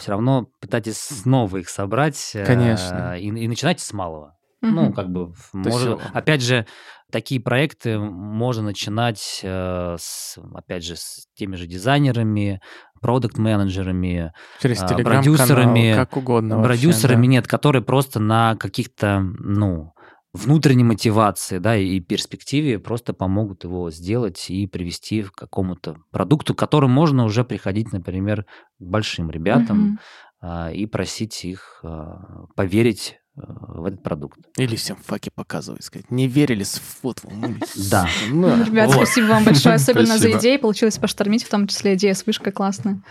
все 0.00 0.10
равно 0.12 0.48
пытайтесь 0.60 0.98
снова 0.98 1.58
их 1.58 1.68
собрать. 1.68 2.32
э, 2.34 2.44
Конечно. 2.44 3.16
И, 3.18 3.26
и 3.26 3.48
начинайте 3.48 3.84
с 3.84 3.92
малого. 3.92 4.36
Ну, 4.62 4.86
Мгм. 4.86 4.92
как 4.92 5.08
бы, 5.08 5.32
э, 5.54 5.96
опять 6.12 6.42
же, 6.42 6.66
такие 7.10 7.40
проекты 7.40 7.98
можно 7.98 8.62
начинать, 8.62 9.40
э, 9.42 9.96
с, 9.98 10.38
опять 10.54 10.84
же, 10.84 10.96
с 10.96 11.26
теми 11.34 11.56
же 11.56 11.66
дизайнерами, 11.66 12.60
продукт-менеджерами, 13.00 14.32
Через 14.60 14.82
а, 14.82 14.88
продюсерами, 14.88 15.94
как 15.94 16.16
угодно 16.16 16.58
вообще, 16.58 16.68
продюсерами 16.68 17.26
да. 17.26 17.32
нет, 17.32 17.46
которые 17.46 17.82
просто 17.82 18.20
на 18.20 18.56
каких-то, 18.56 19.20
ну, 19.38 19.92
внутренней 20.32 20.84
мотивации, 20.84 21.58
да, 21.58 21.76
и 21.76 22.00
перспективе 22.00 22.78
просто 22.78 23.12
помогут 23.12 23.64
его 23.64 23.90
сделать 23.90 24.48
и 24.48 24.66
привести 24.66 25.22
к 25.24 25.32
какому-то 25.32 25.96
продукту, 26.10 26.54
к 26.54 26.58
которому 26.58 26.94
можно 26.94 27.24
уже 27.24 27.44
приходить, 27.44 27.92
например, 27.92 28.44
к 28.78 28.82
большим 28.82 29.30
ребятам 29.30 29.98
а, 30.40 30.70
и 30.70 30.86
просить 30.86 31.44
их 31.44 31.80
а, 31.82 32.46
поверить 32.54 33.18
а, 33.36 33.80
в 33.80 33.84
этот 33.84 34.02
продукт. 34.02 34.38
Или 34.56 34.76
всем 34.76 34.96
факи 34.96 35.30
показывать, 35.34 35.84
сказать. 35.84 36.10
Не 36.10 36.28
верили 36.28 36.62
с 36.62 36.80
вот 37.02 37.22
вам. 37.24 37.58
Да. 37.90 38.08
Ну, 38.30 38.64
Ребят, 38.64 38.90
спасибо 38.92 39.26
вам 39.26 39.44
большое, 39.44 39.74
особенно 39.76 40.16
за 40.16 40.32
идеи. 40.38 40.56
Получилось 40.56 40.98
поштормить, 40.98 41.44
в 41.44 41.50
том 41.50 41.66
числе 41.66 41.94
идея 41.94 42.14
с 42.14 42.24
вышкой 42.24 42.52
классная. 42.52 43.02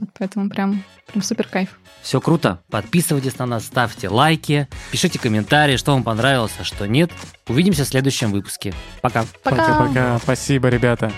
Вот 0.00 0.08
поэтому 0.18 0.48
прям, 0.48 0.82
прям 1.06 1.22
супер 1.22 1.46
кайф. 1.46 1.78
Все 2.02 2.20
круто. 2.20 2.60
Подписывайтесь 2.70 3.38
на 3.38 3.46
нас, 3.46 3.66
ставьте 3.66 4.08
лайки, 4.08 4.66
пишите 4.90 5.18
комментарии, 5.18 5.76
что 5.76 5.92
вам 5.92 6.02
понравилось, 6.02 6.52
а 6.58 6.64
что 6.64 6.86
нет. 6.86 7.12
Увидимся 7.46 7.84
в 7.84 7.88
следующем 7.88 8.32
выпуске. 8.32 8.72
Пока. 9.02 9.26
Пока! 9.44 9.56
Пока-пока. 9.56 10.18
Спасибо, 10.18 10.68
ребята. 10.68 11.12